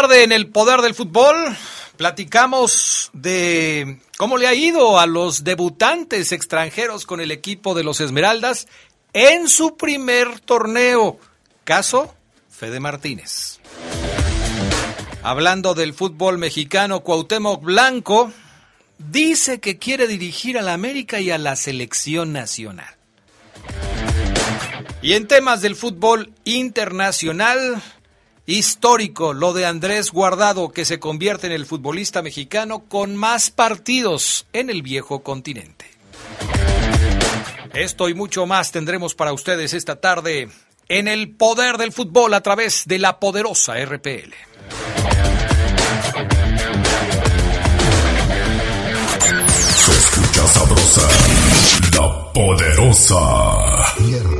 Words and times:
Tarde 0.00 0.22
en 0.22 0.32
el 0.32 0.48
Poder 0.48 0.80
del 0.80 0.94
Fútbol 0.94 1.36
platicamos 1.98 3.10
de 3.12 4.00
cómo 4.16 4.38
le 4.38 4.46
ha 4.46 4.54
ido 4.54 4.98
a 4.98 5.06
los 5.06 5.44
debutantes 5.44 6.32
extranjeros 6.32 7.04
con 7.04 7.20
el 7.20 7.30
equipo 7.30 7.74
de 7.74 7.84
los 7.84 8.00
Esmeraldas 8.00 8.66
en 9.12 9.46
su 9.46 9.76
primer 9.76 10.40
torneo. 10.40 11.18
Caso 11.64 12.14
Fede 12.48 12.80
Martínez. 12.80 13.60
Hablando 15.22 15.74
del 15.74 15.92
fútbol 15.92 16.38
mexicano, 16.38 17.00
Cuauhtémoc 17.00 17.62
Blanco 17.62 18.32
dice 18.96 19.60
que 19.60 19.78
quiere 19.78 20.06
dirigir 20.06 20.56
a 20.56 20.62
la 20.62 20.72
América 20.72 21.20
y 21.20 21.30
a 21.30 21.36
la 21.36 21.56
selección 21.56 22.32
nacional. 22.32 22.96
Y 25.02 25.12
en 25.12 25.28
temas 25.28 25.60
del 25.60 25.76
fútbol 25.76 26.32
internacional, 26.44 27.82
Histórico 28.50 29.32
lo 29.32 29.52
de 29.52 29.64
Andrés 29.64 30.10
Guardado, 30.10 30.72
que 30.72 30.84
se 30.84 30.98
convierte 30.98 31.46
en 31.46 31.52
el 31.52 31.66
futbolista 31.66 32.20
mexicano 32.20 32.80
con 32.88 33.14
más 33.14 33.52
partidos 33.52 34.48
en 34.52 34.70
el 34.70 34.82
viejo 34.82 35.22
continente. 35.22 35.88
Esto 37.72 38.08
y 38.08 38.14
mucho 38.14 38.46
más 38.46 38.72
tendremos 38.72 39.14
para 39.14 39.32
ustedes 39.32 39.72
esta 39.72 40.00
tarde 40.00 40.48
en 40.88 41.06
el 41.06 41.30
poder 41.30 41.78
del 41.78 41.92
fútbol 41.92 42.34
a 42.34 42.40
través 42.40 42.86
de 42.86 42.98
la 42.98 43.20
poderosa 43.20 43.74
RPL. 43.84 44.34
Se 49.76 49.92
escucha 49.92 50.48
sabrosa, 50.48 51.08
la 51.94 52.32
poderosa. 52.32 54.39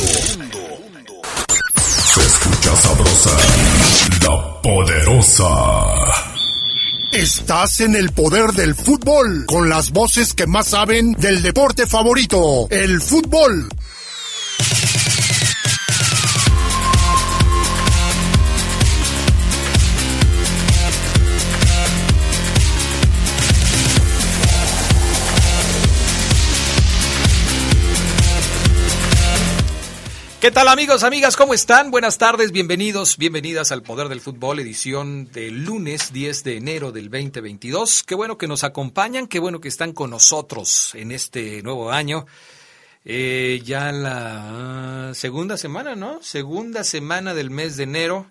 Sabrosa, 2.81 3.37
la 4.23 4.61
poderosa. 4.63 5.51
Estás 7.11 7.81
en 7.81 7.95
el 7.95 8.11
poder 8.11 8.53
del 8.53 8.73
fútbol, 8.73 9.45
con 9.45 9.69
las 9.69 9.91
voces 9.91 10.33
que 10.33 10.47
más 10.47 10.69
saben 10.69 11.11
del 11.13 11.43
deporte 11.43 11.85
favorito, 11.85 12.67
el 12.71 12.99
fútbol. 12.99 13.69
¿Qué 30.41 30.49
tal 30.49 30.69
amigos, 30.69 31.03
amigas? 31.03 31.37
¿Cómo 31.37 31.53
están? 31.53 31.91
Buenas 31.91 32.17
tardes, 32.17 32.51
bienvenidos, 32.51 33.17
bienvenidas 33.17 33.71
al 33.71 33.83
Poder 33.83 34.09
del 34.09 34.21
Fútbol, 34.21 34.59
edición 34.59 35.31
del 35.31 35.65
lunes 35.65 36.13
10 36.13 36.43
de 36.43 36.57
enero 36.57 36.91
del 36.91 37.11
2022. 37.11 38.01
Qué 38.01 38.15
bueno 38.15 38.39
que 38.39 38.47
nos 38.47 38.63
acompañan, 38.63 39.27
qué 39.27 39.37
bueno 39.37 39.61
que 39.61 39.67
están 39.67 39.93
con 39.93 40.09
nosotros 40.09 40.95
en 40.95 41.11
este 41.11 41.61
nuevo 41.61 41.91
año. 41.91 42.25
Eh, 43.05 43.61
ya 43.63 43.91
la 43.91 45.11
segunda 45.13 45.57
semana, 45.57 45.95
¿no? 45.95 46.23
Segunda 46.23 46.83
semana 46.83 47.35
del 47.35 47.51
mes 47.51 47.77
de 47.77 47.83
enero. 47.83 48.25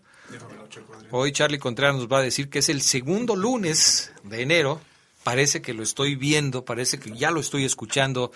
Hoy 1.13 1.31
Charlie 1.31 1.61
Contreras 1.61 1.95
nos 1.95 2.09
va 2.09 2.19
a 2.19 2.23
decir 2.23 2.51
que 2.51 2.59
es 2.59 2.71
el 2.71 2.83
segundo 2.83 3.37
lunes 3.37 4.11
de 4.25 4.43
enero. 4.43 4.81
Parece 5.23 5.63
que 5.63 5.75
lo 5.75 5.85
estoy 5.85 6.17
viendo, 6.17 6.65
parece 6.65 6.99
que 6.99 7.13
ya 7.13 7.31
lo 7.31 7.39
estoy 7.39 7.65
escuchando 7.65 8.33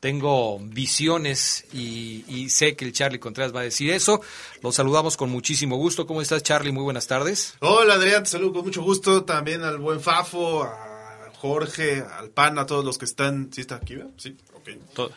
tengo 0.00 0.58
visiones 0.60 1.64
y, 1.72 2.24
y, 2.28 2.50
sé 2.50 2.76
que 2.76 2.84
el 2.84 2.92
Charlie 2.92 3.18
Contreras 3.18 3.54
va 3.54 3.60
a 3.60 3.64
decir 3.64 3.90
eso. 3.90 4.20
Los 4.62 4.76
saludamos 4.76 5.16
con 5.16 5.30
muchísimo 5.30 5.76
gusto. 5.76 6.06
¿Cómo 6.06 6.22
estás, 6.22 6.42
Charlie? 6.42 6.72
Muy 6.72 6.84
buenas 6.84 7.06
tardes. 7.06 7.54
Hola, 7.60 7.94
Adrián, 7.94 8.22
te 8.22 8.30
saludo 8.30 8.54
con 8.54 8.64
mucho 8.64 8.82
gusto. 8.82 9.24
También 9.24 9.62
al 9.62 9.78
buen 9.78 10.00
Fafo, 10.00 10.62
a 10.62 11.30
Jorge, 11.38 12.04
al 12.16 12.30
Pan, 12.30 12.58
a 12.58 12.66
todos 12.66 12.84
los 12.84 12.96
que 12.96 13.06
están. 13.06 13.50
¿Sí 13.52 13.60
está 13.60 13.76
aquí, 13.76 13.96
¿verdad? 13.96 14.12
Sí, 14.16 14.36
ok. 14.54 14.68
Todo. 14.94 15.10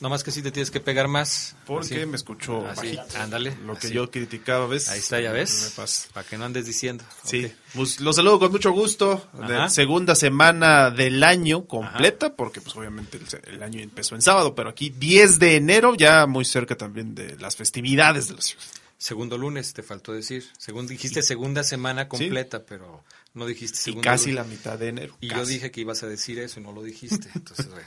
No 0.00 0.08
más 0.10 0.24
que 0.24 0.30
sí 0.30 0.42
te 0.42 0.50
tienes 0.50 0.70
que 0.70 0.80
pegar 0.80 1.08
más. 1.08 1.54
Porque 1.66 1.96
Así. 1.98 2.06
me 2.06 2.16
escuchó 2.16 2.66
Así, 2.66 2.96
bajito. 2.96 3.18
ándale, 3.18 3.56
Lo 3.64 3.74
que 3.74 3.86
así. 3.86 3.94
yo 3.94 4.10
criticaba, 4.10 4.66
¿ves? 4.66 4.88
Ahí 4.88 4.98
está, 4.98 5.20
ya 5.20 5.32
ves. 5.32 5.72
Para 6.12 6.26
que 6.26 6.36
no 6.36 6.44
andes 6.44 6.66
diciendo. 6.66 7.04
Sí, 7.24 7.50
pues 7.74 8.00
los 8.00 8.16
saludo 8.16 8.38
con 8.38 8.50
mucho 8.52 8.72
gusto. 8.72 9.28
De 9.46 9.70
segunda 9.70 10.14
semana 10.14 10.90
del 10.90 11.22
año 11.22 11.66
completa, 11.66 12.34
porque 12.34 12.60
pues 12.60 12.74
obviamente 12.76 13.20
el, 13.46 13.62
año 13.62 13.80
empezó 13.80 14.14
en 14.14 14.22
sábado, 14.22 14.54
pero 14.54 14.70
aquí 14.70 14.90
10 14.90 15.38
de 15.38 15.56
enero, 15.56 15.94
ya 15.94 16.26
muy 16.26 16.44
cerca 16.44 16.76
también 16.76 17.14
de 17.14 17.36
las 17.38 17.56
festividades 17.56 18.28
de 18.28 18.34
la 18.34 18.42
ciudad. 18.42 18.64
Segundo 18.98 19.38
lunes, 19.38 19.74
te 19.74 19.82
faltó 19.82 20.12
decir. 20.12 20.44
Según 20.58 20.86
dijiste 20.86 21.22
segunda 21.22 21.62
semana 21.62 22.08
completa, 22.08 22.64
pero 22.64 23.04
no 23.34 23.46
dijiste 23.46 23.78
Y 23.78 23.82
segundo 23.82 24.08
casi 24.08 24.30
lunes. 24.30 24.44
la 24.46 24.50
mitad 24.50 24.78
de 24.78 24.88
enero. 24.88 25.16
Y 25.20 25.28
yo 25.28 25.44
dije 25.44 25.70
que 25.70 25.80
ibas 25.80 26.02
a 26.02 26.06
decir 26.06 26.38
eso 26.38 26.60
y 26.60 26.62
no 26.62 26.72
lo 26.72 26.82
dijiste. 26.82 27.28
Entonces, 27.34 27.68
bueno. 27.70 27.86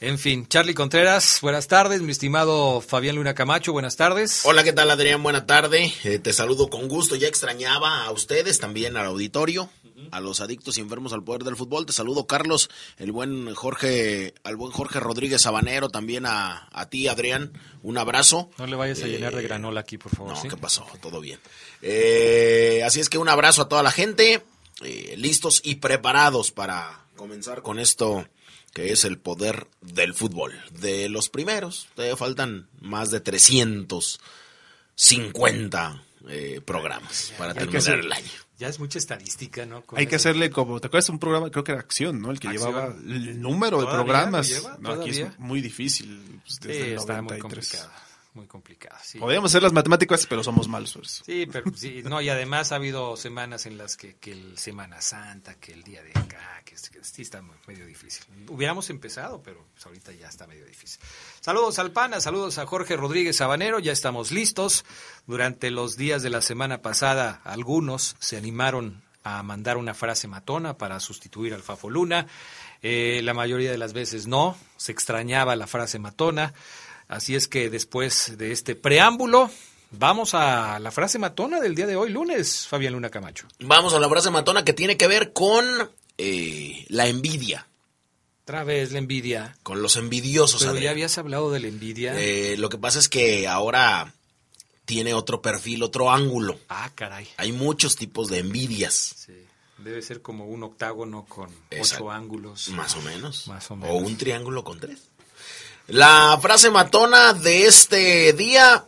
En 0.00 0.18
fin, 0.18 0.46
Charlie 0.48 0.74
Contreras, 0.74 1.38
buenas 1.40 1.68
tardes. 1.68 2.02
Mi 2.02 2.10
estimado 2.10 2.80
Fabián 2.80 3.16
Luna 3.16 3.34
Camacho, 3.34 3.72
buenas 3.72 3.96
tardes. 3.96 4.42
Hola, 4.44 4.64
¿qué 4.64 4.72
tal 4.72 4.90
Adrián? 4.90 5.22
Buena 5.22 5.46
tarde. 5.46 5.92
Eh, 6.02 6.18
te 6.18 6.32
saludo 6.32 6.68
con 6.68 6.88
gusto. 6.88 7.14
Ya 7.14 7.28
extrañaba 7.28 8.04
a 8.04 8.10
ustedes, 8.10 8.58
también 8.58 8.96
al 8.96 9.06
auditorio, 9.06 9.70
a 10.10 10.20
los 10.20 10.40
adictos 10.40 10.76
y 10.76 10.80
enfermos 10.80 11.12
al 11.12 11.22
poder 11.22 11.44
del 11.44 11.56
fútbol. 11.56 11.86
Te 11.86 11.92
saludo, 11.92 12.26
Carlos, 12.26 12.68
el 12.98 13.12
buen 13.12 13.54
Jorge, 13.54 14.34
al 14.42 14.56
buen 14.56 14.72
Jorge 14.72 14.98
Rodríguez 14.98 15.42
Sabanero, 15.42 15.88
también 15.88 16.26
a, 16.26 16.68
a 16.72 16.90
ti, 16.90 17.06
Adrián. 17.06 17.52
Un 17.82 17.96
abrazo. 17.96 18.50
No 18.58 18.66
le 18.66 18.76
vayas 18.76 19.00
a 19.02 19.06
llenar 19.06 19.34
de 19.34 19.42
granola 19.42 19.80
aquí, 19.80 19.96
por 19.96 20.14
favor. 20.14 20.34
No, 20.34 20.40
¿sí? 20.40 20.48
¿qué 20.48 20.56
pasó? 20.56 20.86
Todo 21.00 21.20
bien. 21.20 21.38
Eh, 21.82 22.82
así 22.84 23.00
es 23.00 23.08
que 23.08 23.18
un 23.18 23.28
abrazo 23.28 23.62
a 23.62 23.68
toda 23.68 23.82
la 23.82 23.92
gente, 23.92 24.44
eh, 24.82 25.14
listos 25.16 25.62
y 25.64 25.76
preparados 25.76 26.50
para 26.50 27.06
comenzar 27.16 27.62
con 27.62 27.78
esto 27.78 28.26
que 28.74 28.92
es 28.92 29.04
el 29.04 29.18
poder 29.18 29.66
del 29.80 30.12
fútbol. 30.12 30.52
De 30.72 31.08
los 31.08 31.30
primeros, 31.30 31.88
todavía 31.94 32.16
faltan 32.16 32.68
más 32.80 33.10
de 33.10 33.20
350 33.20 36.02
eh, 36.28 36.60
programas 36.64 37.32
para 37.38 37.52
Hay 37.52 37.58
terminar 37.58 37.82
hacer- 37.82 38.00
el 38.00 38.12
año. 38.12 38.28
Ya 38.56 38.68
es 38.68 38.78
mucha 38.78 38.98
estadística, 38.98 39.66
¿no? 39.66 39.82
Hay 39.96 40.06
que 40.06 40.14
hacerle 40.14 40.48
como, 40.48 40.78
¿te 40.80 40.86
acuerdas 40.86 41.08
un 41.08 41.18
programa? 41.18 41.50
Creo 41.50 41.64
que 41.64 41.72
era 41.72 41.80
Acción, 41.80 42.22
¿no? 42.22 42.30
El 42.30 42.38
que 42.38 42.46
Acción. 42.48 42.68
llevaba 42.72 42.94
el 42.94 43.40
número 43.40 43.78
de 43.78 43.82
¿Todavía 43.86 44.04
programas. 44.04 44.48
lleva? 44.48 44.76
No, 44.80 44.90
aquí 44.92 45.10
es 45.10 45.38
muy 45.40 45.60
difícil. 45.60 46.40
pues, 46.44 46.60
Sí, 46.62 46.70
está 46.92 47.20
muy 47.20 47.36
93. 47.40 47.84
Muy 48.34 48.48
complicada, 48.48 48.98
sí. 49.00 49.20
Podríamos 49.20 49.52
hacer 49.52 49.62
las 49.62 49.72
matemáticas, 49.72 50.26
pero 50.26 50.42
somos 50.42 50.66
malos. 50.66 51.22
Sí, 51.24 51.46
pero 51.46 51.70
sí, 51.76 52.02
no, 52.04 52.20
y 52.20 52.28
además 52.28 52.72
ha 52.72 52.76
habido 52.76 53.16
semanas 53.16 53.64
en 53.66 53.78
las 53.78 53.96
que, 53.96 54.16
que 54.16 54.32
el 54.32 54.58
Semana 54.58 55.00
Santa, 55.00 55.54
que 55.54 55.72
el 55.72 55.84
día 55.84 56.02
de 56.02 56.10
acá, 56.10 56.60
que, 56.64 56.74
que 56.74 57.04
sí 57.04 57.22
está 57.22 57.42
medio 57.68 57.86
difícil. 57.86 58.24
Hubiéramos 58.48 58.90
empezado, 58.90 59.40
pero 59.40 59.64
pues 59.72 59.86
ahorita 59.86 60.10
ya 60.12 60.26
está 60.26 60.48
medio 60.48 60.66
difícil. 60.66 61.00
Saludos 61.40 61.78
al 61.78 61.92
PANA, 61.92 62.20
saludos 62.20 62.58
a 62.58 62.66
Jorge 62.66 62.96
Rodríguez 62.96 63.36
Sabanero, 63.36 63.78
ya 63.78 63.92
estamos 63.92 64.32
listos. 64.32 64.84
Durante 65.28 65.70
los 65.70 65.96
días 65.96 66.24
de 66.24 66.30
la 66.30 66.42
semana 66.42 66.82
pasada, 66.82 67.40
algunos 67.44 68.16
se 68.18 68.36
animaron 68.36 69.04
a 69.22 69.42
mandar 69.44 69.76
una 69.76 69.94
frase 69.94 70.26
matona 70.26 70.76
para 70.76 70.98
sustituir 70.98 71.54
al 71.54 71.62
Fafo 71.62 71.88
Luna. 71.88 72.26
Eh, 72.82 73.20
la 73.22 73.32
mayoría 73.32 73.70
de 73.70 73.78
las 73.78 73.92
veces 73.92 74.26
no, 74.26 74.56
se 74.76 74.92
extrañaba 74.92 75.56
la 75.56 75.66
frase 75.66 75.98
matona. 75.98 76.52
Así 77.08 77.34
es 77.34 77.48
que 77.48 77.70
después 77.70 78.36
de 78.38 78.52
este 78.52 78.74
preámbulo, 78.74 79.50
vamos 79.90 80.34
a 80.34 80.78
la 80.78 80.90
frase 80.90 81.18
matona 81.18 81.60
del 81.60 81.74
día 81.74 81.86
de 81.86 81.96
hoy, 81.96 82.10
lunes, 82.10 82.66
Fabián 82.66 82.94
Luna 82.94 83.10
Camacho. 83.10 83.46
Vamos 83.60 83.92
a 83.94 84.00
la 84.00 84.08
frase 84.08 84.30
matona 84.30 84.64
que 84.64 84.72
tiene 84.72 84.96
que 84.96 85.06
ver 85.06 85.32
con 85.32 85.64
eh, 86.18 86.84
la 86.88 87.06
envidia, 87.06 87.66
Otra 88.42 88.64
vez 88.64 88.92
la 88.92 88.98
envidia. 88.98 89.56
con 89.62 89.82
los 89.82 89.96
envidiosos. 89.96 90.62
Pero 90.64 90.78
ya 90.78 90.90
habías 90.90 91.16
hablado 91.18 91.50
de 91.50 91.60
la 91.60 91.68
envidia. 91.68 92.14
Eh, 92.18 92.56
lo 92.58 92.68
que 92.68 92.78
pasa 92.78 92.98
es 92.98 93.08
que 93.08 93.46
ahora 93.48 94.12
tiene 94.84 95.14
otro 95.14 95.40
perfil, 95.42 95.82
otro 95.82 96.10
ángulo. 96.10 96.58
ah, 96.68 96.90
caray. 96.94 97.28
Hay 97.36 97.52
muchos 97.52 97.96
tipos 97.96 98.28
de 98.28 98.38
envidias, 98.40 98.94
Sí. 99.26 99.32
Debe 99.78 100.00
ser 100.02 100.22
como 100.22 100.46
un 100.46 100.62
octágono 100.62 101.24
con 101.26 101.50
Exacto. 101.70 102.04
ocho 102.04 102.10
ángulos. 102.12 102.68
más 102.70 102.94
o 102.96 103.02
menos. 103.02 103.48
Más 103.48 103.68
o 103.70 103.74
O 103.74 103.76
menos. 103.76 104.02
un 104.02 104.16
triángulo 104.16 104.62
con 104.62 104.78
tres. 104.78 104.98
La 105.88 106.38
frase 106.40 106.70
matona 106.70 107.32
de 107.34 107.66
este 107.66 108.32
día, 108.32 108.84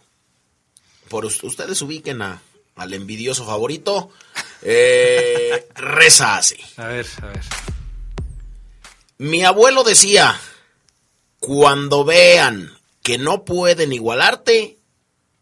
por 1.08 1.24
us- 1.26 1.42
ustedes 1.44 1.80
ubiquen 1.82 2.22
a, 2.22 2.40
al 2.74 2.94
envidioso 2.94 3.44
favorito, 3.44 4.10
eh, 4.62 5.68
reza 5.74 6.36
así. 6.36 6.56
A 6.76 6.86
ver, 6.86 7.06
a 7.22 7.26
ver. 7.26 7.40
Mi 9.18 9.44
abuelo 9.44 9.82
decía, 9.84 10.38
cuando 11.38 12.04
vean 12.04 12.76
que 13.02 13.18
no 13.18 13.44
pueden 13.44 13.92
igualarte 13.92 14.78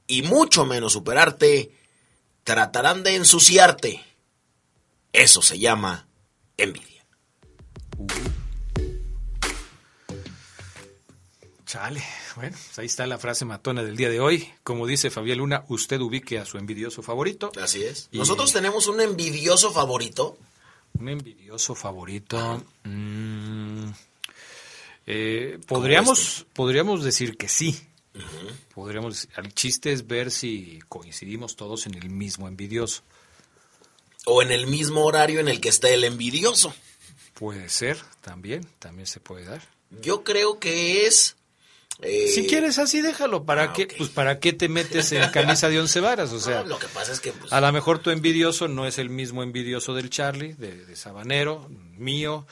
y 0.06 0.22
mucho 0.22 0.64
menos 0.64 0.92
superarte, 0.92 1.72
tratarán 2.44 3.02
de 3.02 3.14
ensuciarte. 3.16 4.04
Eso 5.12 5.40
se 5.42 5.58
llama 5.58 6.06
envidia. 6.56 6.93
Chale. 11.74 12.04
Bueno, 12.36 12.56
pues 12.66 12.78
ahí 12.78 12.86
está 12.86 13.04
la 13.04 13.18
frase 13.18 13.44
matona 13.44 13.82
del 13.82 13.96
día 13.96 14.08
de 14.08 14.20
hoy. 14.20 14.48
Como 14.62 14.86
dice 14.86 15.10
Fabián 15.10 15.38
Luna, 15.38 15.64
usted 15.68 16.00
ubique 16.00 16.38
a 16.38 16.44
su 16.44 16.56
envidioso 16.56 17.02
favorito. 17.02 17.50
Así 17.60 17.82
es. 17.82 18.08
Y- 18.12 18.18
Nosotros 18.18 18.52
tenemos 18.52 18.86
un 18.86 19.00
envidioso 19.00 19.72
favorito. 19.72 20.38
Un 21.00 21.08
envidioso 21.08 21.74
favorito. 21.74 22.62
mm, 22.84 23.86
eh, 25.06 25.58
podríamos, 25.66 26.46
podríamos 26.52 27.02
decir 27.02 27.36
que 27.36 27.48
sí. 27.48 27.76
Podríamos, 28.72 29.26
el 29.36 29.52
chiste 29.52 29.92
es 29.92 30.06
ver 30.06 30.30
si 30.30 30.78
coincidimos 30.88 31.56
todos 31.56 31.86
en 31.86 31.94
el 31.94 32.08
mismo 32.08 32.46
envidioso. 32.46 33.02
O 34.26 34.42
en 34.42 34.52
el 34.52 34.68
mismo 34.68 35.04
horario 35.04 35.40
en 35.40 35.48
el 35.48 35.60
que 35.60 35.70
está 35.70 35.88
el 35.88 36.04
envidioso. 36.04 36.72
Puede 37.34 37.68
ser, 37.68 37.98
también, 38.20 38.64
también 38.78 39.08
se 39.08 39.18
puede 39.18 39.44
dar. 39.44 39.62
Yo 40.00 40.22
creo 40.22 40.60
que 40.60 41.06
es... 41.08 41.34
eh, 42.02 42.28
si 42.34 42.46
quieres 42.46 42.78
así, 42.78 43.00
déjalo. 43.00 43.44
¿Para 43.44 43.64
ah, 43.64 43.72
qué? 43.72 43.86
Pues 43.96 44.10
para 44.10 44.38
qué 44.40 44.52
te 44.52 44.68
metes 44.68 45.12
en 45.12 45.30
camisa 45.30 45.68
de 45.68 45.78
once 45.80 46.00
varas, 46.00 46.32
o 46.32 46.40
sea. 46.40 46.60
no, 46.62 46.66
lo 46.70 46.78
que 46.78 46.88
pasa 46.88 47.12
es 47.12 47.20
que... 47.20 47.32
pues, 47.32 47.52
A 47.52 47.60
lo 47.60 47.72
mejor 47.72 47.98
tu 48.00 48.10
envidioso 48.10 48.68
no 48.68 48.86
es 48.86 48.98
el 48.98 49.10
mismo 49.10 49.42
envidioso 49.42 49.94
del 49.94 50.10
Charlie, 50.10 50.54
de, 50.54 50.84
de 50.84 50.96
Sabanero, 50.96 51.68
mío. 51.96 52.46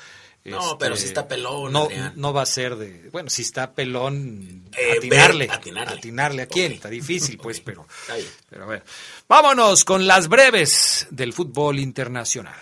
No, 0.44 0.58
Este, 0.58 0.76
pero 0.80 0.96
sí 0.96 1.06
está 1.06 1.28
pelón, 1.28 1.72
No, 1.72 1.84
Adrián. 1.84 2.14
no 2.16 2.32
va 2.32 2.42
a 2.42 2.46
ser 2.46 2.74
de. 2.74 3.08
Bueno, 3.12 3.30
si 3.30 3.42
está 3.42 3.74
pelón, 3.74 4.64
Eh, 4.76 4.94
atinarle, 4.98 5.46
ver, 5.46 5.54
atinarle. 5.56 5.94
atinarle. 5.98 6.42
a 6.42 6.46
quién. 6.46 6.72
Está 6.72 6.88
difícil, 6.88 7.38
pues, 7.38 7.60
pero. 7.64 7.86
Está. 8.08 8.16
Pero 8.50 8.66
bueno. 8.66 8.82
Vámonos 9.28 9.84
con 9.84 10.06
las 10.06 10.26
breves 10.28 11.06
del 11.10 11.32
fútbol 11.32 11.78
internacional. 11.78 12.56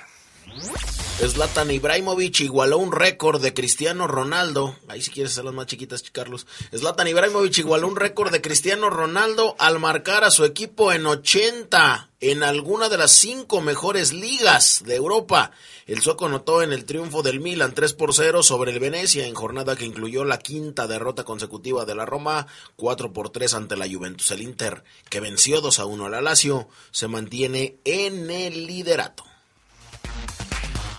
Zlatan 1.28 1.70
Ibrahimovic 1.70 2.40
igualó 2.40 2.78
un 2.78 2.92
récord 2.92 3.42
de 3.42 3.52
Cristiano 3.52 4.06
Ronaldo. 4.06 4.74
Ahí 4.88 5.02
si 5.02 5.10
quieres 5.10 5.32
hacerlas 5.32 5.52
más 5.52 5.66
chiquitas, 5.66 6.02
Carlos. 6.10 6.46
Zlatan 6.74 7.08
Ibrahimovic 7.08 7.58
igualó 7.58 7.88
un 7.88 7.96
récord 7.96 8.32
de 8.32 8.40
Cristiano 8.40 8.88
Ronaldo 8.88 9.54
al 9.58 9.78
marcar 9.78 10.24
a 10.24 10.30
su 10.30 10.44
equipo 10.44 10.92
en 10.92 11.04
80 11.04 12.08
en 12.20 12.42
alguna 12.42 12.88
de 12.88 12.96
las 12.96 13.12
cinco 13.12 13.60
mejores 13.60 14.14
ligas 14.14 14.82
de 14.86 14.96
Europa. 14.96 15.52
El 15.86 16.00
sueco 16.00 16.26
anotó 16.26 16.62
en 16.62 16.72
el 16.72 16.86
triunfo 16.86 17.22
del 17.22 17.40
Milan 17.40 17.74
3 17.74 17.92
por 17.92 18.14
0 18.14 18.42
sobre 18.42 18.72
el 18.72 18.80
Venecia 18.80 19.26
en 19.26 19.34
jornada 19.34 19.76
que 19.76 19.84
incluyó 19.84 20.24
la 20.24 20.38
quinta 20.38 20.86
derrota 20.86 21.24
consecutiva 21.24 21.84
de 21.84 21.94
la 21.94 22.06
Roma 22.06 22.46
4 22.76 23.12
por 23.12 23.30
3 23.30 23.54
ante 23.54 23.76
la 23.76 23.88
Juventus. 23.88 24.30
El 24.30 24.42
Inter, 24.42 24.84
que 25.10 25.20
venció 25.20 25.60
2 25.60 25.78
a 25.80 25.84
1 25.84 26.06
al 26.06 26.24
Lazio, 26.24 26.68
se 26.90 27.08
mantiene 27.08 27.76
en 27.84 28.30
el 28.30 28.66
liderato. 28.66 29.29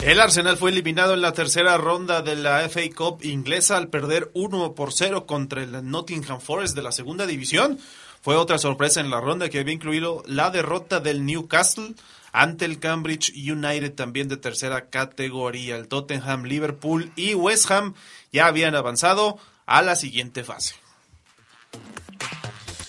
El 0.01 0.19
Arsenal 0.19 0.57
fue 0.57 0.71
eliminado 0.71 1.13
en 1.13 1.21
la 1.21 1.33
tercera 1.33 1.77
ronda 1.77 2.24
de 2.24 2.36
la 2.36 2.68
FA 2.68 2.81
Cup 2.95 3.24
inglesa 3.24 3.77
al 3.77 3.89
perder 3.89 4.31
1 4.33 4.74
por 4.74 4.94
0 4.94 5.27
contra 5.27 5.62
el 5.62 5.88
Nottingham 5.88 6.42
Forest 6.42 6.75
de 6.75 6.81
la 6.81 6.92
segunda 6.92 7.27
división. 7.27 7.77
Fue 8.21 8.36
otra 8.36 8.57
sorpresa 8.57 9.00
en 9.00 9.12
la 9.12 9.21
ronda 9.21 9.50
que 9.50 9.59
había 9.59 9.75
incluido 9.75 10.24
la 10.25 10.50
derrota 10.50 11.00
del 11.00 11.24
Newcastle 11.24 11.94
ante 12.31 12.65
el 12.65 12.80
Cambridge 12.80 13.31
United 13.36 13.94
también 13.94 14.27
de 14.27 14.38
tercera 14.38 14.89
categoría. 14.89 15.75
El 15.75 15.88
Tottenham, 15.88 16.45
Liverpool 16.45 17.12
y 17.15 17.36
West 17.36 17.69
Ham 17.69 17.94
ya 18.31 18.48
habían 18.48 18.74
avanzado 18.74 19.38
a 19.68 19.83
la 19.83 19.95
siguiente 19.95 20.44
fase. 20.44 20.75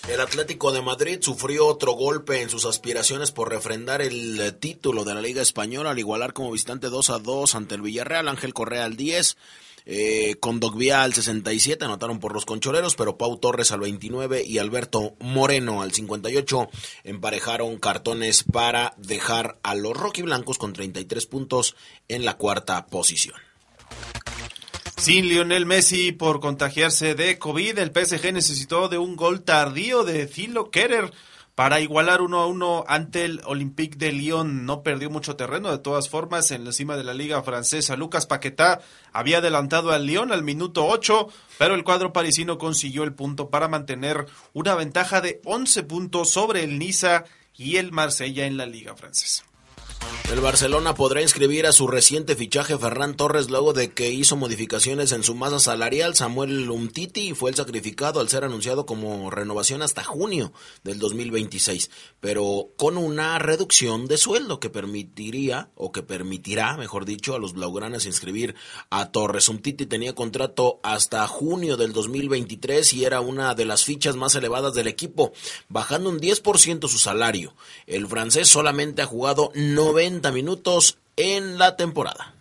El 0.09 0.19
Atlético 0.19 0.73
de 0.73 0.81
Madrid 0.81 1.19
sufrió 1.21 1.65
otro 1.65 1.93
golpe 1.93 2.41
en 2.41 2.49
sus 2.49 2.65
aspiraciones 2.65 3.31
por 3.31 3.49
refrendar 3.49 4.01
el 4.01 4.37
eh, 4.39 4.51
título 4.51 5.05
de 5.05 5.13
la 5.13 5.21
Liga 5.21 5.41
Española 5.41 5.91
al 5.91 5.99
igualar 5.99 6.33
como 6.33 6.51
visitante 6.51 6.89
2 6.89 7.09
a 7.09 7.19
2 7.19 7.55
ante 7.55 7.75
el 7.75 7.81
Villarreal. 7.81 8.27
Ángel 8.27 8.53
Correa 8.53 8.83
al 8.83 8.97
10, 8.97 9.37
eh, 9.85 10.35
Condogbia 10.41 11.03
al 11.03 11.13
67, 11.13 11.85
anotaron 11.85 12.19
por 12.19 12.33
los 12.33 12.45
concholeros, 12.45 12.95
pero 12.95 13.17
Pau 13.17 13.37
Torres 13.37 13.71
al 13.71 13.79
29 13.79 14.43
y 14.45 14.57
Alberto 14.57 15.15
Moreno 15.19 15.81
al 15.81 15.93
58 15.93 16.69
emparejaron 17.05 17.77
cartones 17.77 18.43
para 18.43 18.93
dejar 18.97 19.57
a 19.63 19.73
los 19.73 19.95
rojiblancos 19.95 20.57
con 20.57 20.73
33 20.73 21.25
puntos 21.27 21.77
en 22.09 22.25
la 22.25 22.35
cuarta 22.35 22.87
posición. 22.87 23.35
Sin 24.97 25.27
Lionel 25.27 25.65
Messi 25.65 26.11
por 26.11 26.39
contagiarse 26.39 27.15
de 27.15 27.37
COVID, 27.37 27.77
el 27.79 27.91
PSG 27.91 28.31
necesitó 28.31 28.87
de 28.87 28.97
un 28.97 29.15
gol 29.15 29.43
tardío 29.43 30.03
de 30.03 30.27
Thilo 30.27 30.71
Kerer 30.71 31.11
para 31.55 31.81
igualar 31.81 32.21
1 32.21 32.39
a 32.39 32.47
1 32.47 32.85
ante 32.87 33.25
el 33.25 33.41
Olympique 33.45 33.97
de 33.97 34.11
Lyon. 34.11 34.65
No 34.65 34.81
perdió 34.81 35.09
mucho 35.09 35.35
terreno, 35.35 35.71
de 35.71 35.77
todas 35.77 36.09
formas, 36.09 36.51
en 36.51 36.65
la 36.65 36.71
cima 36.71 36.95
de 36.95 37.03
la 37.03 37.13
liga 37.13 37.43
francesa. 37.43 37.95
Lucas 37.95 38.25
Paquetá 38.25 38.81
había 39.11 39.39
adelantado 39.39 39.91
al 39.91 40.05
Lyon 40.05 40.31
al 40.31 40.43
minuto 40.43 40.85
8, 40.85 41.27
pero 41.57 41.75
el 41.75 41.83
cuadro 41.83 42.13
parisino 42.13 42.57
consiguió 42.57 43.03
el 43.03 43.13
punto 43.13 43.49
para 43.49 43.67
mantener 43.67 44.25
una 44.53 44.73
ventaja 44.75 45.21
de 45.21 45.41
11 45.43 45.83
puntos 45.83 46.29
sobre 46.29 46.63
el 46.63 46.79
Niza 46.79 47.25
y 47.55 47.77
el 47.77 47.91
Marsella 47.91 48.45
en 48.45 48.57
la 48.57 48.65
liga 48.65 48.95
francesa. 48.95 49.43
El 50.33 50.41
Barcelona 50.41 50.95
podrá 50.95 51.21
inscribir 51.21 51.67
a 51.67 51.71
su 51.71 51.85
reciente 51.85 52.35
fichaje 52.35 52.75
Ferran 52.75 53.15
Torres 53.15 53.51
luego 53.51 53.71
de 53.71 53.91
que 53.91 54.09
hizo 54.09 54.35
modificaciones 54.35 55.11
en 55.11 55.21
su 55.21 55.35
masa 55.35 55.59
salarial. 55.59 56.15
Samuel 56.15 56.71
Umtiti 56.71 57.35
fue 57.35 57.51
el 57.51 57.55
sacrificado 57.55 58.19
al 58.19 58.29
ser 58.29 58.43
anunciado 58.43 58.87
como 58.87 59.29
renovación 59.29 59.83
hasta 59.83 60.03
junio 60.03 60.51
del 60.83 60.97
2026, 60.97 61.91
pero 62.19 62.69
con 62.77 62.97
una 62.97 63.37
reducción 63.37 64.07
de 64.07 64.17
sueldo 64.17 64.59
que 64.59 64.71
permitiría, 64.71 65.69
o 65.75 65.91
que 65.91 66.01
permitirá, 66.01 66.77
mejor 66.77 67.05
dicho, 67.05 67.35
a 67.35 67.39
los 67.39 67.53
blaugranas 67.53 68.07
inscribir 68.07 68.55
a 68.89 69.11
Torres. 69.11 69.49
Umtiti 69.49 69.85
tenía 69.85 70.15
contrato 70.15 70.79
hasta 70.81 71.27
junio 71.27 71.77
del 71.77 71.93
2023 71.93 72.91
y 72.93 73.05
era 73.05 73.21
una 73.21 73.53
de 73.53 73.65
las 73.65 73.83
fichas 73.83 74.15
más 74.15 74.33
elevadas 74.33 74.73
del 74.73 74.87
equipo, 74.87 75.31
bajando 75.69 76.09
un 76.09 76.19
10% 76.19 76.87
su 76.87 76.97
salario. 76.97 77.53
El 77.85 78.07
francés 78.07 78.47
solamente 78.47 79.03
ha 79.03 79.05
jugado 79.05 79.51
90 79.93 80.31
minutos 80.31 80.97
en 81.17 81.59
la 81.59 81.75
temporada. 81.75 82.33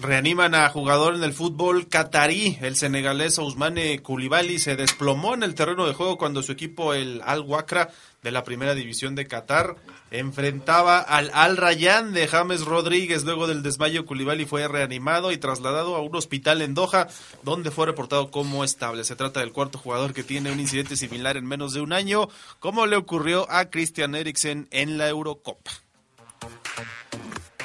Reaniman 0.00 0.56
a 0.56 0.68
jugador 0.68 1.14
en 1.14 1.22
el 1.22 1.32
fútbol 1.32 1.86
catarí. 1.86 2.58
El 2.60 2.74
senegalés 2.74 3.38
Ousmane 3.38 4.02
Koulibaly 4.02 4.58
se 4.58 4.74
desplomó 4.74 5.34
en 5.34 5.44
el 5.44 5.54
terreno 5.54 5.86
de 5.86 5.94
juego 5.94 6.18
cuando 6.18 6.42
su 6.42 6.50
equipo, 6.50 6.92
el 6.92 7.22
Al 7.24 7.42
Wakra 7.42 7.90
de 8.26 8.32
la 8.32 8.42
primera 8.42 8.74
división 8.74 9.14
de 9.14 9.28
Qatar. 9.28 9.76
Enfrentaba 10.10 10.98
al 10.98 11.30
Al 11.32 11.56
Rayyan 11.56 12.12
de 12.12 12.26
James 12.26 12.62
Rodríguez. 12.62 13.22
Luego 13.22 13.46
del 13.46 13.62
desmayo, 13.62 14.04
Koulibaly 14.04 14.46
fue 14.46 14.66
reanimado 14.66 15.30
y 15.30 15.38
trasladado 15.38 15.94
a 15.94 16.00
un 16.00 16.16
hospital 16.16 16.60
en 16.60 16.74
Doha, 16.74 17.06
donde 17.44 17.70
fue 17.70 17.86
reportado 17.86 18.32
como 18.32 18.64
estable. 18.64 19.04
Se 19.04 19.14
trata 19.14 19.38
del 19.38 19.52
cuarto 19.52 19.78
jugador 19.78 20.12
que 20.12 20.24
tiene 20.24 20.50
un 20.50 20.58
incidente 20.58 20.96
similar 20.96 21.36
en 21.36 21.46
menos 21.46 21.72
de 21.72 21.82
un 21.82 21.92
año, 21.92 22.28
como 22.58 22.86
le 22.86 22.96
ocurrió 22.96 23.48
a 23.48 23.66
Christian 23.66 24.16
Eriksen 24.16 24.66
en 24.72 24.98
la 24.98 25.08
Eurocopa. 25.08 25.70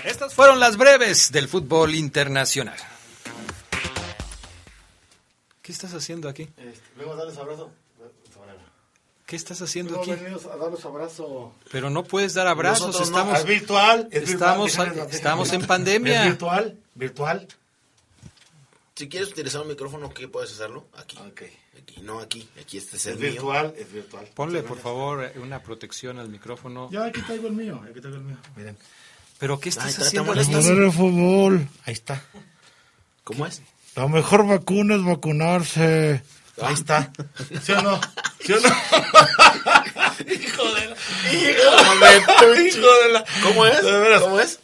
Estas 0.05 0.35
fueron 0.35 0.59
las 0.59 0.77
breves 0.77 1.31
del 1.31 1.47
fútbol 1.47 1.95
internacional. 1.95 2.77
¿Qué 5.63 5.71
estás 5.71 5.95
haciendo 5.95 6.29
aquí? 6.29 6.43
Este, 6.57 6.87
vengo 6.97 7.13
a 7.13 7.15
darles 7.15 7.37
abrazo. 7.39 7.71
¿Qué 9.31 9.37
estás 9.37 9.61
haciendo 9.61 9.97
Vengo 10.01 10.11
aquí? 10.11 10.11
a 10.51 10.57
darles 10.57 10.83
abrazo. 10.83 11.53
Pero 11.71 11.89
no 11.89 12.03
puedes 12.03 12.33
dar 12.33 12.47
abrazos, 12.47 12.87
Nosotros 12.87 13.11
no. 13.11 13.17
estamos, 13.19 13.39
Es 13.39 13.45
virtual. 13.45 14.07
Es 14.11 14.29
estamos, 14.29 14.75
virtual. 14.77 15.07
estamos 15.09 15.53
en 15.53 15.61
Es 15.61 15.67
pandemia. 15.67 16.25
virtual. 16.25 16.77
Virtual. 16.95 17.47
Si 18.95 19.07
quieres 19.07 19.29
utilizar 19.29 19.61
un 19.61 19.69
micrófono, 19.69 20.13
¿qué 20.13 20.27
puedes 20.27 20.51
hacerlo? 20.51 20.85
Aquí. 20.97 21.17
Ok. 21.17 21.43
Aquí, 21.81 22.01
no 22.01 22.19
aquí. 22.19 22.49
Aquí 22.59 22.77
este 22.77 22.97
es 22.97 23.05
Es 23.05 23.13
el 23.13 23.19
mío. 23.19 23.31
virtual. 23.31 23.73
Es 23.77 23.89
virtual. 23.93 24.27
Ponle, 24.35 24.63
por 24.63 24.77
favor, 24.79 25.31
una 25.41 25.63
protección 25.63 26.19
al 26.19 26.27
micrófono. 26.27 26.89
Ya 26.91 27.05
aquí 27.05 27.21
traigo 27.21 27.47
el 27.47 27.53
mío. 27.53 27.81
Aquí 27.89 28.01
traigo 28.01 28.17
el 28.17 28.23
mío. 28.25 28.37
Miren. 28.57 28.77
¿Pero 29.39 29.61
qué 29.61 29.69
Ay, 29.69 29.69
estás 29.69 29.95
te 29.95 30.03
haciendo? 30.03 30.33
de 30.33 30.91
fútbol. 30.91 31.69
Ahí 31.85 31.93
está. 31.93 32.21
¿Cómo 33.23 33.45
es? 33.47 33.61
La 33.95 34.09
mejor 34.09 34.45
vacuna 34.45 34.95
es 34.95 35.05
vacunarse. 35.05 36.21
Ahí 36.61 36.73
está. 36.73 37.11
¿Sí 37.63 37.71
o 37.71 37.81
no? 37.81 37.99
¿Sí 38.45 38.53
o 38.53 38.59
no? 38.59 38.69
hijo 40.33 40.73
de 40.73 40.85
la... 40.87 40.95
Hijo 41.31 42.45
de, 42.51 42.67
hijo 42.67 42.77
de 43.03 43.13
la... 43.13 43.25
¿Cómo 43.43 43.65
es? 43.65 43.83
De 43.83 43.91
veras. 43.99 44.21
¿Cómo 44.21 44.39
es? 44.39 44.59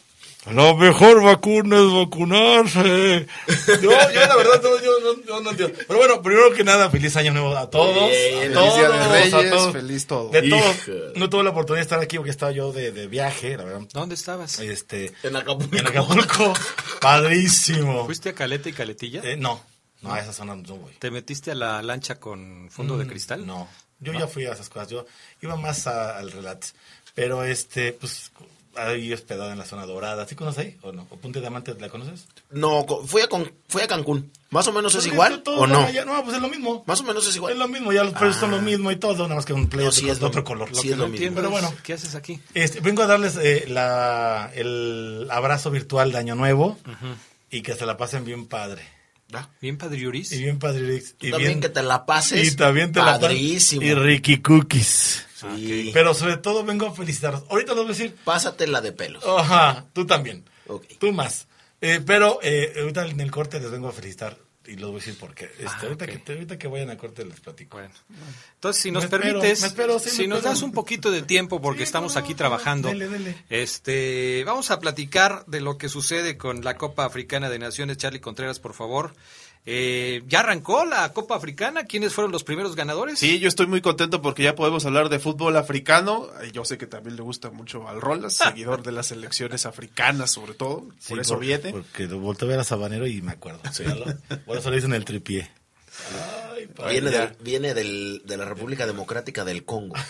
La 0.52 0.72
mejor 0.74 1.22
vacuna 1.22 1.76
es 1.76 1.92
vacunarse. 1.92 3.26
Yo, 3.82 3.90
yo 3.90 3.90
la 3.92 4.36
verdad, 4.36 4.62
no, 4.62 4.80
yo, 4.82 4.92
no- 5.00 5.22
yo 5.26 5.40
no 5.42 5.50
entiendo. 5.50 5.78
Pero 5.86 5.98
bueno, 5.98 6.22
primero 6.22 6.54
que 6.54 6.64
nada, 6.64 6.88
feliz 6.88 7.14
año 7.16 7.32
nuevo 7.34 7.54
a 7.54 7.68
todos. 7.68 8.08
Bien, 8.08 8.56
a 8.56 8.60
feliz 8.62 8.74
Día 8.74 8.88
de 8.88 8.88
todos, 8.88 9.10
Reyes, 9.12 9.34
a 9.34 9.50
todos. 9.50 9.72
feliz 9.72 10.06
todo. 10.06 10.30
De 10.30 10.42
todos. 10.48 11.16
No 11.16 11.28
tuve 11.28 11.42
la 11.44 11.50
oportunidad 11.50 11.80
de 11.80 11.82
estar 11.82 12.00
aquí 12.00 12.16
porque 12.16 12.30
estaba 12.30 12.52
yo 12.52 12.72
de, 12.72 12.92
de 12.92 13.08
viaje, 13.08 13.58
la 13.58 13.64
verdad. 13.64 13.80
¿Dónde 13.92 14.14
estabas? 14.14 14.58
Este, 14.60 15.12
En 15.22 15.36
Acapulco. 15.36 15.76
en 15.76 15.86
Acapulco. 15.86 16.54
Padrísimo. 17.00 18.06
¿Fuiste 18.06 18.30
a 18.30 18.32
Caleta 18.34 18.70
y 18.70 18.72
Caletilla? 18.72 19.20
Eh, 19.24 19.36
no, 19.36 19.62
no, 20.02 20.12
a 20.12 20.20
esa 20.20 20.32
zona 20.32 20.54
no 20.56 20.76
voy. 20.76 20.92
¿Te 20.98 21.10
metiste 21.10 21.50
a 21.50 21.54
la 21.54 21.82
lancha 21.82 22.20
con 22.20 22.68
fondo 22.70 22.96
de 22.98 23.06
cristal? 23.06 23.42
Mm, 23.42 23.46
No, 23.46 23.68
yo 24.00 24.12
ya 24.12 24.26
fui 24.28 24.44
a 24.46 24.52
esas 24.52 24.68
cosas. 24.68 24.88
Yo 24.88 25.04
iba 25.42 25.56
más 25.56 25.86
a- 25.86 26.16
al 26.18 26.30
relax. 26.30 26.74
Pero 27.14 27.42
este, 27.42 27.92
pues, 27.94 28.30
ahí 28.76 29.12
hospedado 29.12 29.50
en 29.50 29.58
la 29.58 29.64
zona 29.64 29.86
dorada. 29.86 30.24
¿Sí 30.28 30.36
conoces 30.36 30.64
ahí 30.66 30.78
o 30.82 30.92
no? 30.92 31.04
¿O 31.10 31.16
Punta 31.16 31.40
Diamante 31.40 31.74
la 31.80 31.88
conoces? 31.88 32.28
No, 32.52 32.86
fui 33.06 33.22
a, 33.22 33.28
con- 33.28 33.50
fui 33.68 33.82
a 33.82 33.88
Cancún. 33.88 34.30
¿Más 34.50 34.68
o 34.68 34.72
menos 34.72 34.94
es 34.94 35.00
Porque 35.02 35.14
igual 35.14 35.42
o 35.46 35.66
no? 35.66 35.80
allá- 35.80 36.04
No, 36.04 36.22
pues 36.22 36.36
es 36.36 36.42
lo 36.42 36.48
mismo. 36.48 36.84
Más 36.86 37.00
o 37.00 37.04
menos 37.04 37.26
es 37.26 37.34
igual. 37.34 37.54
Es 37.54 37.58
lo 37.58 37.66
mismo, 37.66 37.92
ya 37.92 38.04
los 38.04 38.12
precios 38.14 38.36
son 38.36 38.52
lo 38.52 38.62
mismo 38.62 38.92
y 38.92 38.96
todo, 38.96 39.24
nada 39.24 39.34
más 39.34 39.44
que 39.44 39.52
un 39.52 39.68
play 39.68 39.84
No, 39.84 39.90
sí 39.90 40.08
es 40.08 40.20
de 40.20 40.26
otro 40.26 40.44
color. 40.44 40.68
sí 40.74 40.88
Lo 40.88 40.92
es 40.92 40.98
lo 40.98 41.08
mismo. 41.08 41.34
Pero 41.34 41.50
bueno. 41.50 41.74
¿qué 41.82 41.94
haces 41.94 42.14
aquí? 42.14 42.40
Este, 42.54 42.78
vengo 42.80 43.02
a 43.02 43.06
darles 43.08 43.36
eh, 43.36 43.64
la, 43.68 44.50
el 44.54 45.26
abrazo 45.30 45.70
virtual 45.72 46.12
de 46.12 46.18
Año 46.18 46.36
Nuevo 46.36 46.78
y 47.50 47.62
que 47.62 47.74
se 47.74 47.84
la 47.84 47.96
pasen 47.96 48.24
bien 48.24 48.46
padre. 48.46 48.82
Ah, 49.32 49.48
¿Bien 49.60 49.76
padriuris? 49.76 50.32
Y 50.32 50.38
bien 50.42 50.58
padrix. 50.58 51.14
tú 51.18 51.26
Y 51.26 51.30
también 51.30 51.50
bien, 51.52 51.60
que 51.60 51.68
te 51.68 51.82
la 51.82 52.06
pases. 52.06 52.52
y 52.52 52.56
también 52.56 52.92
te 52.92 53.00
la 53.00 53.18
Padrísimo. 53.20 53.82
Y 53.82 53.94
Ricky 53.94 54.40
Cookies. 54.40 55.26
Sí. 55.34 55.90
Pero 55.92 56.14
sobre 56.14 56.38
todo 56.38 56.64
vengo 56.64 56.86
a 56.86 56.94
felicitarlos. 56.94 57.44
Ahorita 57.50 57.74
los 57.74 57.84
voy 57.84 57.94
a 57.94 57.96
decir. 57.96 58.16
Pásatela 58.24 58.80
de 58.80 58.92
pelos. 58.92 59.22
Ajá, 59.26 59.84
tú 59.92 60.06
también. 60.06 60.44
Ok. 60.66 60.84
Tú 60.98 61.12
más. 61.12 61.46
Eh, 61.80 62.00
pero 62.04 62.40
eh, 62.42 62.72
ahorita 62.80 63.06
en 63.06 63.20
el 63.20 63.30
corte 63.30 63.60
les 63.60 63.70
vengo 63.70 63.88
a 63.88 63.92
felicitar 63.92 64.36
y 64.68 64.76
los 64.76 64.90
voy 64.90 65.00
a 65.00 65.04
decir 65.04 65.18
por 65.18 65.34
qué. 65.34 65.46
Este, 65.46 65.64
Ah, 65.66 65.78
ahorita, 65.82 66.04
ok. 66.04 66.10
que, 66.24 66.32
ahorita 66.32 66.58
que 66.58 66.68
vayan 66.68 66.90
a 66.90 66.96
corte 66.96 67.24
les 67.24 67.40
platico. 67.40 67.78
Bueno. 67.78 67.92
Entonces, 68.54 68.82
si 68.82 68.90
nos 68.90 69.04
Me 69.04 69.08
permites, 69.10 69.60
me 69.62 69.66
espero, 69.66 69.98
sí, 69.98 70.10
si 70.10 70.26
nos 70.26 70.38
espero. 70.38 70.54
das 70.54 70.62
un 70.62 70.72
poquito 70.72 71.10
de 71.10 71.22
tiempo, 71.22 71.60
porque 71.60 71.78
Sí, 71.80 71.84
estamos 71.84 72.14
no, 72.14 72.20
aquí 72.20 72.34
trabajando, 72.34 72.88
dele, 72.88 73.08
dele. 73.08 73.36
este, 73.48 74.42
vamos 74.46 74.70
a 74.70 74.78
platicar 74.78 75.44
de 75.46 75.60
lo 75.60 75.78
que 75.78 75.88
sucede 75.88 76.36
con 76.38 76.62
la 76.64 76.76
Copa 76.76 77.04
Africana 77.04 77.48
de 77.50 77.58
Naciones. 77.58 77.96
Charlie 77.96 78.20
Contreras, 78.20 78.60
por 78.60 78.74
favor. 78.74 79.14
Eh, 79.66 80.22
¿Ya 80.28 80.40
arrancó 80.40 80.84
la 80.86 81.12
Copa 81.12 81.36
Africana? 81.36 81.84
¿Quiénes 81.84 82.14
fueron 82.14 82.32
los 82.32 82.42
primeros 82.44 82.74
ganadores? 82.74 83.18
Sí, 83.18 83.38
yo 83.38 83.48
estoy 83.48 83.66
muy 83.66 83.80
contento 83.82 84.22
porque 84.22 84.42
ya 84.42 84.54
podemos 84.54 84.86
hablar 84.86 85.10
de 85.10 85.18
fútbol 85.18 85.56
africano. 85.56 86.28
Eh, 86.42 86.50
Yo 86.52 86.64
sé 86.64 86.78
que 86.78 86.86
también 86.86 87.16
le 87.16 87.22
gusta 87.22 87.50
mucho 87.50 87.86
al 87.86 88.00
Rolas, 88.00 88.32
seguidor 88.36 88.82
de 88.82 88.92
las 88.92 89.08
selecciones 89.08 89.66
africanas 89.66 90.30
sobre 90.30 90.54
todo. 90.54 90.86
Sí, 90.98 91.10
por 91.10 91.20
eso 91.20 91.34
por- 91.34 91.42
viene. 91.44 91.70
Porque 91.72 92.06
volteé 92.06 92.48
a 92.48 92.50
ver 92.52 92.60
a 92.60 92.64
Sabanero 92.64 93.06
y 93.06 93.20
me 93.20 93.32
acuerdo. 93.32 93.60
Sí, 93.72 93.84
Por 94.46 94.56
eso 94.56 94.70
le 94.70 94.76
dicen 94.76 94.94
el 94.94 95.04
tripié. 95.04 95.50
Ay. 96.48 96.68
Viene, 96.90 97.10
del- 97.10 97.36
viene 97.40 97.74
del- 97.74 98.22
de 98.24 98.36
la 98.36 98.44
República 98.46 98.86
Democrática 98.86 99.44
del 99.44 99.64
Congo. 99.64 99.94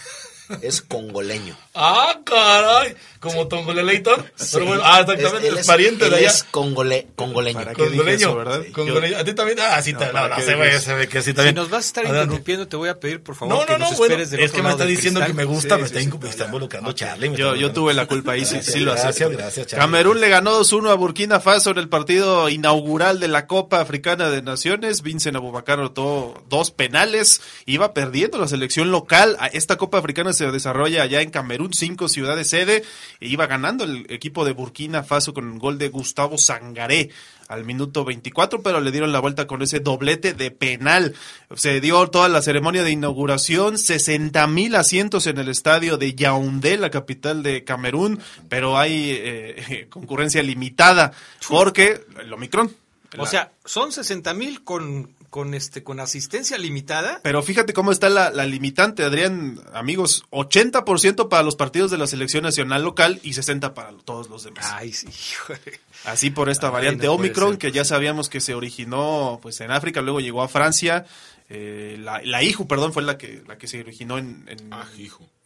Es 0.62 0.82
congoleño. 0.82 1.56
Ah, 1.74 2.18
caray. 2.24 2.94
Como 3.20 3.48
Tongolelator. 3.48 4.24
Pero 4.52 4.64
bueno, 4.66 4.82
ah, 4.84 5.00
exactamente. 5.00 5.48
Él 5.48 5.58
Es, 5.58 5.66
pariente 5.66 6.04
él 6.04 6.10
de 6.12 6.16
allá. 6.18 6.28
es 6.28 6.46
congole- 6.52 7.06
congoleño. 7.16 7.58
¿Para 7.58 7.72
Congoleño. 7.74 8.10
eso, 8.12 8.36
verdad? 8.36 8.62
Congoleño. 8.72 9.18
A 9.18 9.24
ti 9.24 9.34
también. 9.34 9.58
Ah, 9.60 9.82
sí, 9.82 9.92
No, 9.92 10.00
no, 10.00 10.12
¿para 10.12 10.38
no, 10.38 10.42
se 10.44 10.54
ve, 10.54 10.80
se 10.80 10.94
ve 10.94 11.08
que 11.08 11.20
sí 11.20 11.30
Si 11.30 11.34
también. 11.34 11.56
nos 11.56 11.68
vas 11.68 11.84
a 11.84 11.86
estar 11.88 12.04
Adelante. 12.04 12.24
interrumpiendo, 12.26 12.68
te 12.68 12.76
voy 12.76 12.88
a 12.88 13.00
pedir, 13.00 13.22
por 13.22 13.34
favor, 13.34 13.54
No, 13.58 13.66
que 13.66 13.72
no, 13.72 13.78
nos 13.80 13.90
no, 13.92 13.96
bueno, 13.98 14.12
esperes 14.14 14.30
del 14.30 14.40
es 14.40 14.52
que 14.52 14.62
me 14.62 14.70
está 14.70 14.84
diciendo 14.86 15.20
cristal. 15.20 15.36
que 15.36 15.42
me 15.42 15.44
gusta, 15.52 15.74
Sí, 15.76 15.82
me, 15.82 15.88
sí, 15.88 15.94
está, 15.98 16.10
sí, 16.12 16.18
me 16.22 16.28
está 16.30 16.44
involucrando 16.44 16.92
Charlie. 16.92 17.34
Yo, 17.36 17.56
yo 17.56 17.72
tuve 17.72 17.92
la 17.94 18.06
culpa 18.06 18.32
ahí, 18.32 18.44
sí, 18.44 18.58
sí 18.62 18.78
lo 18.80 18.92
Gracias, 18.92 19.16
acepto. 19.16 19.36
gracias, 19.36 19.66
Charlie. 19.66 19.80
Camerún 19.84 20.20
le 20.20 20.28
ganó 20.28 20.52
2-1 20.60 20.90
a 20.90 20.94
Burkina 20.94 21.40
Faso 21.40 21.70
en 21.70 21.78
el 21.78 21.88
partido 21.88 22.48
inaugural 22.48 23.18
de 23.20 23.28
la 23.28 23.46
Copa 23.48 23.80
Africana 23.80 24.30
de 24.30 24.42
Naciones. 24.42 25.02
Vincent 25.02 25.36
Abubakar 25.36 25.80
anotó 25.80 26.40
dos 26.48 26.70
penales. 26.70 27.40
Iba 27.66 27.92
perdiendo 27.94 28.38
la 28.38 28.46
selección 28.46 28.90
local. 28.92 29.36
A- 29.40 29.48
Esta 29.48 29.76
Copa 29.76 29.98
Africana 29.98 30.32
se 30.38 30.50
desarrolla 30.50 31.02
allá 31.02 31.20
en 31.20 31.30
Camerún, 31.30 31.74
cinco 31.74 32.08
ciudades 32.08 32.48
sede. 32.48 32.82
E 33.20 33.28
iba 33.28 33.46
ganando 33.46 33.84
el 33.84 34.06
equipo 34.08 34.44
de 34.44 34.52
Burkina 34.52 35.02
Faso 35.02 35.34
con 35.34 35.44
un 35.46 35.58
gol 35.58 35.76
de 35.78 35.88
Gustavo 35.90 36.38
Sangaré 36.38 37.10
al 37.48 37.64
minuto 37.64 38.04
24, 38.04 38.62
pero 38.62 38.80
le 38.80 38.90
dieron 38.90 39.10
la 39.10 39.20
vuelta 39.20 39.46
con 39.46 39.62
ese 39.62 39.80
doblete 39.80 40.34
de 40.34 40.50
penal. 40.50 41.14
Se 41.54 41.80
dio 41.80 42.06
toda 42.08 42.28
la 42.28 42.42
ceremonia 42.42 42.82
de 42.82 42.90
inauguración, 42.90 43.78
60 43.78 44.46
mil 44.48 44.74
asientos 44.76 45.26
en 45.26 45.38
el 45.38 45.48
estadio 45.48 45.96
de 45.96 46.14
Yaoundé, 46.14 46.76
la 46.76 46.90
capital 46.90 47.42
de 47.42 47.64
Camerún, 47.64 48.20
pero 48.50 48.78
hay 48.78 49.10
eh, 49.14 49.86
concurrencia 49.90 50.42
limitada 50.42 51.12
porque 51.48 52.00
el 52.20 52.32
Omicron. 52.32 52.70
O 53.16 53.22
La- 53.22 53.26
sea, 53.26 53.52
son 53.64 53.92
60 53.92 54.34
mil 54.34 54.62
con, 54.62 55.10
con, 55.30 55.54
este, 55.54 55.82
con 55.82 56.00
asistencia 56.00 56.58
limitada. 56.58 57.20
Pero 57.22 57.42
fíjate 57.42 57.72
cómo 57.72 57.92
está 57.92 58.08
la, 58.08 58.30
la 58.30 58.46
limitante, 58.46 59.04
Adrián, 59.04 59.60
amigos, 59.72 60.24
80% 60.30 61.28
para 61.28 61.42
los 61.42 61.56
partidos 61.56 61.90
de 61.90 61.98
la 61.98 62.06
selección 62.06 62.44
nacional 62.44 62.82
local 62.82 63.20
y 63.22 63.34
60 63.34 63.74
para 63.74 63.92
todos 64.04 64.28
los 64.28 64.44
demás. 64.44 64.66
Ay, 64.72 64.92
sí, 64.92 65.08
híjole. 65.32 65.80
Así 66.04 66.30
por 66.30 66.48
esta 66.48 66.68
Ay, 66.68 66.72
variante 66.72 67.06
no 67.06 67.14
Omicron, 67.14 67.56
que 67.56 67.72
ya 67.72 67.84
sabíamos 67.84 68.28
que 68.28 68.40
se 68.40 68.54
originó 68.54 69.38
pues 69.42 69.60
en 69.60 69.70
África, 69.70 70.00
luego 70.00 70.20
llegó 70.20 70.42
a 70.42 70.48
Francia. 70.48 71.06
Eh, 71.50 71.96
la, 71.98 72.20
la 72.24 72.42
IJU, 72.42 72.66
perdón, 72.66 72.92
fue 72.92 73.02
la 73.02 73.16
que, 73.16 73.42
la 73.46 73.56
que 73.56 73.66
se 73.66 73.80
originó 73.80 74.18
en, 74.18 74.44
en, 74.48 74.72
Ah, 74.72 74.84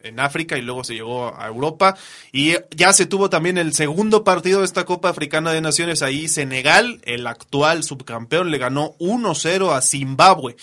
en 0.01 0.19
África 0.19 0.57
y 0.57 0.61
luego 0.61 0.83
se 0.83 0.93
llegó 0.93 1.33
a 1.35 1.47
Europa. 1.47 1.95
Y 2.31 2.55
ya 2.75 2.91
se 2.93 3.05
tuvo 3.05 3.29
también 3.29 3.57
el 3.57 3.73
segundo 3.73 4.23
partido 4.23 4.59
de 4.59 4.65
esta 4.65 4.85
Copa 4.85 5.09
Africana 5.09 5.53
de 5.53 5.61
Naciones. 5.61 6.01
Ahí 6.01 6.27
Senegal, 6.27 6.99
el 7.03 7.25
actual 7.25 7.83
subcampeón, 7.83 8.51
le 8.51 8.57
ganó 8.57 8.95
1-0 8.99 9.73
a 9.73 9.81
Zimbabue. 9.81 10.57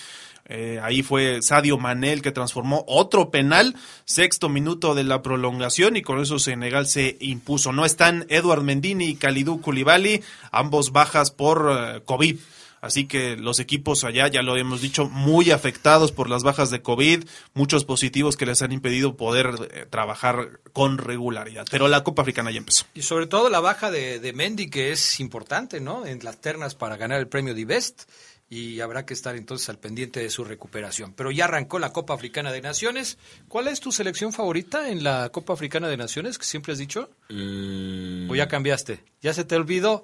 Eh, 0.53 0.81
ahí 0.83 1.03
fue 1.03 1.43
Sadio 1.43 1.79
Mané 1.79 2.13
el 2.13 2.23
que 2.23 2.33
transformó 2.33 2.85
otro 2.89 3.31
penal, 3.31 3.77
sexto 4.05 4.49
minuto 4.49 4.97
de 4.97 5.05
la 5.05 5.23
prolongación 5.23 5.97
y 5.97 6.03
con 6.03 6.21
eso 6.21 6.41
Senegal 6.41 6.89
se 6.89 7.17
impuso. 7.21 7.73
No 7.73 7.85
están 7.85 8.27
Edward 8.29 8.65
Mendini 8.65 9.05
y 9.07 9.15
Kalidou 9.15 9.61
Koulibaly, 9.61 10.23
ambos 10.51 10.91
bajas 10.91 11.31
por 11.31 11.71
eh, 11.71 12.01
COVID. 12.05 12.37
Así 12.81 13.07
que 13.07 13.37
los 13.37 13.61
equipos 13.61 14.05
allá, 14.05 14.29
ya 14.29 14.43
lo 14.43 14.57
hemos 14.57 14.81
dicho, 14.81 15.09
muy 15.09 15.51
afectados 15.51 16.13
por 16.13 16.31
las 16.31 16.43
bajas 16.43 16.71
de 16.71 16.83
COVID, 16.83 17.25
muchos 17.55 17.85
positivos 17.85 18.37
que 18.37 18.47
les 18.47 18.63
han 18.63 18.73
impedido 18.73 19.17
poder 19.17 19.51
eh, 19.73 19.87
trabajar 19.89 20.61
con 20.73 20.99
regularidad. 20.99 21.67
Pero 21.71 21.89
la 21.89 22.03
Copa 22.03 22.23
Africana 22.23 22.51
ya 22.51 22.59
empezó. 22.59 22.87
Y 22.95 23.03
sobre 23.03 23.27
todo 23.27 23.51
la 23.51 23.61
baja 23.61 23.91
de, 23.91 24.19
de 24.19 24.33
Mendy, 24.33 24.71
que 24.71 24.93
es 24.93 25.21
importante, 25.21 25.81
¿no? 25.81 26.07
En 26.07 26.21
las 26.25 26.41
ternas 26.41 26.75
para 26.75 26.97
ganar 26.97 27.21
el 27.21 27.29
premio 27.29 27.55
Divest. 27.55 28.05
Y 28.53 28.81
habrá 28.81 29.07
que 29.07 29.15
estar 29.15 29.37
entonces 29.37 29.69
al 29.69 29.79
pendiente 29.79 30.19
de 30.19 30.29
su 30.29 30.43
recuperación. 30.43 31.13
Pero 31.13 31.31
ya 31.31 31.45
arrancó 31.45 31.79
la 31.79 31.93
Copa 31.93 32.15
Africana 32.15 32.51
de 32.51 32.61
Naciones. 32.61 33.17
¿Cuál 33.47 33.69
es 33.69 33.79
tu 33.79 33.93
selección 33.93 34.33
favorita 34.33 34.91
en 34.91 35.05
la 35.05 35.29
Copa 35.29 35.53
Africana 35.53 35.87
de 35.87 35.97
Naciones 35.97 36.37
que 36.37 36.45
siempre 36.45 36.73
has 36.73 36.79
dicho? 36.81 37.11
Mm, 37.29 38.29
¿O 38.29 38.35
ya 38.35 38.49
cambiaste? 38.49 39.05
¿Ya 39.23 39.33
se 39.35 39.45
te 39.45 39.55
olvidó? 39.55 40.03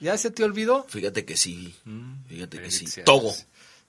¿Ya 0.00 0.16
se 0.18 0.30
te 0.30 0.44
olvidó? 0.44 0.84
fíjate 0.88 1.24
que 1.24 1.36
sí. 1.36 1.74
Fíjate 2.28 2.60
que 2.62 2.70
sí. 2.70 2.86
Togo. 3.04 3.34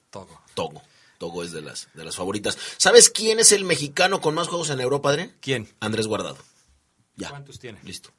Togo. 0.10 0.42
Togo. 0.54 0.82
Togo 1.18 1.44
es 1.44 1.52
de 1.52 1.62
las, 1.62 1.88
de 1.94 2.04
las 2.04 2.16
favoritas. 2.16 2.58
¿Sabes 2.78 3.10
quién 3.10 3.40
es 3.40 3.52
el 3.52 3.64
mexicano 3.64 4.22
con 4.22 4.34
más 4.36 4.48
juegos 4.48 4.70
en 4.72 4.80
Europa, 4.82 5.10
Adrián? 5.12 5.36
¿Quién? 5.40 5.68
Andrés 5.80 6.08
Guardado. 6.08 6.38
Ya. 7.16 7.30
¿Cuántos 7.30 7.60
tiene? 7.60 7.80
Listo. 7.84 8.10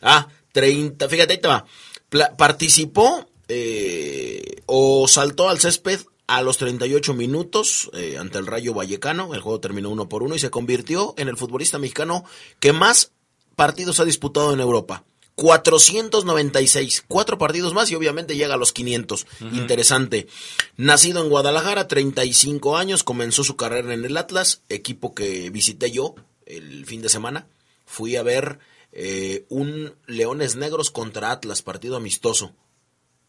Ah, 0.00 0.28
30, 0.52 1.08
fíjate, 1.08 1.32
ahí 1.34 1.40
te 1.40 1.48
va. 1.48 1.64
Pla- 2.08 2.36
participó 2.36 3.28
eh, 3.48 4.62
o 4.66 5.08
saltó 5.08 5.48
al 5.48 5.58
césped 5.60 6.00
a 6.28 6.40
los 6.42 6.56
38 6.58 7.14
minutos 7.14 7.90
eh, 7.94 8.16
ante 8.18 8.38
el 8.38 8.46
Rayo 8.46 8.74
Vallecano. 8.74 9.34
El 9.34 9.40
juego 9.40 9.58
terminó 9.60 9.90
uno 9.90 10.08
por 10.08 10.22
uno 10.22 10.34
y 10.36 10.38
se 10.38 10.50
convirtió 10.50 11.14
en 11.18 11.28
el 11.28 11.36
futbolista 11.36 11.78
mexicano 11.78 12.24
que 12.60 12.72
más 12.72 13.10
partidos 13.56 13.98
ha 14.00 14.04
disputado 14.04 14.52
en 14.52 14.60
Europa. 14.60 15.04
496, 15.34 17.04
cuatro 17.08 17.38
partidos 17.38 17.74
más 17.74 17.90
y 17.90 17.94
obviamente 17.94 18.36
llega 18.36 18.54
a 18.54 18.58
los 18.58 18.72
500. 18.72 19.26
Interesante. 19.52 20.28
Nacido 20.76 21.22
en 21.22 21.30
Guadalajara, 21.30 21.88
35 21.88 22.76
años, 22.76 23.02
comenzó 23.04 23.44
su 23.44 23.56
carrera 23.56 23.94
en 23.94 24.04
el 24.04 24.16
Atlas, 24.16 24.62
equipo 24.68 25.14
que 25.14 25.50
visité 25.50 25.90
yo 25.90 26.14
el 26.46 26.86
fin 26.86 27.02
de 27.02 27.08
semana. 27.08 27.46
Fui 27.86 28.16
a 28.16 28.22
ver 28.22 28.58
eh, 28.92 29.44
un 29.48 29.94
Leones 30.06 30.56
Negros 30.56 30.90
contra 30.90 31.30
Atlas, 31.30 31.62
partido 31.62 31.96
amistoso. 31.96 32.52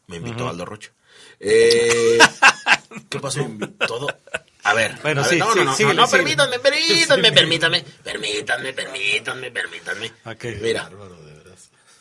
Me 0.08 0.18
invitó 0.18 0.50
Aldo 0.50 0.66
Rocha. 0.66 0.92
Eh, 1.40 2.20
¿Qué 3.10 3.20
pasó? 3.20 3.50
Todo. 3.88 4.08
A 4.64 4.74
ver, 4.74 4.98
Bueno, 5.02 5.22
a 5.22 5.24
ver, 5.24 5.34
sí, 5.34 5.40
no, 5.40 5.54
sí, 5.54 5.60
no, 5.60 5.66
no, 5.66 5.66
no, 5.66 5.94
no, 5.94 6.08
síguele. 6.08 6.36
permítanme, 6.36 6.60
permítanme, 6.60 7.32
permítanme, 7.32 7.84
permítanme, 8.04 8.74
permítanme, 8.74 9.52
permítanme. 9.52 10.12
Ok. 10.26 10.46
Mira, 10.62 10.90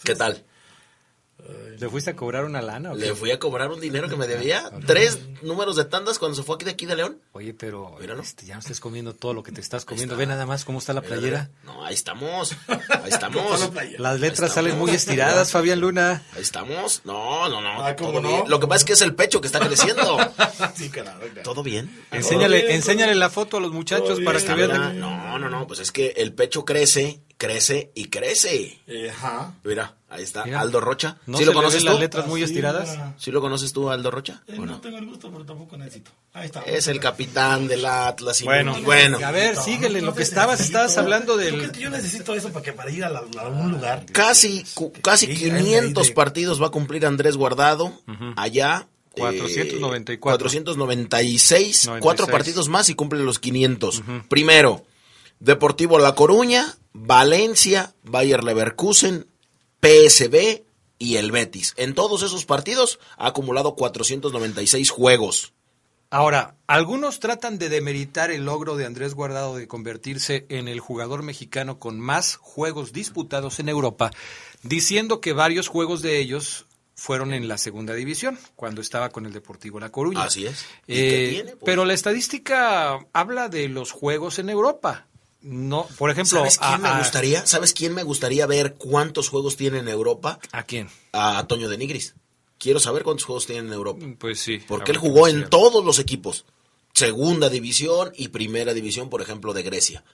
¿qué 0.04 0.14
tal? 0.14 0.44
¿Le 1.78 1.88
fuiste 1.88 2.10
a 2.10 2.16
cobrar 2.16 2.44
una 2.44 2.62
lana 2.62 2.92
o 2.92 2.96
qué? 2.96 3.06
Le 3.06 3.14
fui 3.14 3.30
a 3.30 3.38
cobrar 3.38 3.70
un 3.70 3.80
dinero 3.80 4.08
que 4.08 4.16
me 4.16 4.26
debía, 4.28 4.70
tres 4.86 5.18
números 5.42 5.76
de 5.76 5.84
tandas 5.84 6.18
cuando 6.18 6.36
se 6.36 6.42
fue 6.42 6.56
aquí 6.56 6.64
de 6.64 6.70
aquí 6.72 6.86
de 6.86 6.96
León. 6.96 7.20
Oye, 7.32 7.54
pero 7.54 7.98
este, 8.20 8.46
ya 8.46 8.54
no 8.54 8.60
estés 8.60 8.80
comiendo 8.80 9.14
todo 9.14 9.34
lo 9.34 9.42
que 9.42 9.52
te 9.52 9.60
estás 9.60 9.84
comiendo. 9.84 10.16
Ve 10.16 10.26
nada 10.26 10.46
más 10.46 10.64
cómo 10.64 10.78
está 10.78 10.92
la 10.92 11.02
playera. 11.02 11.50
No, 11.64 11.84
ahí 11.84 11.94
estamos, 11.94 12.56
ahí 12.68 13.10
estamos. 13.10 13.70
Las 13.98 14.20
letras 14.20 14.52
salen 14.52 14.78
muy 14.78 14.90
estiradas, 14.90 15.50
Fabián 15.50 15.80
Luna. 15.80 16.22
Ahí 16.34 16.42
estamos. 16.42 17.02
No, 17.04 17.48
no, 17.48 17.60
no. 17.60 17.84
Ah, 17.84 17.96
¿cómo 17.96 18.10
todo 18.12 18.22
no? 18.22 18.28
bien. 18.28 18.44
Lo 18.48 18.60
que 18.60 18.66
pasa 18.66 18.78
es 18.78 18.84
que 18.84 18.92
es 18.94 19.02
el 19.02 19.14
pecho 19.14 19.40
que 19.40 19.46
está 19.46 19.60
creciendo. 19.66 20.18
Sí, 20.74 20.90
claro, 20.90 21.20
claro. 21.20 21.42
¿Todo 21.42 21.62
bien? 21.62 22.04
Enséñale, 22.10 22.62
bien, 22.62 22.72
enséñale 22.72 23.14
la 23.14 23.30
foto 23.30 23.56
a 23.56 23.60
los 23.60 23.72
muchachos 23.72 24.20
para 24.24 24.40
que 24.40 24.54
vean. 24.54 24.98
no, 24.98 25.38
no, 25.38 25.48
no. 25.48 25.66
Pues 25.66 25.80
es 25.80 25.92
que 25.92 26.14
el 26.16 26.32
pecho 26.32 26.64
crece, 26.64 27.20
crece 27.36 27.90
y 27.94 28.08
crece. 28.08 28.80
Eh, 28.86 29.10
Ajá. 29.10 29.54
Mira, 29.64 29.96
ahí 30.08 30.22
está 30.22 30.44
Mira. 30.44 30.60
Aldo 30.60 30.80
Rocha. 30.80 31.18
¿No 31.26 31.38
¿Sí 31.38 31.44
lo 31.44 31.52
le 31.52 31.56
conoces 31.72 31.84
tú? 31.84 31.90
las 31.90 32.00
letras 32.00 32.26
muy 32.26 32.42
Así, 32.42 32.52
estiradas? 32.52 32.98
¿Sí 33.18 33.30
lo 33.30 33.40
conoces 33.40 33.72
tú, 33.72 33.90
Aldo 33.90 34.10
Rocha? 34.10 34.42
Eh, 34.46 34.54
¿O 34.58 34.66
no 34.66 34.72
no? 34.72 34.80
tengo 34.80 34.98
el 34.98 35.06
gusto, 35.06 35.30
pero 35.30 35.44
tampoco 35.44 35.76
necesito. 35.76 36.10
Ahí 36.32 36.46
está. 36.46 36.60
Es 36.62 36.86
el 36.88 37.00
capitán 37.00 37.68
del 37.68 37.84
Atlas. 37.84 38.40
y 38.40 38.44
Bueno, 38.44 38.76
bueno. 38.84 39.18
a 39.24 39.30
ver, 39.30 39.56
síguele 39.56 40.00
lo 40.02 40.14
que 40.14 40.22
estabas, 40.22 40.60
estabas 40.60 40.96
hablando 40.98 41.34
¿Tú 41.34 41.38
del... 41.40 41.70
que 41.72 41.80
yo 41.80 41.90
necesito 41.90 42.34
eso 42.34 42.50
para, 42.52 42.64
que, 42.64 42.72
para 42.72 42.90
ir 42.90 43.04
a, 43.04 43.10
la- 43.10 43.20
a 43.38 43.40
algún 43.46 43.72
lugar? 43.72 44.06
Casi, 44.12 44.64
cu- 44.74 44.92
casi 45.02 45.26
Sí, 45.26 45.34
500 45.34 46.02
ahí 46.04 46.08
de- 46.10 46.14
partidos 46.14 46.60
va 46.62 46.66
a 46.68 46.70
cumplir 46.70 47.04
Andrés 47.06 47.36
Guardado 47.36 47.92
allá. 48.36 48.86
eh, 49.14 49.20
494. 49.20 50.20
496, 50.20 51.86
96. 51.86 51.90
cuatro 52.00 52.26
partidos 52.26 52.68
más 52.68 52.88
y 52.88 52.94
cumple 52.94 53.20
los 53.20 53.38
500. 53.38 54.02
Primero, 54.28 54.84
Deportivo 55.40 55.98
La 55.98 56.14
Coruña, 56.14 56.76
Valencia, 56.92 57.92
Bayer 58.04 58.42
Leverkusen, 58.44 59.26
PSB 59.80 60.62
y 61.02 61.16
el 61.16 61.32
Betis. 61.32 61.74
En 61.76 61.94
todos 61.94 62.22
esos 62.22 62.44
partidos 62.46 63.00
ha 63.16 63.26
acumulado 63.28 63.74
496 63.74 64.90
juegos. 64.90 65.52
Ahora, 66.10 66.56
algunos 66.66 67.20
tratan 67.20 67.58
de 67.58 67.70
demeritar 67.70 68.30
el 68.30 68.44
logro 68.44 68.76
de 68.76 68.86
Andrés 68.86 69.14
Guardado 69.14 69.56
de 69.56 69.66
convertirse 69.66 70.46
en 70.48 70.68
el 70.68 70.78
jugador 70.78 71.22
mexicano 71.22 71.78
con 71.78 71.98
más 71.98 72.36
juegos 72.36 72.92
disputados 72.92 73.58
en 73.58 73.68
Europa, 73.68 74.10
diciendo 74.62 75.20
que 75.20 75.32
varios 75.32 75.68
juegos 75.68 76.02
de 76.02 76.18
ellos 76.20 76.66
fueron 76.94 77.32
en 77.32 77.48
la 77.48 77.58
segunda 77.58 77.94
división, 77.94 78.38
cuando 78.54 78.80
estaba 78.80 79.08
con 79.08 79.26
el 79.26 79.32
Deportivo 79.32 79.80
La 79.80 79.90
Coruña. 79.90 80.22
Así 80.22 80.46
es. 80.46 80.66
¿Y 80.86 81.00
Eh, 81.00 81.28
tiene, 81.30 81.50
pues? 81.52 81.62
Pero 81.64 81.84
la 81.84 81.94
estadística 81.94 82.98
habla 83.12 83.48
de 83.48 83.68
los 83.68 83.90
juegos 83.90 84.38
en 84.38 84.50
Europa. 84.50 85.08
No, 85.42 85.86
por 85.98 86.10
ejemplo, 86.10 86.38
¿Sabes 86.38 86.58
quién 86.58 86.70
a- 86.74 86.78
me 86.78 86.88
a- 86.88 86.98
gustaría? 86.98 87.44
¿Sabes 87.46 87.72
quién 87.72 87.94
me 87.94 88.02
gustaría 88.04 88.46
ver 88.46 88.74
cuántos 88.74 89.28
juegos 89.28 89.56
tiene 89.56 89.78
en 89.78 89.88
Europa? 89.88 90.38
¿A 90.52 90.62
quién? 90.62 90.88
A 91.12 91.44
Toño 91.48 91.68
de 91.68 91.76
Nigris. 91.78 92.14
Quiero 92.58 92.78
saber 92.78 93.02
cuántos 93.02 93.24
juegos 93.26 93.46
tiene 93.46 93.66
en 93.66 93.72
Europa. 93.72 94.06
Pues 94.18 94.38
sí. 94.40 94.62
Porque 94.68 94.92
él 94.92 94.98
jugó 94.98 95.26
en 95.28 95.48
todos 95.50 95.84
los 95.84 95.98
equipos. 95.98 96.44
Segunda 96.94 97.48
división 97.48 98.12
y 98.16 98.28
primera 98.28 98.72
división, 98.74 99.10
por 99.10 99.20
ejemplo, 99.22 99.52
de 99.52 99.62
Grecia. 99.64 100.04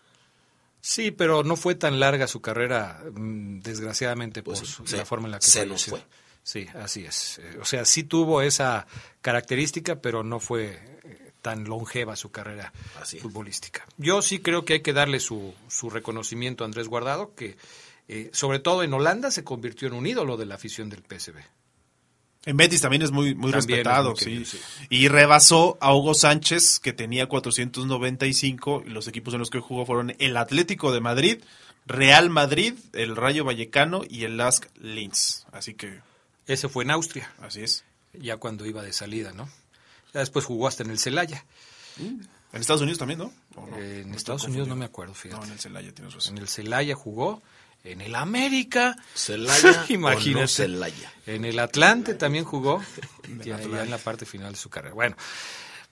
Sí, 0.81 1.11
pero 1.11 1.43
no 1.43 1.57
fue 1.57 1.75
tan 1.75 1.99
larga 2.01 2.27
su 2.29 2.41
carrera, 2.41 3.03
mm, 3.13 3.59
desgraciadamente, 3.61 4.43
Pues 4.43 4.61
por 4.61 4.69
sí, 4.69 4.73
su- 4.75 4.87
se- 4.87 4.97
la 4.97 5.05
forma 5.05 5.27
en 5.27 5.33
la 5.33 5.39
que 5.41 5.47
se 5.47 5.67
nos 5.67 5.85
fue. 5.85 6.03
Sí, 6.43 6.67
así 6.81 7.05
es. 7.05 7.41
Eh, 7.41 7.59
O 7.61 7.65
sea, 7.67 7.85
sí 7.85 8.05
tuvo 8.05 8.41
esa 8.41 8.87
característica, 9.21 10.01
pero 10.01 10.23
no 10.23 10.41
fue 10.41 10.98
tan 11.43 11.65
longeva 11.65 12.17
su 12.17 12.31
carrera 12.31 12.73
futbolística. 13.21 13.87
Yo 13.97 14.23
sí 14.23 14.41
creo 14.41 14.65
que 14.65 14.75
hay 14.75 14.81
que 14.83 14.93
darle 14.93 15.21
su, 15.21 15.55
su 15.69 15.91
reconocimiento 15.91 16.65
a 16.65 16.67
Andrés 16.67 16.89
Guardado, 16.89 17.35
que 17.35 17.57
eh, 18.09 18.31
sobre 18.33 18.59
todo 18.59 18.83
en 18.83 18.93
Holanda 18.93 19.31
se 19.31 19.45
convirtió 19.45 19.89
en 19.89 19.95
un 19.95 20.07
ídolo 20.07 20.37
de 20.37 20.47
la 20.47 20.57
afición 20.57 20.89
del 20.89 21.03
PSV. 21.03 21.37
En 22.47 22.57
Betis 22.57 22.81
también 22.81 23.03
es 23.03 23.11
muy, 23.11 23.35
muy 23.35 23.51
También 23.51 23.81
es 23.81 23.85
respetado, 23.85 24.11
muy 24.11 24.19
querido, 24.19 24.45
sí. 24.47 24.59
sí. 24.59 24.87
Y 24.89 25.09
rebasó 25.09 25.77
a 25.81 25.95
Hugo 25.95 26.15
Sánchez, 26.15 26.79
que 26.81 26.93
tenía 26.93 27.27
495, 27.27 28.85
y 28.87 28.91
los 28.91 29.07
equipos 29.09 29.35
en 29.35 29.41
los 29.41 29.51
que 29.51 29.61
jugó 29.61 29.85
fueron 29.85 30.15
el 30.19 30.37
Atlético 30.37 30.93
de 30.93 31.01
Madrid, 31.01 31.43
Real 31.85 32.31
Madrid, 32.31 32.75
el 32.95 33.17
Rayo 33.17 33.45
Vallecano 33.45 34.03
y 34.09 34.25
el 34.25 34.37
Lask 34.39 34.67
Linz. 34.81 35.45
Así 35.53 35.75
que, 35.75 36.01
Ese 36.47 36.69
fue 36.69 36.85
en 36.85 36.91
Austria, 36.93 37.31
así 37.41 37.63
es. 37.63 37.85
ya 38.15 38.39
cuando 38.39 38.65
iba 38.65 38.83
de 38.83 38.93
salida, 38.93 39.33
¿no? 39.33 39.49
Ya 40.13 40.21
después 40.21 40.45
jugó 40.45 40.69
hasta 40.69 40.83
en 40.83 40.91
el 40.91 40.99
Celaya. 40.99 41.45
En 41.99 42.61
Estados 42.61 42.81
Unidos 42.83 42.99
también, 42.99 43.19
¿no? 43.19 43.33
Eh, 43.77 44.03
en 44.05 44.15
Estados 44.15 44.45
Unidos 44.45 44.69
no 44.69 44.77
me 44.77 44.85
acuerdo, 44.85 45.15
fíjate. 45.15 45.41
No, 45.41 45.47
en 45.47 45.53
el 45.53 45.61
Celaya 45.61 45.93
tienes 45.93 46.15
razón. 46.15 46.37
En 46.37 46.43
el 46.43 46.49
Celaya 46.49 46.95
jugó, 46.95 47.43
en 47.85 48.01
el 48.01 48.15
América. 48.15 48.97
Celaya 49.15 49.85
o 49.91 49.93
Imagínate. 49.93 50.41
no 50.43 50.49
Celaya. 50.49 51.13
En 51.27 51.45
el 51.45 51.59
Atlante 51.59 52.15
también 52.15 52.45
jugó, 52.45 52.83
ya, 53.45 53.61
ya 53.61 53.83
en 53.83 53.91
la 53.91 53.99
parte 53.99 54.25
final 54.25 54.53
de 54.53 54.59
su 54.59 54.71
carrera. 54.71 54.95
Bueno, 54.95 55.17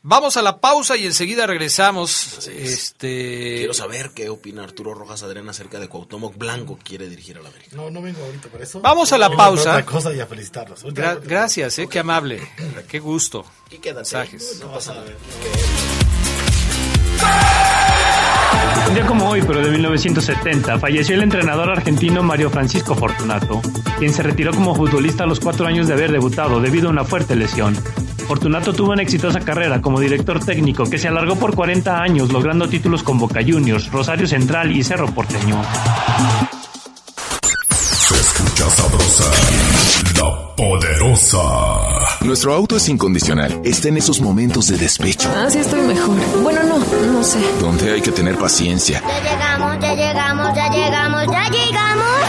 vamos 0.08 0.36
a 0.36 0.42
la 0.42 0.60
pausa 0.60 0.96
y 0.96 1.04
enseguida 1.04 1.46
regresamos. 1.46 2.46
Este, 2.48 3.56
Quiero 3.58 3.74
saber 3.74 4.12
qué 4.14 4.28
opina 4.28 4.62
Arturo 4.62 4.94
Rojas 4.94 5.22
Adrián 5.24 5.48
acerca 5.48 5.80
de 5.80 5.88
Cuauhtémoc 5.88 6.36
Blanco 6.38 6.78
quiere 6.82 7.08
dirigir 7.08 7.36
a 7.38 7.42
la 7.42 7.48
América. 7.48 7.76
No, 7.76 7.90
no 7.90 8.00
vengo 8.00 8.24
ahorita 8.24 8.48
por 8.48 8.62
eso. 8.62 8.80
Vamos 8.80 9.12
a 9.12 9.18
la 9.18 9.28
pausa. 9.30 9.70
Otra 9.72 9.84
cosa 9.86 10.12
y 10.14 10.20
a 10.20 10.26
felicitarlos. 10.26 10.82
Ahorita- 10.84 11.02
gra- 11.02 11.08
ahorita- 11.14 11.28
gracias, 11.28 11.78
eh, 11.80 11.88
qué 11.88 11.98
amable, 11.98 12.40
qué 12.88 12.98
gusto. 13.00 13.44
Y 13.70 13.78
quédate. 13.78 14.00
Mensajes. 14.16 14.58
No 14.60 14.72
pasa 14.72 14.94
nada. 14.94 15.06
Un 18.88 18.94
día 18.94 19.06
como 19.06 19.28
hoy, 19.28 19.42
pero 19.42 19.60
de 19.60 19.70
1970, 19.70 20.78
falleció 20.78 21.16
el 21.16 21.22
entrenador 21.22 21.70
argentino 21.70 22.22
Mario 22.22 22.50
Francisco 22.50 22.94
Fortunato, 22.94 23.60
quien 23.98 24.14
se 24.14 24.22
retiró 24.22 24.52
como 24.54 24.74
futbolista 24.76 25.24
a 25.24 25.26
los 25.26 25.40
cuatro 25.40 25.66
años 25.66 25.88
de 25.88 25.94
haber 25.94 26.12
debutado 26.12 26.60
debido 26.60 26.86
a 26.88 26.92
una 26.92 27.04
fuerte 27.04 27.34
lesión. 27.34 27.76
Fortunato 28.26 28.72
tuvo 28.72 28.92
una 28.92 29.02
exitosa 29.02 29.40
carrera 29.40 29.80
como 29.80 30.00
director 30.00 30.44
técnico 30.44 30.84
que 30.84 30.98
se 30.98 31.08
alargó 31.08 31.36
por 31.36 31.54
40 31.54 32.00
años, 32.02 32.32
logrando 32.32 32.68
títulos 32.68 33.02
con 33.02 33.18
Boca 33.18 33.40
Juniors, 33.46 33.90
Rosario 33.92 34.26
Central 34.26 34.72
y 34.74 34.82
Cerro 34.82 35.06
Porteño. 35.08 35.62
Se 37.70 38.14
escucha 38.14 38.68
sabrosa, 38.70 39.24
la 40.20 40.54
poderosa. 40.56 41.38
Nuestro 42.22 42.52
auto 42.54 42.76
es 42.76 42.88
incondicional. 42.88 43.60
Está 43.64 43.88
en 43.88 43.98
esos 43.98 44.20
momentos 44.20 44.66
de 44.68 44.76
despecho, 44.78 45.28
Ah, 45.34 45.46
sí 45.48 45.58
estoy 45.58 45.80
mejor. 45.82 46.16
Bueno, 46.42 46.62
no, 46.64 46.78
no 47.12 47.22
sé. 47.22 47.38
donde 47.60 47.92
hay 47.92 48.00
que 48.00 48.10
tener 48.10 48.36
paciencia 48.36 49.02
Ya 49.06 49.20
llegamos, 49.30 49.78
ya 49.80 49.94
llegamos, 49.94 50.54
ya 50.56 50.68
llegamos, 50.70 51.26
ya 51.30 51.48
llegamos. 51.50 51.85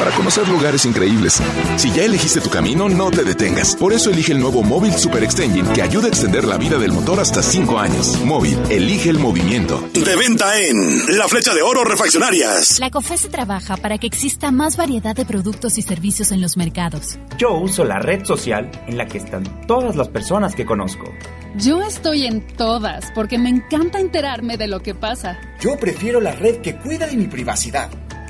Para 0.08 0.16
conocer 0.20 0.48
lugares 0.48 0.86
increíbles. 0.86 1.42
Si 1.76 1.92
ya 1.92 2.06
elegiste 2.06 2.40
tu 2.40 2.50
camino, 2.50 2.88
no 2.88 3.12
te 3.12 3.26
detengas. 3.26 3.76
Por 3.76 3.92
eso 3.92 4.10
elige 4.10 4.32
el 4.32 4.40
nuevo 4.40 4.64
Móvil 4.64 4.94
Super 4.94 5.22
Extension 5.22 5.68
que 5.74 5.82
ayuda 5.82 6.06
a 6.06 6.08
extender 6.08 6.46
la 6.46 6.56
vida 6.56 6.78
del 6.78 6.94
motor 6.94 7.20
hasta 7.20 7.44
5 7.44 7.78
años. 7.78 8.18
Móvil, 8.24 8.58
elige 8.70 9.10
el 9.10 9.20
movimiento. 9.20 9.86
De 9.94 10.16
venta 10.16 10.62
en 10.62 11.18
La 11.18 11.28
Flecha 11.28 11.54
de 11.54 11.62
Oro 11.62 11.84
Refaccionarias. 11.84 12.80
La 12.80 12.90
COFESE 12.90 13.28
trabaja 13.28 13.76
para 13.76 13.98
que 13.98 14.08
exista 14.08 14.50
más 14.50 14.78
variedad 14.78 15.14
de 15.14 15.26
productos 15.26 15.78
y 15.78 15.82
servicios 15.82 16.32
en 16.32 16.40
los 16.40 16.56
mercados. 16.56 17.20
Yo 17.38 17.56
uso 17.56 17.84
la 17.84 18.00
red 18.00 18.24
social 18.24 18.72
en 18.88 18.98
la 18.98 19.08
que 19.08 19.18
están 19.18 19.44
todas 19.68 19.98
las 19.98 20.08
personas 20.08 20.56
que 20.56 20.66
conozco. 20.66 21.14
Yo 21.58 21.82
estoy 21.82 22.28
en 22.28 22.48
todas 22.56 23.12
porque 23.14 23.38
me 23.38 23.50
encanta 23.50 24.00
enterarme 24.00 24.56
de 24.56 24.68
lo 24.68 24.80
que 24.80 24.96
pasa. 24.96 25.38
Yo 25.60 25.78
prefiero 25.78 26.22
la 26.22 26.32
red 26.32 26.62
que 26.62 26.78
cuida 26.78 27.08
de 27.08 27.18
mi 27.18 27.28
privacidad. 27.28 27.90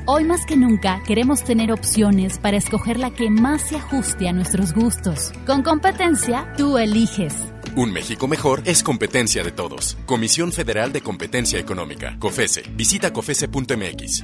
Hoy 0.09 0.23
más 0.23 0.45
que 0.45 0.55
nunca 0.55 1.03
queremos 1.05 1.43
tener 1.43 1.69
opciones 1.69 2.39
para 2.39 2.55
escoger 2.55 2.97
la 2.97 3.11
que 3.11 3.29
más 3.29 3.61
se 3.61 3.75
ajuste 3.75 4.29
a 4.29 4.31
nuestros 4.31 4.73
gustos. 4.73 5.33
Con 5.45 5.63
competencia, 5.63 6.53
tú 6.55 6.77
eliges. 6.77 7.35
Un 7.75 7.91
México 7.91 8.25
mejor 8.25 8.61
es 8.63 8.83
competencia 8.83 9.43
de 9.43 9.51
todos. 9.51 9.97
Comisión 10.05 10.53
Federal 10.53 10.93
de 10.93 11.01
Competencia 11.01 11.59
Económica, 11.59 12.15
COFESE. 12.19 12.63
Visita 12.73 13.11
COFESE.mx. 13.11 14.23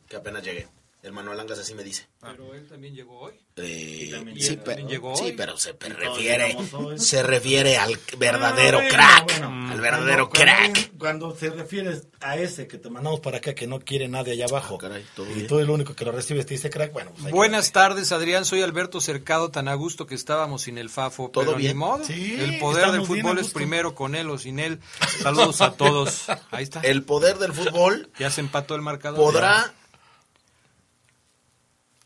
que 0.09 0.15
apenas 0.15 0.41
llegué. 0.41 0.67
El 1.03 1.11
Manuel 1.11 1.37
Angas 1.37 1.59
así 1.59 1.73
me 1.75 1.83
dice. 1.83 2.07
Pero 2.21 2.55
él 2.55 2.65
también 2.65 2.95
llegó 2.95 3.19
hoy. 3.19 3.33
Eh, 3.57 4.09
también 4.13 4.39
sí, 4.39 4.51
llegó- 4.51 4.63
pero, 4.63 4.75
también 4.77 4.87
llegó 4.87 5.15
sí, 5.17 5.23
hoy. 5.25 5.31
pero 5.33 5.57
se 5.57 5.73
refiere, 5.73 6.57
se 6.97 7.21
refiere 7.23 7.77
al 7.77 7.99
verdadero 8.17 8.77
Ah, 8.79 8.81
bueno, 8.81 8.89
crack, 8.95 9.25
bueno. 9.41 9.71
al 9.73 9.81
verdadero 9.81 10.29
Cuando- 10.29 10.45
crack. 10.45 10.73
Cuando, 10.97 10.99
cuando 11.29 11.35
se 11.35 11.49
refiere 11.49 12.01
a 12.21 12.37
ese 12.37 12.67
que 12.67 12.77
te 12.77 12.89
mandamos 12.89 13.19
para 13.19 13.39
acá 13.39 13.53
que 13.53 13.67
no 13.67 13.79
quiere 13.81 14.07
nadie 14.07 14.31
allá 14.31 14.45
abajo 14.45 14.79
Ah, 14.81 14.89
todo 15.13 15.29
y 15.29 15.33
bien. 15.33 15.47
tú 15.47 15.59
el 15.59 15.69
único 15.69 15.93
que 15.93 16.05
lo 16.05 16.13
recibes 16.13 16.45
te 16.45 16.53
dice 16.53 16.69
crack, 16.69 16.93
bueno, 16.93 17.11
pues 17.11 17.25
que- 17.25 17.31
Buenas 17.33 17.73
tardes, 17.73 18.13
Adrián. 18.13 18.45
Soy 18.45 18.61
Alberto 18.61 19.01
Cercado, 19.01 19.51
tan 19.51 19.67
a 19.67 19.73
gusto 19.73 20.07
que 20.07 20.15
estábamos 20.15 20.61
sin 20.61 20.77
el 20.77 20.89
Fafo. 20.89 21.29
¿Todo 21.29 21.43
pero 21.47 21.57
bien? 21.57 21.73
Ni 21.73 21.79
modo. 21.79 22.05
Sí, 22.05 22.37
el 22.39 22.59
poder 22.59 22.91
del 22.91 23.05
fútbol 23.05 23.39
es 23.39 23.51
primero 23.51 23.93
con 23.93 24.15
él 24.15 24.29
o 24.29 24.37
sin 24.39 24.57
él. 24.57 24.79
Saludos 25.21 25.59
a 25.59 25.73
todos. 25.73 26.23
Ahí 26.51 26.63
está. 26.63 26.79
El 26.79 27.03
poder 27.03 27.37
del 27.39 27.51
fútbol 27.51 28.09
Ya 28.17 28.31
se 28.31 28.39
empató 28.39 28.73
el 28.75 28.81
marcador. 28.81 29.19
podrá, 29.19 29.73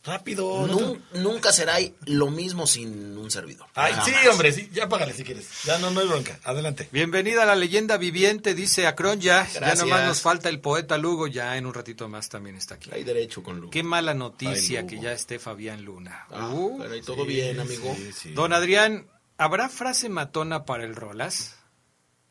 rápido. 0.08 0.65
nun- 0.67 1.00
nunca 1.13 1.52
será 1.54 1.76
lo 2.06 2.32
mismo 2.32 2.65
sin 2.65 3.17
un 3.17 3.30
servidor. 3.30 3.67
Ay, 3.76 3.93
sí, 4.04 4.12
hombre, 4.32 4.52
sí, 4.54 4.70
ya 4.74 4.89
págale 4.89 5.13
si 5.13 5.24
quieres. 5.24 5.48
Ya 5.65 5.78
no, 5.78 5.91
no 5.91 6.00
hay 6.00 6.08
bronca. 6.08 6.39
Adelante. 6.43 6.89
Bienvenida 6.91 7.43
a 7.43 7.46
la 7.46 7.56
leyenda 7.56 7.98
viviente, 7.98 8.56
dice 8.56 8.88
Acron 8.88 9.20
ya. 9.20 9.46
Ya 9.54 9.60
Gracias. 9.60 9.80
nomás 9.80 10.06
nos 10.06 10.22
falta 10.22 10.50
el 10.50 10.60
poeta 10.62 10.98
Lugo, 10.98 11.28
ya 11.28 11.58
en 11.58 11.65
un 11.67 11.74
ratito 11.74 12.08
más 12.10 12.30
también 12.30 12.56
está 12.56 12.76
aquí. 12.76 12.89
Hay 12.91 13.04
derecho 13.04 13.43
con 13.43 13.58
Lugo. 13.60 13.70
Qué 13.70 13.84
mala 13.84 14.13
noticia 14.15 14.80
Ay, 14.80 14.88
que 14.88 15.00
ya 15.00 15.12
esté 15.12 15.38
Fabián 15.38 15.84
Luna. 15.84 16.26
Ah, 16.32 16.50
Uh, 16.52 16.80
pero 16.80 16.93
ahí 16.93 17.02
todo 17.02 17.26
bien, 17.26 17.60
amigo. 17.60 17.96
Don 18.34 18.54
Adrián, 18.54 19.08
¿habrá 19.38 19.70
frase 19.70 20.10
matona 20.10 20.63
para 20.65 20.86
el 20.86 20.96
Rolas? 20.96 21.54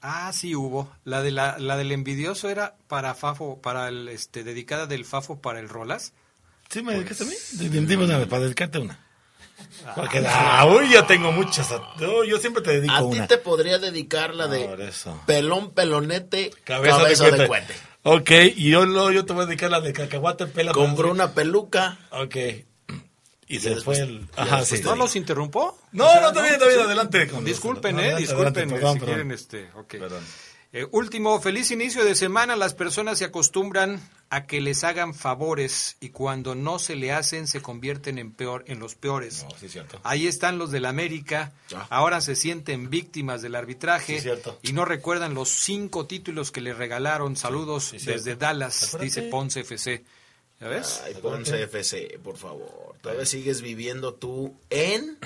Ah, 0.01 0.33
sí 0.33 0.55
hubo. 0.55 0.93
La 1.05 1.23
de 1.23 1.31
la, 1.33 1.59
la 1.59 1.77
del 1.77 1.91
envidioso 1.93 2.49
era 2.49 2.77
para 2.87 3.15
Fafo, 3.15 3.61
para 3.61 3.89
el 3.89 4.09
este 4.09 4.45
dedicada 4.45 4.87
del 4.87 5.05
Fafo 5.05 5.41
para 5.41 5.59
el 5.61 5.69
Rolas. 5.69 6.12
¿Sí 6.70 6.83
me 6.83 6.94
dedicaste 6.94 7.24
a 7.24 7.26
mí? 7.26 7.35
Dime 7.52 7.87
dime 7.87 8.26
para 8.26 8.42
dedicarte 8.42 8.79
una. 8.79 8.98
Porque, 9.94 10.22
ah, 10.26 10.66
uy, 10.66 10.90
yo 10.92 11.05
tengo 11.07 11.33
muchas. 11.33 11.70
No, 12.00 12.24
yo 12.24 12.38
siempre 12.38 12.62
te 12.62 12.72
dedico 12.72 12.92
A 12.94 12.98
ti 12.98 13.05
una. 13.18 13.26
te 13.26 13.38
podría 13.38 13.79
dedicar 13.79 14.35
la 14.35 14.48
de 14.48 14.64
Por 14.66 14.81
eso. 14.81 15.22
pelón, 15.26 15.70
pelonete, 15.72 16.50
Cabeza, 16.64 16.98
cabeza, 16.98 17.24
de, 17.31 17.38
de, 17.38 17.46
cuete. 17.46 17.74
Ok, 18.02 18.31
y 18.57 18.70
yo, 18.70 18.85
lo, 18.85 19.11
yo 19.12 19.24
te 19.24 19.33
voy 19.33 19.44
a 19.44 19.46
dedicar 19.46 19.70
la 19.70 19.81
de 19.81 19.92
cacahuate 19.92 20.46
pela. 20.46 20.72
Compró 20.72 21.11
una 21.11 21.33
peluca. 21.33 21.98
Ok. 22.11 22.37
Y, 22.37 23.57
Y 23.57 23.61
se 23.61 23.70
después- 23.70 23.98
fue 23.98 24.07
el... 24.09 24.29
Ajá, 24.37 24.64
sí. 24.64 24.81
¿No 24.83 24.96
los 24.96 25.14
interrumpo? 25.16 25.79
No, 25.92 26.07
O 26.07 26.11
sea, 26.11 26.20
no, 26.20 26.29
está 26.29 26.42
bien, 26.42 26.55
está 26.55 26.66
bien, 26.66 26.79
sí. 26.79 26.85
adelante 26.85 27.26
con 27.29 27.37
los- 27.37 27.44
Disculpen, 27.44 27.94
no, 27.96 28.02
eh, 28.02 28.05
adelante, 28.12 28.22
disculpen 28.26 28.46
adelante, 28.55 28.74
perdón, 28.74 28.92
si 28.94 28.98
perdón. 29.00 29.14
quieren 29.14 29.31
este, 29.33 29.70
ok. 29.74 29.94
Eh, 30.72 30.87
último, 30.90 31.40
feliz 31.40 31.70
inicio 31.70 32.05
de 32.05 32.14
semana. 32.14 32.55
Las 32.57 32.74
personas 32.74 33.18
se 33.18 33.24
acostumbran 33.24 34.00
a 34.29 34.46
que 34.46 34.61
les 34.61 34.85
hagan 34.85 35.14
favores 35.14 35.96
y 36.00 36.11
cuando 36.11 36.55
no 36.55 36.79
se 36.79 36.96
le 36.96 37.12
hacen 37.12 37.46
se 37.46 37.62
convierten 37.62 38.18
en 38.18 38.33
peor, 38.33 38.64
en 38.66 38.79
los 38.81 38.94
peores. 38.94 39.44
No, 39.44 39.57
sí, 39.59 39.68
cierto. 39.68 40.00
Ahí 40.02 40.26
están 40.26 40.59
los 40.59 40.70
del 40.72 40.85
América. 40.85 41.52
Ah. 41.74 41.87
Ahora 41.90 42.20
se 42.20 42.37
sienten 42.37 42.90
víctimas 42.90 43.40
del 43.42 43.55
arbitraje 43.55 44.16
Sí, 44.16 44.20
cierto. 44.22 44.59
y 44.62 44.72
no 44.72 44.85
recuerdan 44.85 45.35
los 45.35 45.48
cinco 45.48 46.07
títulos 46.07 46.50
que 46.50 46.61
le 46.61 46.74
regalaron. 46.74 47.37
Saludos 47.37 47.85
sí, 47.96 47.98
desde 48.05 48.37
Dallas, 48.37 48.83
Acuérdate. 48.88 49.05
dice 49.05 49.22
Ponce 49.22 49.61
FC. 49.61 50.05
¿Ya 50.61 50.68
ves? 50.68 51.02
Ay, 51.05 51.14
Ponce 51.22 51.62
FC, 51.62 52.18
por 52.22 52.37
favor. 52.37 52.96
Todavía 53.00 53.24
sigues 53.26 53.62
viviendo 53.62 54.14
tú 54.14 54.59
en 54.70 55.16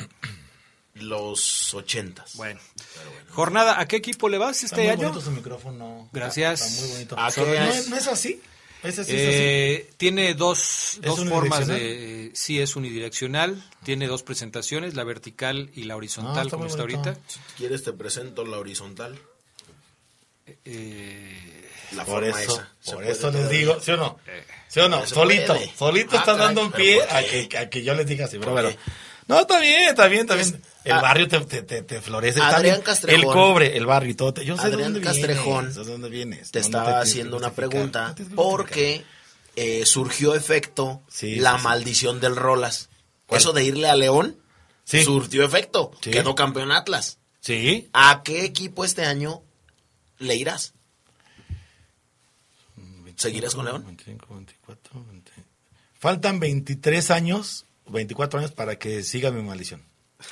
los 0.94 1.72
ochentas. 1.74 2.34
Bueno. 2.36 2.60
Jornada, 3.30 3.80
¿a 3.80 3.86
qué 3.86 3.96
equipo 3.96 4.28
le 4.28 4.38
vas 4.38 4.62
Está 4.62 4.76
este 4.76 4.94
muy 4.94 5.06
año? 5.06 5.20
su 5.20 5.30
micrófono. 5.30 6.08
Gracias. 6.12 6.60
Está 6.62 6.80
muy 6.82 6.90
bonito. 6.92 7.16
¿A 7.18 7.32
qué 7.32 7.40
¿No, 7.40 7.52
es? 7.70 7.76
es, 7.76 7.88
no 7.88 7.96
es 7.96 8.06
así? 8.08 8.40
¿Ese 8.82 9.04
sí 9.04 9.12
Eh, 9.14 9.90
tiene 9.98 10.32
dos, 10.34 10.94
¿Es 11.02 11.02
dos 11.02 11.28
formas 11.28 11.66
de... 11.66 12.26
eh, 12.26 12.30
sí, 12.34 12.60
es 12.60 12.76
unidireccional. 12.76 13.62
Tiene 13.84 14.06
dos 14.06 14.22
presentaciones, 14.22 14.94
la 14.94 15.04
vertical 15.04 15.70
y 15.74 15.82
la 15.84 15.96
horizontal, 15.96 16.38
Ah, 16.38 16.42
está 16.42 16.56
como 16.56 16.66
está 16.66 16.82
bonito. 16.82 17.00
ahorita. 17.10 17.20
Si 17.28 17.38
quieres 17.58 17.84
te 17.84 17.92
presento 17.92 18.44
la 18.46 18.56
horizontal. 18.58 19.18
Eh, 20.64 21.68
La 21.92 22.04
Por 22.04 22.24
forma 22.24 22.42
eso, 22.42 22.54
esa. 22.80 22.92
Por 22.94 23.04
eso 23.04 23.30
les 23.30 23.50
digo, 23.50 23.78
¿sí 23.80 23.90
o 23.92 23.96
no? 23.96 24.18
¿Sí 24.68 24.80
o 24.80 24.88
no? 24.88 25.06
Solito, 25.06 25.54
puede. 25.54 25.72
solito 25.76 26.16
Ah, 26.16 26.20
está 26.20 26.34
dando 26.36 26.62
un 26.62 26.72
pie 26.72 26.98
¿por 27.00 27.16
a 27.16 27.22
que, 27.24 27.58
a 27.58 27.68
que 27.70 27.82
yo 27.82 27.94
les 27.94 28.06
diga 28.06 28.24
así, 28.26 28.38
pero. 28.38 28.72
No, 29.28 29.40
está 29.40 29.60
bien, 29.60 29.90
está 29.90 30.08
bien, 30.08 30.22
está 30.22 30.34
bien. 30.34 30.60
El 30.84 30.92
ah, 30.92 31.00
barrio 31.02 31.28
te, 31.28 31.40
te, 31.42 31.62
te, 31.62 31.82
te 31.82 32.00
florece. 32.00 32.40
Adrián 32.40 32.80
Castrejón. 32.80 33.20
El 33.20 33.26
cobre, 33.26 33.76
el 33.76 33.84
barrio 33.86 34.10
y 34.10 34.14
todo. 34.14 34.32
te- 34.32 34.44
Yo 34.44 34.56
sé 34.56 34.62
Adrián 34.62 34.92
dónde 34.94 35.00
Castrejón 35.02 35.66
vienes, 35.68 35.86
dónde 35.86 36.08
vienes. 36.08 36.50
Te 36.50 36.58
estaba 36.58 37.00
haciendo 37.00 37.36
una 37.36 37.52
pregunta 37.52 38.14
porque 38.34 39.04
eh, 39.56 39.84
surgió 39.84 40.34
efecto 40.34 41.02
Sí, 41.08 41.36
la 41.36 41.58
sí, 41.58 41.64
maldición 41.64 42.18
del 42.20 42.34
Rolas. 42.36 42.88
¿Cuál? 43.26 43.40
Eso 43.40 43.52
de 43.52 43.64
irle 43.64 43.88
a 43.88 43.94
León 43.96 44.36
Sí. 44.84 45.04
surtió 45.04 45.44
efecto. 45.44 45.90
Quedó 46.00 46.34
campeón 46.34 46.72
Atlas. 46.72 47.18
Sí. 47.40 47.88
¿A 47.92 48.22
qué 48.24 48.44
equipo 48.44 48.84
este 48.84 49.04
año 49.04 49.42
le 50.18 50.34
irás? 50.36 50.72
¿Seguirás 53.16 53.54
con 53.54 53.66
León? 53.66 53.84
25, 53.84 54.34
24, 54.34 55.04
20. 55.10 55.32
Faltan 55.98 56.40
23 56.40 57.10
años, 57.10 57.66
24 57.86 58.38
años 58.40 58.52
para 58.52 58.78
que 58.78 59.02
siga 59.02 59.30
mi 59.30 59.42
maldición. 59.42 59.82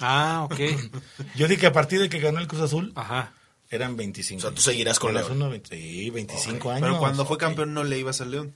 Ah, 0.01 0.47
ok. 0.51 0.59
Yo 1.37 1.49
dije 1.49 1.61
que 1.63 1.67
a 1.67 1.73
partir 1.73 2.01
de 2.01 2.09
que 2.09 2.19
ganó 2.21 2.41
el 2.41 2.47
Cruz 2.49 2.63
Azul, 2.63 2.93
Ajá. 2.95 3.33
Eran 3.71 3.97
25. 3.99 4.39
O 4.39 4.41
sea, 4.41 4.51
tú 4.55 4.63
seguirás 4.63 4.99
con 4.99 5.13
León. 5.13 5.27
Azul, 5.27 5.51
20 5.51 5.77
sí, 5.77 6.09
25 6.11 6.71
años. 6.71 6.81
Pero 6.81 6.99
cuando 6.99 7.27
fue 7.27 7.37
campeón 7.37 7.75
no 7.75 7.85
le 7.85 7.99
ibas 7.99 8.21
al 8.23 8.31
León. 8.31 8.55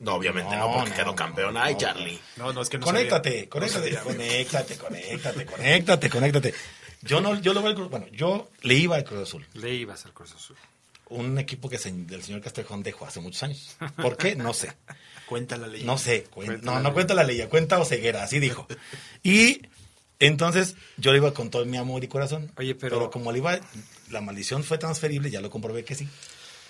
No, 0.00 0.14
obviamente 0.16 0.56
no, 0.56 0.72
porque 0.74 0.92
quedó 0.92 1.14
campeón. 1.14 1.56
Ay, 1.56 1.76
Charlie. 1.78 2.18
No, 2.36 2.52
no, 2.52 2.60
es 2.62 2.68
que 2.68 2.78
no 2.78 2.84
conéctate, 2.86 3.30
sabía. 3.30 3.48
conéctate, 3.50 3.94
No 3.94 4.02
conéctate, 4.02 4.76
conéctate, 4.76 5.46
conéctate, 5.46 6.10
conéctate. 6.10 6.54
Yo 7.02 7.20
no, 7.20 7.40
yo 7.40 7.54
lo 7.54 7.60
veo 7.60 7.68
al 7.70 7.74
Cruz, 7.76 7.88
bueno, 7.90 8.06
yo 8.12 8.50
le 8.62 8.74
iba 8.74 8.96
al 8.96 9.04
Cruz 9.04 9.22
Azul. 9.28 9.46
Le 9.54 9.72
ibas 9.74 10.04
al 10.06 10.12
Cruz 10.12 10.32
Azul. 10.34 10.56
Un 11.10 11.38
equipo 11.38 11.68
que 11.70 11.78
se- 11.78 11.92
del 11.92 12.22
señor 12.22 12.40
Castrejón 12.40 12.82
dejó 12.82 13.06
hace 13.06 13.20
muchos 13.20 13.42
años. 13.44 13.76
¿Por 13.96 14.16
qué? 14.16 14.34
No 14.34 14.52
sé. 14.54 14.72
Cuenta 15.26 15.56
la 15.56 15.68
ley. 15.68 15.84
No 15.84 15.96
sé, 15.98 16.24
cuen- 16.34 16.46
Cuenta 16.46 16.66
no, 16.66 16.74
no 16.78 16.82
ley. 16.82 16.92
cuenta 16.92 17.14
la 17.14 17.22
ley, 17.24 17.46
cuenta 17.48 17.78
o 17.78 17.84
ceguera, 17.84 18.24
así 18.24 18.40
dijo. 18.40 18.66
Y 19.22 19.62
entonces 20.26 20.76
yo 20.96 21.12
le 21.12 21.18
iba 21.18 21.32
con 21.34 21.50
todo 21.50 21.64
mi 21.64 21.76
amor 21.76 22.02
y 22.04 22.08
corazón. 22.08 22.50
Oye, 22.56 22.74
pero- 22.74 23.10
como 23.10 23.32
le 23.32 23.38
iba, 23.38 23.58
la 24.10 24.20
maldición 24.20 24.64
fue 24.64 24.78
transferible, 24.78 25.30
ya 25.30 25.40
lo 25.40 25.50
comprobé 25.50 25.84
que 25.84 25.94
sí. 25.94 26.08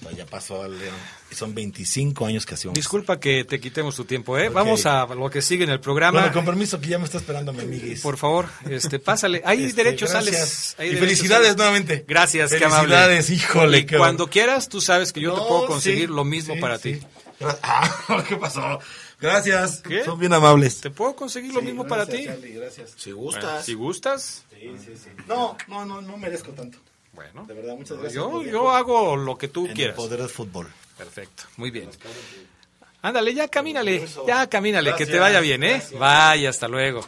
Pues 0.02 0.16
ya 0.16 0.26
pasó 0.26 0.66
León. 0.66 0.94
Son 1.30 1.54
25 1.54 2.26
años 2.26 2.44
que 2.44 2.54
hacíamos. 2.54 2.74
Disculpa 2.74 3.20
que 3.20 3.44
te 3.44 3.60
quitemos 3.60 3.94
tu 3.94 4.04
tiempo, 4.04 4.36
¿eh? 4.36 4.48
Vamos 4.48 4.86
a 4.86 5.06
lo 5.06 5.30
que 5.30 5.40
sigue 5.40 5.62
en 5.64 5.70
el 5.70 5.78
programa. 5.78 6.18
Bueno, 6.18 6.34
con 6.34 6.44
permiso, 6.44 6.80
que 6.80 6.88
ya 6.88 6.98
me 6.98 7.04
está 7.04 7.18
esperando 7.18 7.52
mi 7.52 7.60
amiguis. 7.60 8.00
Por 8.00 8.16
favor, 8.18 8.48
este, 8.68 8.98
pásale. 8.98 9.40
Hay 9.44 9.64
Este, 9.64 9.84
derechos, 9.84 10.10
gracias. 10.10 10.34
Alex. 10.36 10.74
Hay 10.78 10.86
Y 10.86 10.90
derechos, 10.94 11.08
felicidades 11.08 11.46
Alex. 11.46 11.56
nuevamente. 11.56 12.04
Gracias, 12.08 12.50
qué 12.52 12.64
amable. 12.64 12.88
Felicidades, 12.96 13.30
híjole, 13.30 13.78
Y 13.78 13.86
cuando 13.86 14.26
quieras, 14.28 14.68
tú 14.68 14.80
sabes 14.80 15.12
que 15.12 15.20
yo 15.20 15.32
te 15.34 15.40
puedo 15.46 15.66
conseguir 15.66 16.08
sí, 16.08 16.14
lo 16.14 16.24
mismo 16.24 16.54
sí, 16.56 16.60
para 16.60 16.78
sí. 16.78 16.94
ti. 16.94 17.06
Ah, 17.62 18.24
¿qué 18.28 18.36
pasó? 18.36 18.80
Gracias. 19.24 19.80
¿Qué? 19.80 20.04
Son 20.04 20.18
bien 20.18 20.32
amables. 20.32 20.80
Te 20.80 20.90
puedo 20.90 21.14
conseguir 21.16 21.52
lo 21.52 21.60
Sí, 21.60 21.66
mismo 21.66 21.84
gracias, 21.84 22.06
para 22.08 22.18
ti. 22.18 22.24
Charlie, 22.26 22.52
gracias. 22.54 22.90
Si 22.96 23.12
Bueno, 23.12 23.22
gustas. 23.32 23.64
si 23.64 23.74
gustas. 23.74 24.44
No, 25.26 25.56
no, 25.68 25.84
no, 25.84 26.00
no 26.00 26.16
merezco 26.16 26.52
tanto. 26.52 26.78
Bueno, 27.12 27.44
De 27.46 27.54
verdad, 27.54 27.74
muchas 27.76 27.96
gracias. 27.98 28.14
yo, 28.14 28.42
yo 28.42 28.70
hago 28.72 29.16
lo 29.16 29.38
que 29.38 29.48
tú 29.48 29.66
en 29.66 29.74
quieras. 29.74 29.96
El 29.96 30.02
poder 30.04 30.20
del 30.20 30.28
fútbol. 30.28 30.68
Perfecto, 30.98 31.44
muy 31.56 31.70
bien. 31.70 31.88
Ándale, 33.02 33.34
ya 33.34 33.48
camínale, 33.48 34.06
ya 34.26 34.46
camínale, 34.48 34.94
que 34.96 35.04
te 35.06 35.18
vaya 35.18 35.40
bien, 35.40 35.62
¿eh? 35.62 35.82
Vaya, 35.98 36.48
hasta 36.50 36.68
luego. 36.68 37.06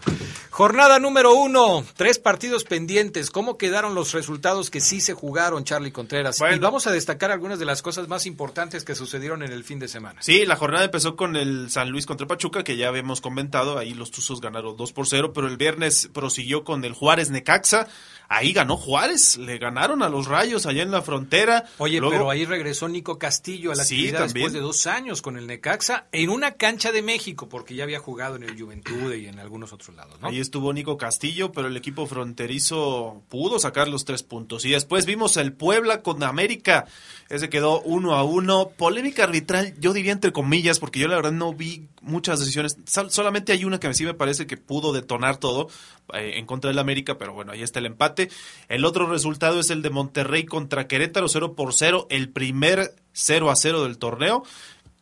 Jornada 0.61 0.99
número 0.99 1.35
uno, 1.35 1.85
tres 1.97 2.19
partidos 2.19 2.65
pendientes. 2.65 3.31
¿Cómo 3.31 3.59
quedaron 3.59 3.95
los 3.95 4.13
resultados 4.15 4.71
que 4.71 4.81
sí 4.81 5.03
se 5.03 5.13
jugaron, 5.13 5.65
Charlie 5.65 5.93
Contreras? 5.93 6.39
Bueno. 6.39 6.57
Y 6.57 6.59
vamos 6.61 6.87
a 6.87 6.93
destacar 6.93 7.31
algunas 7.31 7.59
de 7.59 7.67
las 7.67 7.83
cosas 7.83 8.09
más 8.09 8.25
importantes 8.25 8.83
que 8.83 8.95
sucedieron 8.95 9.43
en 9.43 9.53
el 9.53 9.65
fin 9.65 9.79
de 9.79 9.87
semana. 9.87 10.23
Sí, 10.23 10.47
la 10.47 10.57
jornada 10.57 10.87
empezó 10.87 11.15
con 11.15 11.37
el 11.37 11.69
San 11.69 11.91
Luis 11.91 12.07
contra 12.07 12.27
Pachuca, 12.27 12.65
que 12.65 12.79
ya 12.79 12.89
habíamos 12.89 13.21
comentado. 13.21 13.77
Ahí 13.77 13.93
los 13.93 14.11
Tuzos 14.11 14.41
ganaron 14.41 14.79
2 14.79 14.93
por 14.95 15.07
0, 15.07 15.35
pero 15.35 15.47
el 15.47 15.59
viernes 15.59 16.09
prosiguió 16.15 16.65
con 16.65 16.87
el 16.87 16.95
Juárez 16.95 17.29
Necaxa. 17.29 17.87
Ahí 18.29 18.53
ganó 18.55 18.77
Juárez, 18.77 19.37
le 19.37 19.59
ganaron 19.59 20.03
a 20.03 20.09
los 20.09 20.27
Rayos 20.27 20.65
allá 20.67 20.83
en 20.83 20.91
la 20.91 21.01
frontera. 21.03 21.65
Oye, 21.79 22.01
Luego- 22.01 22.11
pero 22.13 22.31
ahí 22.31 22.45
regresó 22.45 22.89
Nico 22.89 23.19
Castillo 23.21 23.71
a 23.73 23.77
la 23.77 23.85
Sí, 23.85 23.95
actividad 23.97 24.19
también. 24.25 24.47
después 24.47 24.53
de 24.55 24.61
dos 24.61 24.87
años 24.89 25.21
con 25.23 25.37
el 25.37 25.47
Necaxa 25.47 26.07
en 26.11 26.31
una 26.31 26.55
cancha 26.55 26.91
de 26.93 27.03
México, 27.03 27.49
porque 27.49 27.75
ya 27.77 27.85
había 27.85 28.01
jugado 28.01 28.35
en 28.35 28.43
el 28.43 28.59
Juventud 28.61 29.13
y 29.15 29.27
en 29.27 29.39
algunos 29.39 29.73
otros 29.75 29.95
lados, 29.95 30.19
¿no? 30.21 30.27
Ahí 30.29 30.41
estuvo 30.47 30.73
Nico 30.73 30.97
Castillo, 30.97 31.53
pero 31.53 31.69
el 31.69 31.77
equipo 31.77 32.07
fronterizo 32.07 33.23
pudo 33.29 33.59
sacar 33.59 33.89
los 33.89 34.05
tres 34.05 34.23
puntos. 34.23 34.65
Y 34.65 34.71
después 34.71 35.05
vimos 35.07 35.37
el 35.37 35.53
Puebla 35.53 36.03
con 36.03 36.23
América. 36.23 36.87
Ese 37.29 37.49
quedó 37.49 37.81
uno 37.83 38.15
a 38.15 38.23
uno. 38.25 38.71
Polémica 38.77 39.25
arbitral, 39.25 39.75
yo 39.81 39.93
diría 39.93 40.13
entre 40.13 40.33
comillas, 40.33 40.79
porque 40.79 41.01
yo 41.01 41.09
la 41.09 41.17
verdad 41.17 41.33
no 41.33 41.53
vi 41.53 41.87
muchas 42.01 42.39
decisiones. 42.41 42.77
Sol- 42.87 43.11
solamente 43.11 43.53
hay 43.53 43.65
una 43.65 43.81
que 43.81 43.93
sí 43.95 44.05
me 44.05 44.15
parece 44.15 44.47
que 44.47 44.57
pudo 44.57 44.93
detonar 44.93 45.37
todo 45.39 45.69
eh, 46.15 46.35
en 46.37 46.47
contra 46.47 46.69
del 46.71 46.79
América, 46.79 47.19
pero 47.19 47.35
bueno, 47.35 47.53
ahí 47.53 47.63
está 47.63 47.81
el 47.81 47.87
empate. 47.87 48.31
El 48.69 48.85
otro 48.85 49.07
resultado 49.07 49.59
es 49.61 49.71
el 49.71 49.83
de 49.83 49.91
Monterrey 49.91 50.45
contra 50.45 50.87
Querétaro, 50.87 51.29
0 51.29 51.55
por 51.55 51.75
0, 51.75 52.07
el 52.11 52.29
primer 52.29 52.95
0 53.13 53.51
a 53.51 53.57
0 53.57 53.83
del 53.83 53.99
torneo. 53.99 54.45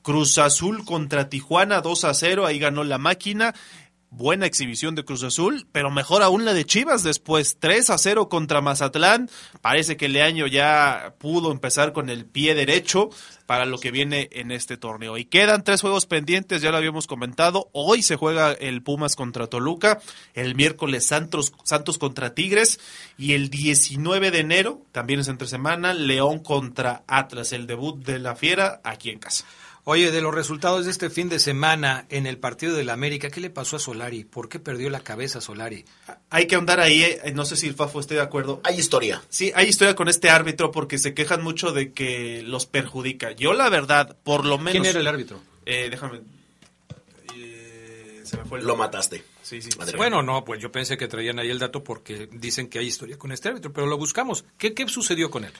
Cruz 0.02 0.36
Azul 0.36 0.84
contra 0.84 1.30
Tijuana 1.30 1.80
2 1.80 2.04
a 2.04 2.12
0, 2.12 2.44
ahí 2.44 2.58
ganó 2.58 2.84
la 2.84 2.98
máquina. 2.98 3.54
Buena 4.16 4.46
exhibición 4.46 4.94
de 4.94 5.04
Cruz 5.04 5.24
Azul, 5.24 5.66
pero 5.72 5.90
mejor 5.90 6.22
aún 6.22 6.44
la 6.44 6.54
de 6.54 6.64
Chivas 6.64 7.02
después 7.02 7.56
3 7.58 7.90
a 7.90 7.98
0 7.98 8.28
contra 8.28 8.60
Mazatlán. 8.60 9.28
Parece 9.60 9.96
que 9.96 10.08
Leaño 10.08 10.46
ya 10.46 11.16
pudo 11.18 11.50
empezar 11.50 11.92
con 11.92 12.08
el 12.08 12.24
pie 12.24 12.54
derecho 12.54 13.10
para 13.46 13.66
lo 13.66 13.78
que 13.78 13.90
viene 13.90 14.28
en 14.30 14.52
este 14.52 14.76
torneo. 14.76 15.18
Y 15.18 15.24
quedan 15.24 15.64
tres 15.64 15.80
juegos 15.80 16.06
pendientes, 16.06 16.62
ya 16.62 16.70
lo 16.70 16.76
habíamos 16.76 17.08
comentado. 17.08 17.70
Hoy 17.72 18.02
se 18.02 18.14
juega 18.14 18.52
el 18.52 18.84
Pumas 18.84 19.16
contra 19.16 19.48
Toluca, 19.48 20.00
el 20.34 20.54
miércoles 20.54 21.04
Santos, 21.04 21.52
Santos 21.64 21.98
contra 21.98 22.34
Tigres 22.34 22.78
y 23.18 23.32
el 23.32 23.50
19 23.50 24.30
de 24.30 24.38
enero, 24.38 24.82
también 24.92 25.18
es 25.18 25.28
entre 25.28 25.48
semana, 25.48 25.92
León 25.92 26.38
contra 26.38 27.02
Atlas, 27.08 27.52
el 27.52 27.66
debut 27.66 27.98
de 28.04 28.20
la 28.20 28.36
Fiera 28.36 28.80
aquí 28.84 29.10
en 29.10 29.18
casa. 29.18 29.44
Oye, 29.86 30.10
de 30.10 30.22
los 30.22 30.34
resultados 30.34 30.86
de 30.86 30.90
este 30.90 31.10
fin 31.10 31.28
de 31.28 31.38
semana 31.38 32.06
en 32.08 32.26
el 32.26 32.38
partido 32.38 32.74
de 32.74 32.84
la 32.84 32.94
América, 32.94 33.28
¿qué 33.28 33.42
le 33.42 33.50
pasó 33.50 33.76
a 33.76 33.78
Solari? 33.78 34.24
¿Por 34.24 34.48
qué 34.48 34.58
perdió 34.58 34.88
la 34.88 35.00
cabeza 35.00 35.42
Solari? 35.42 35.84
Hay 36.30 36.46
que 36.46 36.56
andar 36.56 36.80
ahí, 36.80 37.02
eh, 37.02 37.32
no 37.34 37.44
sé 37.44 37.56
si 37.56 37.66
el 37.66 37.74
Fafo 37.74 38.00
esté 38.00 38.14
de 38.14 38.22
acuerdo. 38.22 38.62
Hay 38.64 38.78
historia. 38.78 39.22
Sí, 39.28 39.52
hay 39.54 39.68
historia 39.68 39.94
con 39.94 40.08
este 40.08 40.30
árbitro 40.30 40.70
porque 40.70 40.96
se 40.96 41.12
quejan 41.12 41.42
mucho 41.42 41.72
de 41.72 41.92
que 41.92 42.42
los 42.42 42.64
perjudica. 42.64 43.32
Yo 43.32 43.52
la 43.52 43.68
verdad, 43.68 44.16
por 44.24 44.46
lo 44.46 44.56
menos... 44.56 44.72
¿Quién 44.72 44.86
era 44.86 45.00
el 45.00 45.06
árbitro? 45.06 45.42
Eh, 45.66 45.88
déjame... 45.90 46.22
eh, 47.36 48.22
se 48.24 48.38
me 48.38 48.44
fue 48.46 48.60
el 48.60 48.66
Lo 48.66 48.76
mataste. 48.76 49.22
Sí, 49.42 49.60
sí. 49.60 49.68
Madre 49.76 49.98
Bueno, 49.98 50.22
no, 50.22 50.46
pues 50.46 50.62
yo 50.62 50.72
pensé 50.72 50.96
que 50.96 51.08
traían 51.08 51.38
ahí 51.38 51.50
el 51.50 51.58
dato 51.58 51.84
porque 51.84 52.26
dicen 52.32 52.68
que 52.68 52.78
hay 52.78 52.86
historia 52.86 53.18
con 53.18 53.32
este 53.32 53.50
árbitro, 53.50 53.70
pero 53.70 53.86
lo 53.86 53.98
buscamos. 53.98 54.46
¿Qué, 54.56 54.72
qué 54.72 54.88
sucedió 54.88 55.30
con 55.30 55.44
él? 55.44 55.52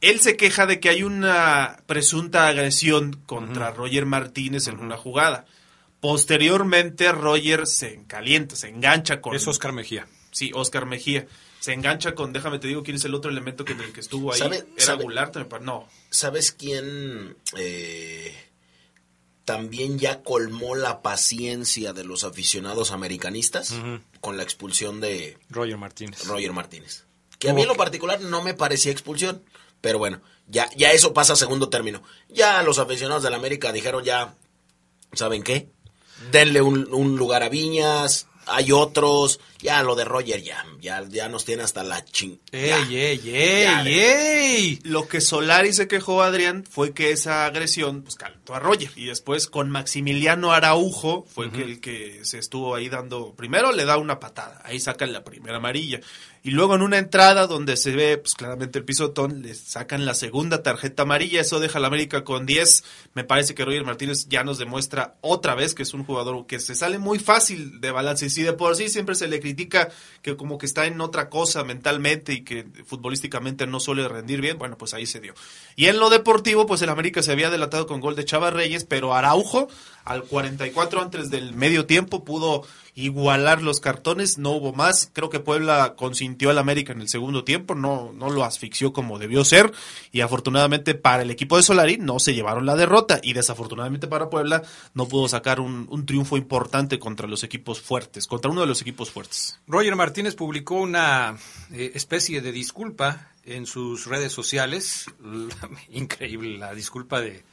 Él 0.00 0.20
se 0.20 0.36
queja 0.36 0.66
de 0.66 0.78
que 0.80 0.88
hay 0.90 1.02
una 1.02 1.82
presunta 1.86 2.46
agresión 2.46 3.20
contra 3.26 3.70
Roger 3.72 4.06
Martínez 4.06 4.68
en 4.68 4.78
una 4.78 4.96
jugada. 4.96 5.44
Posteriormente, 6.00 7.10
Roger 7.12 7.66
se 7.66 7.94
encalienta, 7.94 8.54
se 8.56 8.68
engancha 8.68 9.20
con... 9.20 9.34
Es 9.34 9.46
Oscar 9.48 9.72
Mejía. 9.72 10.06
Sí, 10.30 10.52
Oscar 10.54 10.86
Mejía. 10.86 11.26
Se 11.58 11.72
engancha 11.72 12.14
con, 12.14 12.32
déjame 12.32 12.60
te 12.60 12.68
digo 12.68 12.84
quién 12.84 12.96
es 12.96 13.04
el 13.04 13.14
otro 13.14 13.30
elemento 13.32 13.64
que 13.64 13.72
en 13.72 13.80
el 13.80 13.92
que 13.92 13.98
estuvo 14.00 14.32
ahí. 14.32 14.38
¿Sabe- 14.38 14.64
Era 14.76 14.86
sabe- 14.86 15.02
Goulart, 15.02 15.36
no. 15.62 15.88
¿Sabes 16.10 16.52
quién 16.52 17.36
eh, 17.56 18.32
también 19.44 19.98
ya 19.98 20.22
colmó 20.22 20.76
la 20.76 21.02
paciencia 21.02 21.92
de 21.92 22.04
los 22.04 22.22
aficionados 22.22 22.92
americanistas? 22.92 23.74
Con 24.20 24.36
la 24.36 24.44
expulsión 24.44 25.00
de 25.00 25.36
Roger 25.50 25.76
Martínez. 25.78 26.24
Roger 26.26 26.52
Martínez. 26.52 27.04
Que 27.40 27.50
a 27.50 27.54
mí 27.54 27.62
en 27.62 27.68
lo 27.68 27.76
particular 27.76 28.20
no 28.20 28.42
me 28.42 28.54
parecía 28.54 28.92
expulsión. 28.92 29.42
Pero 29.80 29.98
bueno, 29.98 30.20
ya, 30.46 30.68
ya 30.76 30.92
eso 30.92 31.12
pasa 31.12 31.34
a 31.34 31.36
segundo 31.36 31.68
término. 31.68 32.02
Ya 32.28 32.62
los 32.62 32.78
aficionados 32.78 33.22
del 33.22 33.34
América 33.34 33.72
dijeron 33.72 34.04
ya, 34.04 34.34
¿saben 35.12 35.42
qué? 35.42 35.68
Denle 36.32 36.62
un, 36.62 36.92
un 36.92 37.16
lugar 37.16 37.42
a 37.42 37.48
Viñas, 37.48 38.28
hay 38.48 38.72
otros, 38.72 39.40
ya 39.60 39.82
lo 39.82 39.94
de 39.94 40.04
Roger 40.04 40.42
ya, 40.42 40.64
ya, 40.80 41.04
ya 41.08 41.28
nos 41.28 41.44
tiene 41.44 41.62
hasta 41.62 41.82
la 41.82 42.04
ching. 42.04 42.38
¡Ey, 42.50 42.96
ey, 42.96 43.20
ey, 43.24 43.88
ey! 43.88 44.78
Lo 44.84 45.06
que 45.06 45.20
Solari 45.20 45.72
se 45.72 45.86
quejó, 45.86 46.22
Adrián, 46.22 46.64
fue 46.68 46.92
que 46.92 47.10
esa 47.10 47.44
agresión 47.44 48.02
pues, 48.02 48.16
calentó 48.16 48.54
a 48.54 48.58
Roger. 48.58 48.90
Y 48.96 49.06
después 49.06 49.46
con 49.46 49.70
Maximiliano 49.70 50.52
Araujo 50.52 51.26
fue 51.28 51.50
que 51.50 51.62
el 51.62 51.80
que 51.80 52.20
se 52.24 52.38
estuvo 52.38 52.74
ahí 52.74 52.88
dando. 52.88 53.34
Primero 53.34 53.72
le 53.72 53.84
da 53.84 53.98
una 53.98 54.18
patada, 54.18 54.60
ahí 54.64 54.80
sacan 54.80 55.12
la 55.12 55.24
primera 55.24 55.58
amarilla. 55.58 56.00
Y 56.42 56.50
luego 56.50 56.74
en 56.74 56.82
una 56.82 56.98
entrada 56.98 57.46
donde 57.46 57.76
se 57.76 57.94
ve 57.94 58.18
pues, 58.18 58.34
claramente 58.34 58.78
el 58.78 58.84
pisotón, 58.84 59.42
le 59.42 59.54
sacan 59.54 60.06
la 60.06 60.14
segunda 60.14 60.62
tarjeta 60.62 61.02
amarilla. 61.02 61.40
Eso 61.40 61.60
deja 61.60 61.78
a 61.78 61.80
la 61.80 61.88
América 61.88 62.24
con 62.24 62.46
10. 62.46 62.84
Me 63.14 63.24
parece 63.24 63.54
que 63.54 63.64
Roger 63.64 63.84
Martínez 63.84 64.28
ya 64.28 64.44
nos 64.44 64.58
demuestra 64.58 65.16
otra 65.20 65.54
vez 65.54 65.74
que 65.74 65.82
es 65.82 65.94
un 65.94 66.04
jugador 66.04 66.46
que 66.46 66.60
se 66.60 66.74
sale 66.74 66.98
muy 66.98 67.18
fácil 67.18 67.80
de 67.80 67.90
balance. 67.90 68.26
Y 68.26 68.30
si 68.30 68.42
de 68.42 68.52
por 68.52 68.76
sí 68.76 68.88
siempre 68.88 69.14
se 69.14 69.28
le 69.28 69.40
critica 69.40 69.90
que 70.22 70.36
como 70.36 70.58
que 70.58 70.66
está 70.66 70.86
en 70.86 71.00
otra 71.00 71.28
cosa 71.28 71.64
mentalmente 71.64 72.32
y 72.32 72.44
que 72.44 72.66
futbolísticamente 72.84 73.66
no 73.66 73.80
suele 73.80 74.08
rendir 74.08 74.40
bien, 74.40 74.58
bueno, 74.58 74.78
pues 74.78 74.94
ahí 74.94 75.06
se 75.06 75.20
dio. 75.20 75.34
Y 75.76 75.86
en 75.86 75.98
lo 75.98 76.10
deportivo, 76.10 76.66
pues 76.66 76.82
el 76.82 76.88
América 76.88 77.22
se 77.22 77.32
había 77.32 77.50
delatado 77.50 77.86
con 77.86 78.00
gol 78.00 78.16
de 78.16 78.24
Chava 78.24 78.50
Reyes, 78.50 78.84
pero 78.84 79.14
Araujo 79.14 79.68
al 80.04 80.24
44 80.24 81.02
antes 81.02 81.30
del 81.30 81.54
medio 81.54 81.86
tiempo 81.86 82.24
pudo 82.24 82.64
igualar 82.98 83.62
los 83.62 83.78
cartones, 83.78 84.38
no 84.38 84.50
hubo 84.50 84.72
más. 84.72 85.10
Creo 85.12 85.30
que 85.30 85.38
Puebla 85.38 85.94
consintió 85.96 86.50
al 86.50 86.58
América 86.58 86.92
en 86.92 87.00
el 87.00 87.08
segundo 87.08 87.44
tiempo, 87.44 87.76
no, 87.76 88.12
no 88.12 88.28
lo 88.28 88.44
asfixió 88.44 88.92
como 88.92 89.20
debió 89.20 89.44
ser. 89.44 89.72
Y 90.10 90.20
afortunadamente 90.20 90.96
para 90.96 91.22
el 91.22 91.30
equipo 91.30 91.56
de 91.56 91.62
Solari 91.62 91.98
no 91.98 92.18
se 92.18 92.34
llevaron 92.34 92.66
la 92.66 92.74
derrota. 92.74 93.20
Y 93.22 93.34
desafortunadamente 93.34 94.08
para 94.08 94.30
Puebla 94.30 94.62
no 94.94 95.06
pudo 95.06 95.28
sacar 95.28 95.60
un, 95.60 95.86
un 95.90 96.06
triunfo 96.06 96.36
importante 96.36 96.98
contra 96.98 97.28
los 97.28 97.44
equipos 97.44 97.80
fuertes, 97.80 98.26
contra 98.26 98.50
uno 98.50 98.62
de 98.62 98.66
los 98.66 98.82
equipos 98.82 99.10
fuertes. 99.10 99.60
Roger 99.68 99.94
Martínez 99.94 100.34
publicó 100.34 100.74
una 100.74 101.36
eh, 101.72 101.92
especie 101.94 102.40
de 102.40 102.50
disculpa 102.50 103.28
en 103.44 103.66
sus 103.66 104.06
redes 104.06 104.32
sociales. 104.32 105.06
Increíble 105.90 106.58
la 106.58 106.74
disculpa 106.74 107.20
de, 107.20 107.44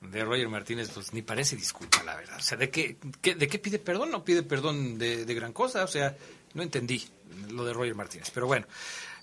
de 0.00 0.24
Roger 0.24 0.48
Martínez, 0.48 0.90
pues 0.94 1.12
ni 1.12 1.22
parece 1.22 1.56
disculpa, 1.56 2.02
la 2.04 2.14
verdad. 2.14 2.36
O 2.38 2.42
sea, 2.42 2.56
¿de 2.56 2.70
qué, 2.70 2.96
de 3.22 3.48
qué 3.48 3.58
pide 3.58 3.78
perdón? 3.78 4.10
No 4.10 4.24
pide 4.24 4.42
perdón 4.42 4.98
de, 4.98 5.24
de 5.24 5.34
gran 5.34 5.52
cosa. 5.52 5.84
O 5.84 5.88
sea, 5.88 6.16
no 6.54 6.62
entendí 6.62 7.04
lo 7.50 7.64
de 7.64 7.72
Roger 7.72 7.94
Martínez. 7.94 8.30
Pero 8.32 8.46
bueno, 8.46 8.66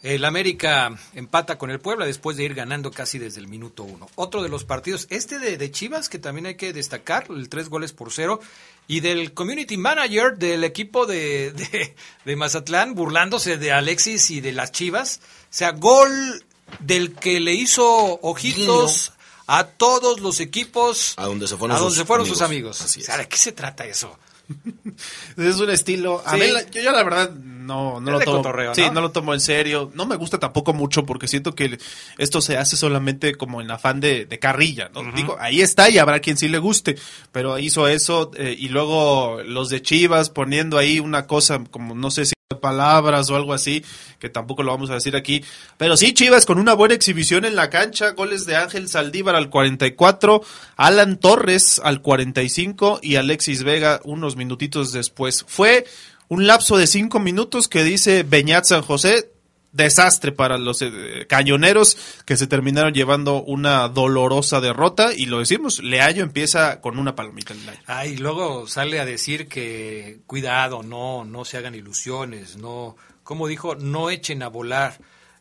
El 0.06 0.24
América 0.24 0.96
empata 1.16 1.58
con 1.58 1.72
el 1.72 1.80
Puebla 1.80 2.06
después 2.06 2.38
de 2.38 2.44
ir 2.44 2.54
ganando 2.54 2.92
casi 2.92 3.18
desde 3.18 3.40
el 3.40 3.48
minuto 3.48 3.84
uno. 3.84 4.08
Otro 4.14 4.44
de 4.44 4.50
los 4.50 4.64
partidos, 4.64 5.08
este 5.10 5.40
de, 5.40 5.58
de 5.58 5.72
Chivas, 5.72 6.10
que 6.10 6.20
también 6.20 6.46
hay 6.46 6.56
que 6.56 6.74
destacar, 6.74 7.26
el 7.30 7.50
tres 7.50 7.70
goles 7.70 7.92
por 7.92 8.12
cero, 8.12 8.40
y 8.88 9.00
del 9.00 9.34
community 9.34 9.78
manager 9.78 10.38
del 10.38 10.64
equipo 10.64 11.08
de, 11.08 11.52
de, 11.54 11.96
de 12.24 12.36
Mazatlán, 12.36 12.94
burlándose 12.94 13.58
de 13.58 13.72
Alexis 13.72 14.30
y 14.30 14.42
de 14.42 14.52
las 14.52 14.72
Chivas. 14.72 15.22
O 15.24 15.48
sea, 15.50 15.72
gol 15.72 16.46
del 16.82 17.16
que 17.16 17.40
le 17.40 17.54
hizo 17.56 18.20
ojitos 18.22 19.12
a 19.47 19.65
todos 19.65 20.19
los 20.21 20.39
equipos 20.39 21.13
A 21.17 21.25
donde 21.25 21.47
se 21.47 21.58
fueron, 21.58 21.77
a 21.77 21.79
sus, 21.79 21.95
se 21.95 22.05
fueron 22.05 22.23
amigos. 22.25 22.38
sus 22.38 22.45
amigos. 22.45 22.81
Así 22.81 22.99
es. 23.01 23.05
O 23.05 23.08
sea, 23.08 23.17
¿de 23.17 23.27
qué 23.27 23.38
se 23.38 23.51
trata 23.51 23.86
eso? 23.86 24.17
Es 25.38 25.55
un 25.58 25.69
estilo. 25.71 26.21
A 26.25 26.34
Sí. 26.36 26.39
mí, 26.39 26.47
la- 26.51 26.69
yo, 26.69 26.81
yo 26.81 26.91
la 26.91 27.03
verdad 27.03 27.31
no, 27.31 27.99
no 27.99 28.12
Es 28.12 28.19
lo 28.19 28.25
tomo. 28.25 28.38
cotorreo, 28.38 28.75
Sí, 28.75 28.81
¿no? 28.81 28.93
no 28.93 29.01
lo 29.01 29.12
tomo 29.12 29.34
en 29.34 29.39
serio. 29.39 29.91
No 29.95 30.05
me 30.05 30.15
gusta 30.17 30.39
tampoco 30.39 30.71
mucho 30.73 31.03
porque 31.05 31.27
siento 31.27 31.55
que 31.55 31.79
esto 32.19 32.41
se 32.41 32.55
hace 32.58 32.77
solamente 32.77 33.34
como 33.36 33.60
en 33.62 33.71
afán 33.71 33.99
de, 33.99 34.25
de 34.25 34.38
carrilla. 34.39 34.89
¿no? 34.93 35.01
Digo, 35.13 35.36
ahí 35.39 35.62
está 35.62 35.89
y 35.89 35.97
habrá 35.97 36.19
quien 36.19 36.38
sí 36.38 36.47
le 36.47 36.60
guste. 36.60 36.95
Pero 37.31 37.58
hizo 37.58 37.88
eso 37.88 38.29
eh, 38.38 38.55
y 38.58 38.69
luego 38.69 39.41
los 39.43 39.69
de 39.69 39.81
Chivas 39.81 40.29
poniendo 40.29 40.77
ahí 40.77 40.99
una 40.99 41.25
cosa 41.25 41.63
como 41.71 41.95
no 41.95 42.12
sé 42.12 42.25
si 42.25 42.35
palabras 42.62 43.31
o 43.31 43.36
algo 43.36 43.53
así, 43.53 43.84
que 44.19 44.29
tampoco 44.29 44.62
lo 44.62 44.71
vamos 44.71 44.91
a 44.91 44.93
decir 44.93 45.15
aquí. 45.15 45.43
Pero 45.77 45.97
sí, 45.97 46.13
Chivas 46.13 46.45
con 46.45 46.60
una 46.60 46.75
buena 46.75 46.93
exhibición 46.93 47.43
en 47.43 47.55
la 47.55 47.71
cancha, 47.71 48.12
goles 48.12 48.45
de 48.45 48.55
Ángel 48.55 48.88
Saldívar 48.88 49.36
al 49.36 49.49
44, 49.49 50.43
Alan 50.75 51.17
Torres 51.17 51.81
al 51.84 52.03
45 52.03 52.99
y 53.01 53.15
Alexis 53.15 53.63
Vega 53.63 53.99
unos 54.03 54.36
minutitos 54.36 54.91
después. 54.91 55.43
Fue 55.47 55.86
un 56.27 56.45
lapso 56.45 56.77
de 56.77 56.86
cinco 56.86 57.19
minutos 57.19 57.67
que 57.67 57.84
dice 57.84 58.21
Beñat 58.21 58.65
San 58.65 58.84
José, 58.84 59.31
desastre 59.76 60.32
para 60.32 60.58
los 60.58 60.82
eh, 60.82 61.26
cañoneros 61.28 61.98
que 62.26 62.38
se 62.38 62.48
terminaron 62.48 62.94
llevando 62.94 63.44
una 63.44 63.90
dolorosa 63.90 64.62
derrota 64.62 65.14
y 65.14 65.26
lo 65.26 65.40
decimos, 65.40 65.84
Leaño 65.84 66.24
empieza 66.24 66.80
con 66.80 66.98
una 66.98 67.16
palomita 67.16 67.54
en 67.54 67.62
el 67.62 67.70
año. 67.70 67.80
Ah, 67.86 68.06
y 68.06 68.18
luego 68.18 68.68
sale 68.68 69.00
a 69.00 69.06
decir 69.06 69.48
que 69.48 70.20
cuidado, 70.28 70.82
no, 70.82 71.26
no 71.26 71.44
se 71.44 71.58
hagan 71.58 71.76
ilusiones, 71.76 72.56
no, 72.56 72.96
como 73.24 73.48
dijo, 73.48 73.76
no 73.76 74.10
echen 74.10 74.44
a 74.44 74.48
volar 74.48 74.98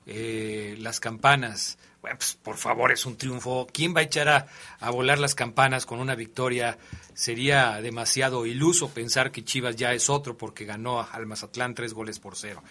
eh, 0.07 0.75
las 0.79 0.99
campanas. 0.99 1.79
Bueno, 2.03 2.19
pues, 2.19 2.37
por 2.43 2.57
favor, 2.57 2.93
es 2.93 3.07
un 3.07 3.17
triunfo. 3.17 3.67
¿Quién 3.73 3.95
va 3.97 4.01
a 4.01 4.03
echar 4.03 4.29
a, 4.29 4.47
a 4.81 4.91
volar 4.91 5.19
las 5.19 5.35
campanas 5.35 5.87
con 5.87 6.01
una 6.01 6.15
victoria? 6.15 6.77
Sería 7.15 7.81
demasiado 7.81 8.45
iluso 8.45 8.91
pensar 8.91 9.31
que 9.31 9.45
Chivas 9.45 9.77
ya 9.77 9.95
es 9.95 10.11
otro 10.11 10.37
porque 10.37 10.67
ganó 10.67 11.01
al 11.01 11.25
Mazatlán 11.25 11.75
tres 11.75 11.95
goles 11.95 12.19
por 12.19 12.37
cero. 12.37 12.63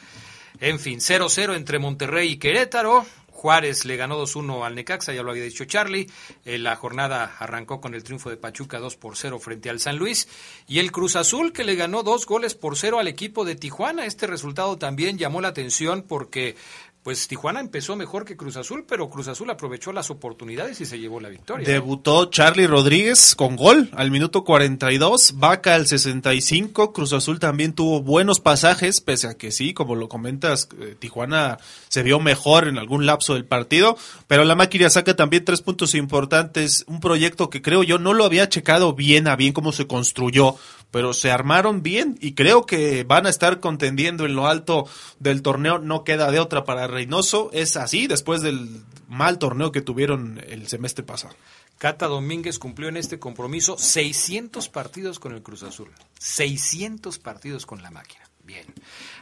En 0.59 0.79
fin, 0.79 0.99
0-0 0.99 1.55
entre 1.55 1.79
Monterrey 1.79 2.31
y 2.31 2.37
Querétaro. 2.37 3.05
Juárez 3.43 3.83
le 3.83 3.97
ganó 3.97 4.17
2-1 4.17 4.65
al 4.65 4.73
Necaxa, 4.73 5.11
ya 5.11 5.21
lo 5.21 5.31
había 5.31 5.43
dicho 5.43 5.65
Charlie. 5.65 6.09
Eh, 6.45 6.57
la 6.57 6.77
jornada 6.77 7.35
arrancó 7.39 7.81
con 7.81 7.93
el 7.93 8.01
triunfo 8.01 8.29
de 8.29 8.37
Pachuca 8.37 8.79
2 8.79 8.95
por 8.95 9.17
0 9.17 9.37
frente 9.37 9.69
al 9.69 9.81
San 9.81 9.97
Luis. 9.97 10.29
Y 10.65 10.79
el 10.79 10.93
Cruz 10.93 11.17
Azul 11.17 11.51
que 11.51 11.65
le 11.65 11.75
ganó 11.75 12.03
dos 12.03 12.25
goles 12.25 12.55
por 12.55 12.77
cero 12.77 12.99
al 12.99 13.09
equipo 13.09 13.43
de 13.43 13.55
Tijuana. 13.55 14.05
Este 14.05 14.27
resultado 14.27 14.77
también 14.77 15.17
llamó 15.17 15.41
la 15.41 15.49
atención 15.49 16.03
porque 16.03 16.55
pues 17.03 17.27
Tijuana 17.27 17.59
empezó 17.59 17.97
mejor 17.97 18.23
que 18.23 18.37
Cruz 18.37 18.55
Azul, 18.55 18.85
pero 18.87 19.09
Cruz 19.09 19.27
Azul 19.27 19.49
aprovechó 19.49 19.91
las 19.91 20.09
oportunidades 20.09 20.79
y 20.79 20.85
se 20.85 20.97
llevó 20.97 21.19
la 21.19 21.27
victoria. 21.27 21.67
Debutó 21.67 22.25
Charlie 22.27 22.65
Rodríguez 22.65 23.35
con 23.35 23.57
gol 23.57 23.89
al 23.91 24.09
minuto 24.09 24.45
42, 24.45 25.33
Vaca 25.37 25.75
al 25.75 25.85
65, 25.85 26.93
Cruz 26.93 27.11
Azul 27.11 27.39
también 27.39 27.73
tuvo 27.73 28.01
buenos 28.01 28.39
pasajes, 28.39 29.01
pese 29.01 29.27
a 29.27 29.33
que 29.33 29.51
sí, 29.51 29.73
como 29.73 29.95
lo 29.95 30.07
comentas, 30.07 30.69
eh, 30.79 30.95
Tijuana 30.97 31.57
se 31.89 32.03
vio 32.03 32.21
mejor 32.21 32.69
en 32.69 32.77
algún 32.77 33.05
lapso 33.05 33.33
del 33.33 33.43
partido, 33.43 33.97
pero 34.27 34.45
la 34.45 34.55
máquina 34.55 34.89
saca 34.89 35.13
también 35.13 35.43
tres 35.43 35.61
puntos 35.61 35.95
importantes, 35.95 36.85
un 36.87 37.01
proyecto 37.01 37.49
que 37.49 37.61
creo 37.61 37.83
yo 37.83 37.99
no 37.99 38.13
lo 38.13 38.23
había 38.23 38.47
checado 38.47 38.93
bien 38.93 39.27
a 39.27 39.35
bien 39.35 39.51
cómo 39.51 39.73
se 39.73 39.87
construyó, 39.87 40.55
pero 40.93 41.12
se 41.13 41.32
armaron 41.32 41.82
bien 41.82 42.19
y 42.21 42.36
creo 42.36 42.67
que 42.67 43.03
van 43.03 43.25
a 43.25 43.32
estar 43.32 43.60
contendiendo 43.60 44.25
en 44.25 44.36
lo 44.36 44.45
alto 44.45 44.88
del 45.17 45.41
torneo, 45.41 45.79
no 45.79 46.03
queda 46.03 46.29
de 46.29 46.39
otra 46.39 46.65
para 46.65 46.86
Reynoso, 46.86 47.49
es 47.51 47.77
así 47.77 48.06
después 48.06 48.43
del 48.43 48.84
mal 49.08 49.39
torneo 49.39 49.71
que 49.71 49.82
tuvieron 49.82 50.39
el 50.47 50.67
semestre 50.67 51.03
pasado. 51.03 51.34
Cata 51.79 52.06
Domínguez 52.06 52.60
cumplió 52.60 52.89
en 52.89 52.97
este 52.97 53.17
compromiso 53.17 53.75
600 53.75 54.69
partidos 54.69 55.17
con 55.17 55.34
el 55.34 55.41
Cruz 55.41 55.63
Azul. 55.63 55.89
600 56.19 57.17
partidos 57.17 57.65
con 57.65 57.82
la 57.82 57.89
máquina. 57.89 58.29
Bien, 58.43 58.65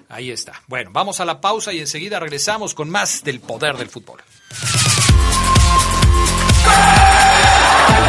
ahí 0.09 0.29
está. 0.29 0.61
Bueno, 0.67 0.89
vamos 0.91 1.21
a 1.21 1.25
la 1.25 1.39
pausa 1.39 1.71
y 1.71 1.79
enseguida 1.79 2.19
regresamos 2.19 2.73
con 2.73 2.89
más 2.89 3.23
del 3.23 3.39
poder 3.39 3.77
del 3.77 3.87
fútbol. 3.87 4.19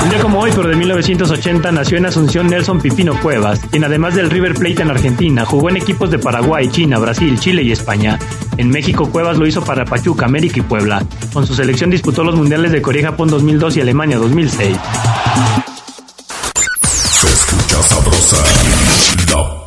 Un 0.02 0.10
día 0.10 0.20
como 0.20 0.40
hoy, 0.40 0.50
pero 0.54 0.68
de 0.68 0.74
1980, 0.74 1.70
nació 1.70 1.96
en 1.96 2.06
Asunción 2.06 2.48
Nelson 2.48 2.80
Pipino 2.80 3.18
Cuevas, 3.20 3.60
quien 3.70 3.84
además 3.84 4.16
del 4.16 4.30
River 4.30 4.54
Plate 4.54 4.82
en 4.82 4.90
Argentina, 4.90 5.44
jugó 5.44 5.70
en 5.70 5.76
equipos 5.76 6.10
de 6.10 6.18
Paraguay, 6.18 6.68
China, 6.68 6.98
Brasil, 6.98 7.38
Chile 7.38 7.62
y 7.62 7.70
España. 7.70 8.18
En 8.56 8.68
México, 8.68 9.08
Cuevas 9.10 9.38
lo 9.38 9.46
hizo 9.46 9.62
para 9.64 9.84
Pachuca, 9.84 10.26
América 10.26 10.58
y 10.58 10.62
Puebla. 10.62 11.04
Con 11.32 11.46
su 11.46 11.54
selección 11.54 11.90
disputó 11.90 12.24
los 12.24 12.34
mundiales 12.34 12.72
de 12.72 12.82
Corea 12.82 13.02
y 13.02 13.04
Japón 13.04 13.28
2002 13.28 13.76
y 13.76 13.80
Alemania 13.80 14.18
2006. 14.18 14.76
Se 16.84 17.26
escucha 17.28 17.82
sabrosa, 17.82 18.36
la 19.30 19.61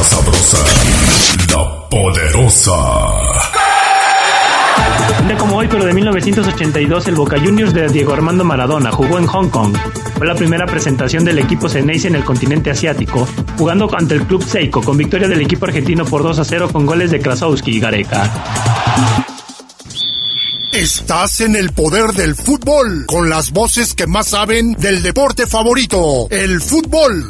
Escucha 0.00 0.04
sabrosa, 0.04 0.58
la 1.52 1.88
poderosa. 1.88 2.72
Un 5.20 5.28
día 5.28 5.36
como 5.36 5.56
hoy, 5.56 5.68
pero 5.70 5.84
de 5.84 5.92
1982, 5.92 7.08
el 7.08 7.14
Boca 7.14 7.38
Juniors 7.38 7.74
de 7.74 7.88
Diego 7.88 8.12
Armando 8.14 8.44
Maradona 8.44 8.90
jugó 8.90 9.18
en 9.18 9.26
Hong 9.26 9.48
Kong. 9.48 9.76
Fue 10.16 10.26
la 10.26 10.34
primera 10.34 10.66
presentación 10.66 11.24
del 11.24 11.38
equipo 11.38 11.68
Ceneice 11.68 12.08
en 12.08 12.14
el 12.14 12.24
continente 12.24 12.70
asiático, 12.70 13.26
jugando 13.58 13.90
ante 13.94 14.14
el 14.14 14.26
club 14.26 14.42
Seiko, 14.42 14.80
con 14.80 14.96
victoria 14.96 15.28
del 15.28 15.42
equipo 15.42 15.66
argentino 15.66 16.04
por 16.04 16.22
2 16.22 16.38
a 16.38 16.44
0 16.44 16.70
con 16.72 16.86
goles 16.86 17.10
de 17.10 17.20
Krasowski 17.20 17.72
y 17.72 17.80
Gareca. 17.80 18.30
Estás 20.72 21.40
en 21.40 21.56
el 21.56 21.72
poder 21.72 22.12
del 22.12 22.36
fútbol, 22.36 23.04
con 23.06 23.28
las 23.28 23.50
voces 23.50 23.94
que 23.94 24.06
más 24.06 24.28
saben 24.28 24.72
del 24.74 25.02
deporte 25.02 25.46
favorito, 25.46 26.28
el 26.30 26.60
fútbol. 26.60 27.28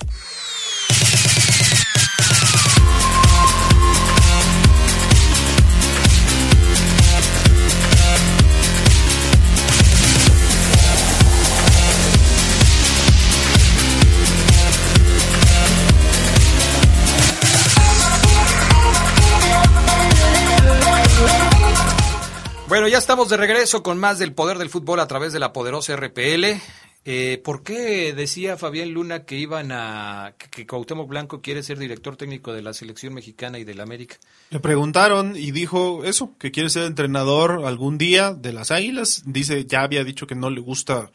Bueno, 22.81 22.93
ya 22.93 22.97
estamos 22.97 23.29
de 23.29 23.37
regreso 23.37 23.83
con 23.83 23.99
más 23.99 24.19
del 24.19 24.33
poder 24.33 24.57
del 24.57 24.71
fútbol 24.71 25.01
a 25.01 25.07
través 25.07 25.35
de 25.35 25.39
la 25.39 25.53
poderosa 25.53 25.95
RPL. 25.97 26.59
Eh, 27.05 27.39
¿Por 27.45 27.63
qué 27.63 28.15
decía 28.15 28.57
Fabián 28.57 28.89
Luna 28.93 29.25
que 29.27 29.37
iban 29.37 29.71
a 29.71 30.33
que, 30.51 30.67
Cuauhtémoc 30.67 31.07
Blanco 31.07 31.43
quiere 31.43 31.63
ser 31.63 31.79
director 31.79 32.17
técnico 32.17 32.55
de 32.55 32.63
la 32.63 32.73
selección 32.73 33.13
mexicana 33.13 33.59
y 33.59 33.65
del 33.65 33.83
América? 33.83 34.17
Le 34.49 34.61
preguntaron 34.61 35.37
y 35.37 35.51
dijo 35.51 36.05
eso, 36.07 36.33
que 36.39 36.51
quiere 36.53 36.71
ser 36.71 36.85
entrenador 36.85 37.67
algún 37.67 37.99
día 37.99 38.33
de 38.33 38.55
las 38.55 38.71
Águilas. 38.71 39.25
Dice, 39.27 39.67
ya 39.67 39.83
había 39.83 40.03
dicho 40.03 40.27
que 40.27 40.35
no 40.35 40.49
le 40.49 40.63
gusta 40.63 41.11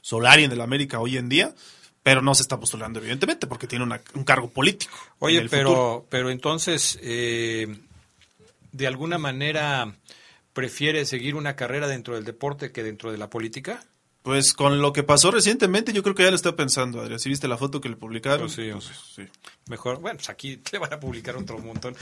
Solari 0.00 0.44
en 0.44 0.52
el 0.52 0.62
América 0.62 1.00
hoy 1.00 1.18
en 1.18 1.28
día. 1.28 1.54
pero 2.02 2.22
no 2.22 2.34
se 2.34 2.40
está 2.40 2.58
postulando, 2.58 2.98
evidentemente, 2.98 3.46
porque 3.46 3.66
tiene 3.66 3.84
una- 3.84 4.00
un 4.14 4.24
cargo 4.24 4.48
político. 4.48 4.96
Oye, 5.18 5.46
pero, 5.50 5.68
futuro. 5.68 6.06
pero 6.08 6.30
entonces, 6.30 6.98
eh, 7.02 7.76
de 8.72 8.86
alguna 8.86 9.18
manera, 9.18 9.94
¿prefiere 10.60 11.06
seguir 11.06 11.36
una 11.36 11.56
carrera 11.56 11.88
dentro 11.88 12.16
del 12.16 12.24
deporte 12.24 12.70
que 12.70 12.82
dentro 12.82 13.10
de 13.10 13.16
la 13.16 13.30
política? 13.30 13.82
Pues 14.20 14.52
con 14.52 14.82
lo 14.82 14.92
que 14.92 15.02
pasó 15.02 15.30
recientemente, 15.30 15.94
yo 15.94 16.02
creo 16.02 16.14
que 16.14 16.22
ya 16.24 16.28
lo 16.28 16.36
está 16.36 16.54
pensando, 16.54 17.00
Adrián. 17.00 17.18
¿Sí 17.18 17.30
viste 17.30 17.48
la 17.48 17.56
foto 17.56 17.80
que 17.80 17.88
le 17.88 17.96
publicaron? 17.96 18.40
Pues 18.40 18.52
sí, 18.52 18.66
Entonces, 18.66 18.98
sí. 19.16 19.26
Mejor, 19.70 20.00
bueno, 20.00 20.18
pues 20.18 20.28
aquí 20.28 20.60
le 20.72 20.78
van 20.78 20.92
a 20.92 21.00
publicar 21.00 21.34
otro 21.34 21.58
montón. 21.60 21.96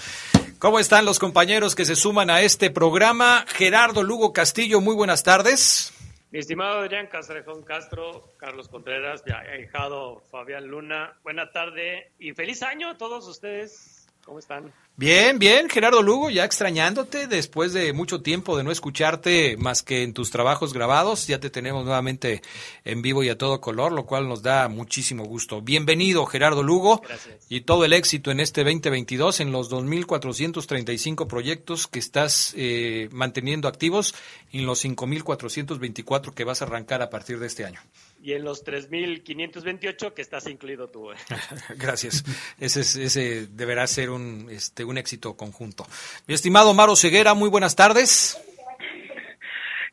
¿Cómo 0.59 0.81
están 0.81 1.05
los 1.05 1.21
compañeros 1.21 1.77
que 1.77 1.85
se 1.85 1.95
suman 1.95 2.31
a 2.31 2.41
este 2.41 2.73
programa? 2.73 3.45
Gerardo 3.47 4.03
Lugo 4.03 4.33
Castillo, 4.33 4.81
muy 4.81 4.97
buenas 4.97 5.23
tardes. 5.23 5.93
Mi 6.33 6.41
estimado 6.41 6.81
Adrián 6.81 7.07
Castrejón 7.07 7.63
Castro, 7.63 8.35
Carlos 8.39 8.69
Contreras, 8.69 9.23
ya 9.25 9.39
ahijado 9.39 10.25
Fabián 10.33 10.67
Luna, 10.67 11.17
buena 11.23 11.53
tarde 11.53 12.11
y 12.19 12.33
feliz 12.33 12.65
año 12.65 12.91
a 12.91 12.99
todos 12.99 13.29
ustedes. 13.29 14.09
¿Cómo 14.25 14.41
están? 14.41 14.75
Bien, 14.99 15.39
bien, 15.39 15.71
Gerardo 15.71 16.03
Lugo, 16.03 16.29
ya 16.29 16.45
extrañándote 16.45 17.29
después 17.29 17.73
de 17.73 17.93
mucho 17.93 18.21
tiempo 18.21 18.57
de 18.57 18.65
no 18.65 18.73
escucharte 18.73 19.57
más 19.57 19.85
que 19.85 20.03
en 20.03 20.13
tus 20.13 20.33
trabajos 20.33 20.73
grabados, 20.73 21.29
ya 21.29 21.39
te 21.39 21.51
tenemos 21.51 21.85
nuevamente 21.85 22.43
en 22.85 23.01
vivo 23.01 23.23
y 23.23 23.29
a 23.29 23.39
todo 23.39 23.61
color, 23.61 23.93
lo 23.93 24.07
cual 24.07 24.29
nos 24.29 24.43
da 24.43 24.67
muchísimo 24.67 25.25
gusto. 25.25 25.63
Bienvenido, 25.63 26.27
Gerardo 26.27 26.65
Lugo, 26.65 27.01
y 27.49 27.61
todo 27.61 27.85
el 27.85 27.93
éxito 27.93 28.33
en 28.33 28.41
este 28.41 28.65
2022 28.65 29.39
en 29.39 29.53
los 29.53 29.71
2.435 29.71 31.29
proyectos 31.29 31.87
que 31.87 32.01
estás 32.01 32.53
eh, 32.57 33.09
manteniendo 33.13 33.69
activos 33.69 34.17
y 34.51 34.59
en 34.59 34.67
los 34.67 34.85
5.424 34.85 36.35
que 36.35 36.43
vas 36.43 36.61
a 36.61 36.65
arrancar 36.65 37.03
a 37.03 37.09
partir 37.09 37.39
de 37.39 37.47
este 37.47 37.65
año. 37.65 37.81
Y 38.21 38.33
en 38.33 38.45
los 38.45 38.65
3.528 38.65 40.13
que 40.13 40.23
estás 40.23 40.47
incluido 40.49 40.89
tú. 40.89 41.13
eh. 41.13 41.17
Gracias. 41.77 42.25
Ese, 42.59 42.81
es- 42.81 42.97
ese 42.97 43.47
deberá 43.49 43.87
ser 43.87 44.11
un, 44.11 44.49
este, 44.51 44.85
un 44.85 44.99
éxito 44.99 45.37
conjunto. 45.37 45.87
Mi 46.27 46.35
estimado 46.35 46.75
Maro 46.75 46.97
Ceguera, 46.97 47.35
muy 47.35 47.49
buenas 47.49 47.77
tardes. 47.77 48.43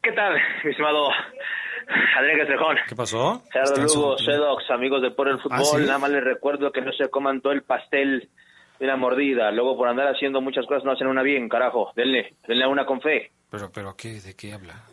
¿Qué 0.01 0.11
tal, 0.11 0.35
mi 0.63 0.69
estimado 0.71 1.09
Adrián 2.17 2.37
Castrejón? 2.39 2.77
¿Qué 2.87 2.95
pasó? 2.95 3.43
Gerardo 3.51 3.83
Lugo. 3.83 4.17
Sedox, 4.17 4.69
amigos 4.71 5.01
de 5.01 5.11
Por 5.11 5.27
el 5.29 5.39
Fútbol, 5.39 5.57
¿Ah, 5.59 5.63
sí? 5.63 5.77
nada 5.85 5.97
más 5.99 6.11
les 6.11 6.23
recuerdo 6.23 6.71
que 6.71 6.81
no 6.81 6.91
se 6.93 7.09
coman 7.09 7.41
todo 7.41 7.53
el 7.53 7.63
pastel 7.63 8.29
de 8.79 8.85
una 8.85 8.97
mordida. 8.97 9.51
Luego, 9.51 9.77
por 9.77 9.87
andar 9.87 10.07
haciendo 10.07 10.41
muchas 10.41 10.65
cosas, 10.67 10.83
no 10.83 10.91
hacen 10.91 11.07
una 11.07 11.23
bien, 11.23 11.47
carajo. 11.49 11.91
Denle, 11.95 12.35
denle 12.47 12.67
una 12.67 12.85
con 12.85 13.01
fe. 13.01 13.31
Pero, 13.49 13.71
pero 13.71 13.95
¿qué, 13.95 14.19
¿de 14.21 14.35
qué 14.35 14.53
habla? 14.53 14.83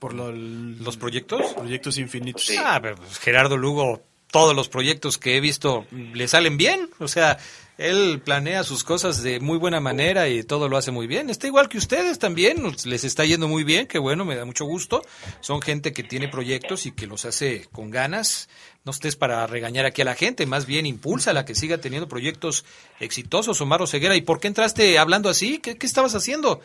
Por 0.00 0.14
lo- 0.14 0.30
el- 0.30 0.82
¿Los 0.82 0.96
proyectos? 0.96 1.52
Proyectos 1.54 1.96
infinitos. 1.98 2.50
Ah, 2.58 2.80
pero 2.82 2.96
pues, 2.96 3.18
Gerardo 3.20 3.56
Lugo, 3.56 4.02
todos 4.32 4.56
los 4.56 4.68
proyectos 4.68 5.16
que 5.18 5.36
he 5.36 5.40
visto 5.40 5.86
le 5.92 6.26
salen 6.26 6.56
bien. 6.56 6.88
O 7.00 7.06
sea, 7.08 7.38
él 7.78 8.20
planea 8.24 8.62
sus 8.64 8.82
cosas 8.84 9.22
de 9.22 9.40
muy 9.40 9.58
buena 9.58 9.80
manera 9.80 10.28
y 10.28 10.42
todo 10.42 10.68
lo 10.68 10.76
hace 10.76 10.90
muy 10.90 11.06
bien. 11.06 11.30
Está 11.30 11.46
igual 11.48 11.68
que 11.68 11.78
ustedes 11.78 12.18
también, 12.18 12.62
les 12.84 13.04
está 13.04 13.24
yendo 13.24 13.46
muy 13.48 13.62
bien, 13.64 13.86
que 13.86 13.98
bueno, 13.98 14.24
me 14.24 14.36
da 14.36 14.44
mucho 14.44 14.64
gusto. 14.64 15.02
Son 15.40 15.60
gente 15.62 15.92
que 15.92 16.02
tiene 16.02 16.28
proyectos 16.28 16.86
y 16.86 16.92
que 16.92 17.06
los 17.06 17.24
hace 17.24 17.68
con 17.72 17.90
ganas. 17.90 18.48
No 18.84 18.92
estés 18.92 19.16
para 19.16 19.46
regañar 19.46 19.84
aquí 19.84 20.00
a 20.02 20.06
la 20.06 20.14
gente, 20.14 20.46
más 20.46 20.64
bien 20.64 20.86
impulsa 20.86 21.32
a 21.32 21.34
la 21.34 21.44
que 21.44 21.54
siga 21.54 21.78
teniendo 21.78 22.08
proyectos 22.08 22.64
exitosos, 23.00 23.60
Omar 23.60 23.86
Ceguera. 23.86 24.16
¿Y 24.16 24.22
por 24.22 24.40
qué 24.40 24.48
entraste 24.48 24.98
hablando 24.98 25.28
así? 25.28 25.58
¿Qué, 25.58 25.76
qué 25.76 25.86
estabas 25.86 26.14
haciendo? 26.14 26.60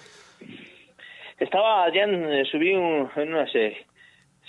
Estaba, 1.39 1.91
ya 1.93 2.03
eh, 2.03 2.43
subí 2.51 2.73
un- 2.73 3.09
unos 3.15 3.49
eh, 3.55 3.85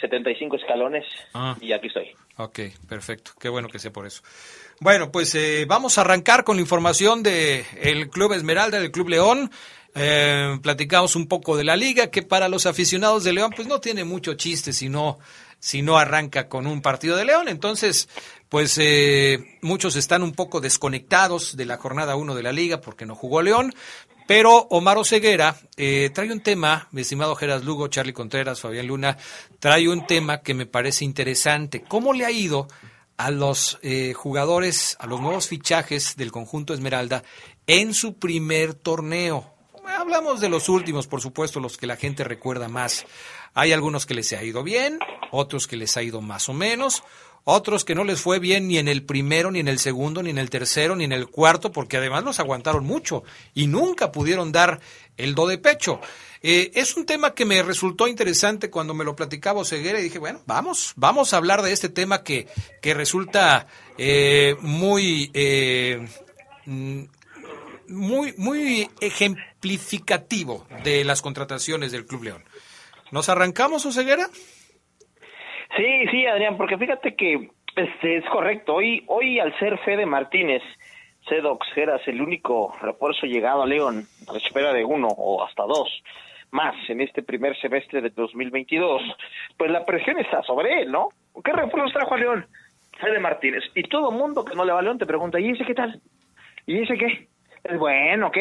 75 0.01 0.57
escalones 0.57 1.05
Ah. 1.35 1.57
y 1.61 1.73
aquí 1.73 1.89
estoy. 1.89 2.13
Ok, 2.37 2.61
perfecto. 2.89 3.33
Qué 3.41 3.49
bueno 3.49 3.69
que 3.69 3.79
sea 3.79 3.93
por 3.93 4.07
eso. 4.07 4.23
Bueno, 4.81 5.11
pues 5.11 5.35
eh, 5.35 5.65
vamos 5.67 5.97
a 5.97 6.03
arrancar 6.03 6.45
con 6.45 6.57
la 6.57 6.63
información 6.63 7.23
de 7.23 7.65
el 7.81 8.11
Club 8.11 8.35
Esmeralda, 8.35 8.79
del 8.79 8.91
Club 8.93 9.09
León. 9.09 9.51
Eh, 9.95 10.59
platicamos 10.63 11.17
un 11.17 11.27
poco 11.27 11.57
de 11.57 11.65
la 11.65 11.75
liga, 11.77 12.11
que 12.11 12.23
para 12.23 12.49
los 12.51 12.67
aficionados 12.67 13.25
de 13.25 13.33
León, 13.33 13.53
pues 13.57 13.67
no 13.67 13.81
tiene 13.81 14.05
mucho 14.05 14.35
chiste 14.35 14.75
si 14.75 14.91
no, 14.91 15.19
si 15.59 15.81
no 15.81 15.97
arranca 15.97 16.49
con 16.51 16.67
un 16.67 16.83
partido 16.83 17.17
de 17.17 17.25
León. 17.25 17.49
Entonces, 17.49 18.07
pues 18.51 18.77
eh, 18.79 19.57
muchos 19.63 19.97
están 19.97 20.23
un 20.23 20.33
poco 20.35 20.61
desconectados 20.61 21.57
de 21.57 21.65
la 21.65 21.79
jornada 21.79 22.17
1 22.17 22.35
de 22.35 22.43
la 22.43 22.53
liga 22.53 22.83
porque 22.83 23.07
no 23.07 23.15
jugó 23.15 23.41
León. 23.41 23.73
Pero 24.27 24.67
Omar 24.71 25.05
Ceguera 25.05 25.57
eh, 25.77 26.11
trae 26.13 26.33
un 26.33 26.41
tema, 26.41 26.89
mi 26.91 27.03
estimado 27.03 27.37
Geras 27.37 27.65
Lugo, 27.65 27.89
Charlie 27.89 28.13
Contreras, 28.13 28.61
Fabián 28.61 28.89
Luna, 28.89 29.17
trae 29.61 29.89
un 29.89 30.07
tema 30.07 30.43
que 30.43 30.55
me 30.55 30.67
parece 30.67 31.05
interesante. 31.05 31.83
¿Cómo 31.83 32.13
le 32.13 32.25
ha 32.25 32.31
ido 32.33 32.67
a 33.17 33.31
los 33.31 33.79
eh, 33.83 34.15
jugadores, 34.15 34.97
a 34.99 35.07
los 35.07 35.21
nuevos 35.21 35.47
fichajes 35.47 36.17
del 36.17 36.33
conjunto 36.33 36.75
Esmeralda 36.75 37.23
en 37.69 37.95
su 37.95 38.19
primer 38.19 38.75
torneo? 38.75 39.53
Hablamos 39.87 40.41
de 40.41 40.49
los 40.49 40.69
últimos, 40.69 41.07
por 41.07 41.21
supuesto, 41.21 41.61
los 41.61 41.77
que 41.77 41.87
la 41.87 41.97
gente 41.97 42.25
recuerda 42.25 42.69
más. 42.69 43.07
Hay 43.55 43.73
algunos 43.73 44.05
que 44.05 44.15
les 44.15 44.33
ha 44.33 44.43
ido 44.43 44.63
bien, 44.65 44.99
otros 45.31 45.69
que 45.69 45.77
les 45.77 45.97
ha 45.97 46.03
ido 46.03 46.21
más 46.21 46.49
o 46.49 46.53
menos, 46.53 47.05
otros 47.49 47.85
que 47.85 47.95
no 47.95 48.03
les 48.03 48.21
fue 48.21 48.41
bien 48.41 48.67
ni 48.67 48.77
en 48.77 48.89
el 48.89 49.05
primero, 49.05 49.53
ni 49.53 49.61
en 49.61 49.69
el 49.69 49.79
segundo, 49.79 50.21
ni 50.21 50.31
en 50.31 50.39
el 50.39 50.51
tercero, 50.51 50.97
ni 50.97 51.05
en 51.05 51.13
el 51.13 51.29
cuarto, 51.29 51.71
porque 51.71 51.97
además 51.97 52.25
los 52.25 52.41
aguantaron 52.41 52.85
mucho 52.85 53.23
y 53.55 53.69
nunca 53.69 54.11
pudieron 54.11 54.51
dar 54.51 54.81
el 55.17 55.37
do 55.37 55.47
de 55.47 55.57
pecho. 55.57 56.01
Eh, 56.43 56.73
es 56.75 56.97
un 56.97 57.07
tema 57.07 57.35
que 57.35 57.45
me 57.45 57.63
resultó 57.63 58.09
interesante 58.09 58.69
cuando 58.69 58.95
me 58.95 59.05
lo 59.05 59.15
platicaba 59.15 59.65
Ceguera 59.65 60.01
y 60.01 60.03
dije, 60.03 60.19
bueno, 60.19 60.43
vamos, 60.45 60.93
vamos 60.97 61.33
a 61.33 61.37
hablar 61.37 61.63
de 61.63 61.73
este 61.73 61.89
tema 61.89 62.25
que, 62.25 62.49
que 62.83 62.95
resulta 62.95 63.69
eh, 63.97 64.57
muy, 64.61 65.31
eh, 65.33 66.05
mm, 66.65 67.03
muy, 67.91 68.35
muy 68.39 68.91
ejemplificativo 68.99 70.67
de 70.83 71.05
las 71.05 71.23
contrataciones 71.23 71.93
del 71.93 72.07
Club 72.07 72.25
León. 72.25 72.45
¿Nos 73.13 73.29
arrancamos, 73.29 73.87
Oseguera? 73.87 74.29
Sí, 75.77 76.07
sí, 76.11 76.27
Adrián, 76.27 76.57
porque 76.57 76.79
fíjate 76.79 77.15
que 77.15 77.51
este, 77.77 78.17
es 78.17 78.25
correcto. 78.27 78.75
Hoy, 78.75 79.05
hoy 79.09 79.39
al 79.39 79.57
ser 79.59 79.79
Fede 79.79 80.07
Martínez, 80.07 80.63
Sedox, 81.29 81.67
eras 81.77 82.01
el 82.07 82.21
único 82.23 82.75
refuerzo 82.81 83.27
llegado 83.27 83.63
a 83.63 83.67
León, 83.67 84.07
a 84.29 84.33
la 84.33 84.39
espera 84.39 84.73
de 84.73 84.85
uno 84.85 85.09
o 85.09 85.45
hasta 85.45 85.65
dos 85.65 85.89
más 86.53 86.75
en 86.89 87.01
este 87.01 87.23
primer 87.23 87.59
semestre 87.61 88.01
de 88.01 88.11
2022, 88.11 89.03
pues 89.59 89.71
la 89.71 89.85
presión 89.85 90.19
está 90.19 90.43
sobre 90.45 90.83
él, 90.83 90.93
¿no? 90.93 91.09
¿Qué 91.45 91.53
refuerzos 91.53 91.93
trajo 91.93 92.15
a 92.15 92.19
León? 92.19 92.47
Fede 92.99 93.19
Martínez. 93.19 93.65
Y 93.75 93.83
todo 93.83 94.11
mundo 94.13 94.45
que 94.45 94.55
no 94.55 94.65
le 94.65 94.73
va 94.73 94.79
a 94.79 94.83
León 94.83 94.97
te 94.97 95.05
pregunta, 95.05 95.39
¿y 95.41 95.51
ese 95.51 95.65
qué 95.65 95.75
tal? 95.75 96.01
¿Y 96.65 96.83
ese 96.83 96.95
qué? 96.97 97.29
¿Es 97.65 97.79
bueno 97.79 98.29
o 98.29 98.31
qué? 98.31 98.41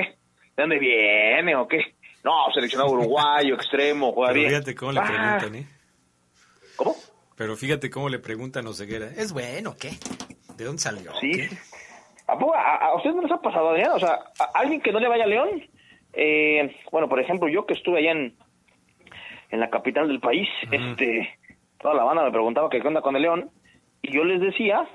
¿De 0.55 0.63
dónde 0.63 0.77
viene 0.79 1.55
o 1.55 1.67
qué? 1.67 1.95
No, 2.23 2.31
seleccionado 2.53 2.91
uruguayo, 2.91 3.55
extremo, 3.55 4.13
juega 4.13 4.31
bien. 4.31 4.49
fíjate 4.49 4.75
cómo 4.75 4.91
le 4.93 4.99
Ah, 5.01 5.38
preguntan, 5.39 5.55
¿eh? 5.55 5.67
¿Cómo? 6.77 6.95
Pero 7.36 7.55
fíjate 7.55 7.89
cómo 7.89 8.09
le 8.09 8.19
preguntan 8.19 8.65
a 8.65 8.69
Oseguera. 8.69 9.07
¿Es 9.07 9.33
bueno 9.33 9.75
qué? 9.79 9.91
¿De 10.57 10.63
dónde 10.65 10.81
salió? 10.81 11.11
Sí. 11.19 11.31
¿Qué? 11.31 11.49
¿A, 12.27 12.38
poco 12.39 12.55
a, 12.55 12.75
a 12.77 12.95
ustedes 12.95 13.15
no 13.15 13.21
les 13.23 13.31
ha 13.31 13.41
pasado, 13.41 13.69
Adrián? 13.69 13.91
O 13.91 13.99
sea, 13.99 14.13
a 14.39 14.51
alguien 14.59 14.81
que 14.81 14.91
no 14.91 14.99
le 14.99 15.07
vaya 15.09 15.25
a 15.25 15.27
León, 15.27 15.49
eh, 16.13 16.75
bueno, 16.91 17.09
por 17.09 17.19
ejemplo, 17.19 17.47
yo 17.49 17.65
que 17.65 17.73
estuve 17.73 17.99
allá 17.99 18.11
en, 18.13 18.36
en 19.51 19.59
la 19.59 19.69
capital 19.69 20.07
del 20.07 20.19
país, 20.21 20.47
este, 20.71 21.38
toda 21.79 21.93
la 21.93 22.03
banda 22.03 22.23
me 22.23 22.31
preguntaba 22.31 22.69
qué 22.69 22.79
onda 22.79 23.01
con 23.01 23.15
el 23.15 23.21
León, 23.21 23.51
y 24.01 24.11
yo 24.15 24.23
les 24.23 24.39
decía, 24.41 24.88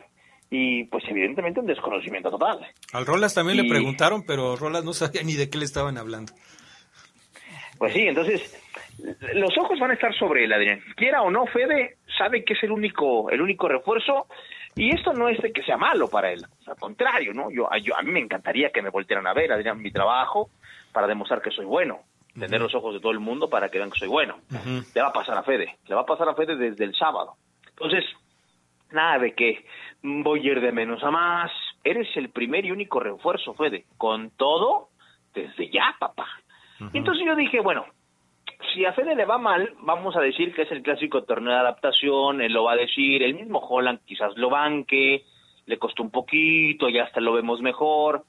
y 0.51 0.84
pues 0.84 1.05
evidentemente 1.09 1.61
un 1.61 1.66
desconocimiento 1.66 2.30
total. 2.30 2.66
Al 2.93 3.07
Rolas 3.07 3.34
también 3.34 3.59
Y- 3.59 3.62
le 3.62 3.68
preguntaron, 3.68 4.24
pero 4.26 4.57
Rolas 4.57 4.82
no 4.82 4.93
sabía 4.95 5.22
ni 5.22 5.34
de 5.34 5.51
qué 5.51 5.59
le 5.59 5.66
estaban 5.66 5.99
hablando. 5.99 6.32
Pues 7.78 7.93
sí, 7.93 8.01
entonces 8.01 8.43
los 9.34 9.57
ojos 9.59 9.78
van 9.78 9.90
a 9.90 9.94
estar 9.94 10.14
sobre 10.14 10.44
él, 10.44 10.53
Adrián. 10.53 10.80
Quiera 10.96 11.22
o 11.22 11.30
no, 11.30 11.46
Fede 11.46 11.96
sabe 12.18 12.44
que 12.44 12.55
es 12.55 12.62
el 12.62 12.70
único, 12.72 13.30
el 13.30 13.40
único 13.40 13.68
refuerzo 13.68 14.26
y 14.76 14.94
esto 14.94 15.12
no 15.12 15.28
es 15.28 15.40
de 15.40 15.53
que 15.53 15.62
sea 15.62 15.76
malo 15.76 16.09
para 16.09 16.30
él. 16.32 16.42
Al 16.66 16.76
contrario, 16.76 17.32
¿no? 17.34 17.51
Yo, 17.51 17.72
a- 17.72 17.78
yo 17.78 17.96
a 17.96 18.03
mí 18.03 18.11
me 18.12 18.20
encantaría 18.20 18.70
que 18.70 18.82
me 18.82 18.90
voltearan 18.90 19.26
a 19.26 19.34
ver, 19.34 19.53
Adrián, 19.53 19.80
mi 19.80 19.90
trabajo 19.90 20.51
para 20.92 21.07
demostrar 21.07 21.40
que 21.42 21.51
soy 21.51 21.64
bueno, 21.64 22.01
tener 22.38 22.61
los 22.61 22.74
ojos 22.74 22.94
de 22.94 23.01
todo 23.01 23.12
el 23.12 23.20
mundo 23.20 23.48
para 23.51 23.68
que 23.68 23.78
vean 23.78 23.90
que 23.90 23.98
soy 23.98 24.09
bueno. 24.09 24.36
Le 24.94 25.01
va 25.03 25.09
a 25.09 25.12
pasar 25.12 25.36
a 25.38 25.42
Fede, 25.42 25.76
le 25.86 25.94
va 25.94 26.03
a 26.03 26.07
pasar 26.07 26.28
a 26.28 26.34
Fede 26.34 26.57
desde 26.57 26.84
el 26.84 26.94
sábado. 26.94 27.34
Entonces, 27.70 28.05
nada 28.92 29.18
de 29.18 29.32
que 29.34 29.64
voy 30.03 30.40
a 30.48 30.53
ir 30.53 30.61
de 30.61 30.72
menos 30.72 31.03
a 31.05 31.11
más. 31.11 31.51
Eres 31.82 32.09
el 32.16 32.28
primer 32.30 32.64
y 32.64 32.70
único 32.72 33.01
refuerzo, 33.01 33.55
Fede. 33.55 33.84
Con 33.96 34.30
todo, 34.30 34.88
desde 35.34 35.70
ya, 35.70 35.94
papá. 35.98 36.26
Entonces 36.94 37.24
yo 37.26 37.34
dije, 37.36 37.61
bueno, 37.61 37.86
si 38.72 38.84
a 38.84 38.92
Fede 38.92 39.14
le 39.14 39.24
va 39.24 39.38
mal, 39.38 39.74
vamos 39.80 40.16
a 40.16 40.20
decir 40.20 40.54
que 40.54 40.62
es 40.62 40.70
el 40.70 40.82
clásico 40.82 41.24
torneo 41.24 41.52
de 41.52 41.61
adaptación, 41.61 42.40
él 42.40 42.52
lo 42.52 42.64
va 42.64 42.72
a 42.72 42.76
decir, 42.76 43.22
el 43.22 43.34
mismo 43.34 43.58
Holland 43.58 44.00
quizás 44.04 44.36
lo 44.36 44.50
banque, 44.50 45.24
le 45.66 45.78
costó 45.78 46.02
un 46.02 46.11
poquito, 46.11 46.88
ya 46.88 47.04
hasta 47.04 47.20
lo 47.20 47.32
vemos 47.32 47.61
mejor. 47.61 48.24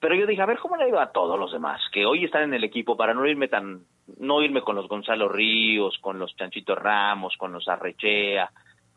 Pero 0.00 0.14
yo 0.14 0.26
dije, 0.26 0.42
a 0.42 0.46
ver, 0.46 0.58
¿cómo 0.58 0.76
le 0.76 0.88
iba 0.88 1.02
a 1.02 1.12
todos 1.12 1.38
los 1.38 1.52
demás? 1.52 1.80
Que 1.92 2.06
hoy 2.06 2.24
están 2.24 2.44
en 2.44 2.54
el 2.54 2.64
equipo 2.64 2.96
para 2.96 3.14
no 3.14 3.26
irme 3.26 3.48
tan, 3.48 3.82
no 4.18 4.42
irme 4.42 4.62
con 4.62 4.76
los 4.76 4.88
Gonzalo 4.88 5.28
Ríos, 5.28 5.98
con 6.00 6.18
los 6.18 6.34
Chanchito 6.36 6.74
Ramos, 6.74 7.36
con 7.36 7.52
los 7.52 7.66
Arrechea, 7.68 8.50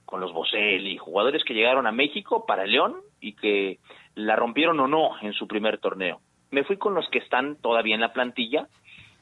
con 0.06 0.22
los 0.22 0.32
Boselli, 0.32 0.98
jugadores 0.98 1.44
que 1.44 1.54
llegaron 1.54 1.88
a 1.88 1.92
México 1.92 2.46
para 2.46 2.66
León 2.66 2.98
y 3.20 3.34
que 3.34 3.80
la 4.14 4.36
rompieron 4.36 4.80
o 4.80 4.88
no 4.88 5.12
en 5.22 5.34
su 5.34 5.48
primer 5.48 5.80
torneo. 5.80 6.20
Me 6.52 6.64
fui 6.66 6.78
con 6.78 6.94
los 6.94 7.10
que 7.10 7.20
están 7.20 7.56
todavía 7.62 7.96
en 7.96 8.02
la 8.02 8.14
plantilla 8.14 8.68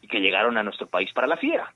que 0.10 0.20
llegaron 0.20 0.57
a 0.57 0.64
nuestro 0.64 0.88
país 0.88 1.12
para 1.14 1.28
la 1.28 1.38
fiera. 1.38 1.74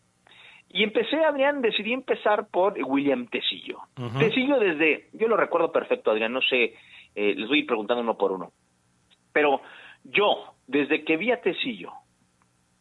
Y 0.69 0.83
empecé, 0.83 1.23
Adrián, 1.23 1.61
decidí 1.61 1.93
empezar 1.93 2.47
por 2.49 2.73
William 2.83 3.27
Tecillo. 3.27 3.79
Tecillo 4.17 4.59
desde, 4.59 5.09
yo 5.13 5.27
lo 5.27 5.37
recuerdo 5.37 5.71
perfecto, 5.71 6.09
Adrián, 6.09 6.33
no 6.33 6.41
sé, 6.41 6.73
eh, 7.13 7.35
les 7.35 7.47
voy 7.47 7.63
preguntando 7.63 8.01
uno 8.01 8.17
por 8.17 8.31
uno. 8.31 8.51
Pero 9.31 9.61
yo, 10.03 10.55
desde 10.65 11.03
que 11.03 11.15
vi 11.17 11.31
a 11.31 11.41
Tecillo 11.41 11.91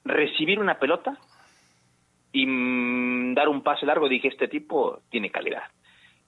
recibir 0.04 0.58
una 0.58 0.78
pelota 0.78 1.18
y 2.32 2.46
mm, 2.46 3.34
dar 3.34 3.48
un 3.48 3.62
pase 3.62 3.84
largo, 3.84 4.08
dije, 4.08 4.28
este 4.28 4.48
tipo 4.48 5.00
tiene 5.10 5.30
calidad. 5.30 5.64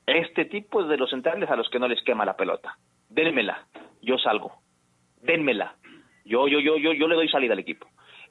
Este 0.07 0.45
tipo 0.45 0.83
es 0.83 0.89
de 0.89 0.99
los 0.99 1.09
centrales 1.09 1.51
a 1.51 1.57
los 1.57 1.71
que 1.71 1.79
no 1.79 1.89
les 1.89 2.03
quema 2.03 2.27
la 2.27 2.37
pelota. 2.37 2.77
Dénmela, 3.09 3.67
yo 4.03 4.19
salgo. 4.19 4.53
Dénmela. 5.23 5.77
Yo, 6.27 6.47
yo, 6.47 6.61
yo, 6.61 6.77
yo, 6.77 6.93
yo 6.93 7.09
le 7.09 7.15
doy 7.15 7.29
salida 7.29 7.55
al 7.55 7.59
equipo. 7.59 7.87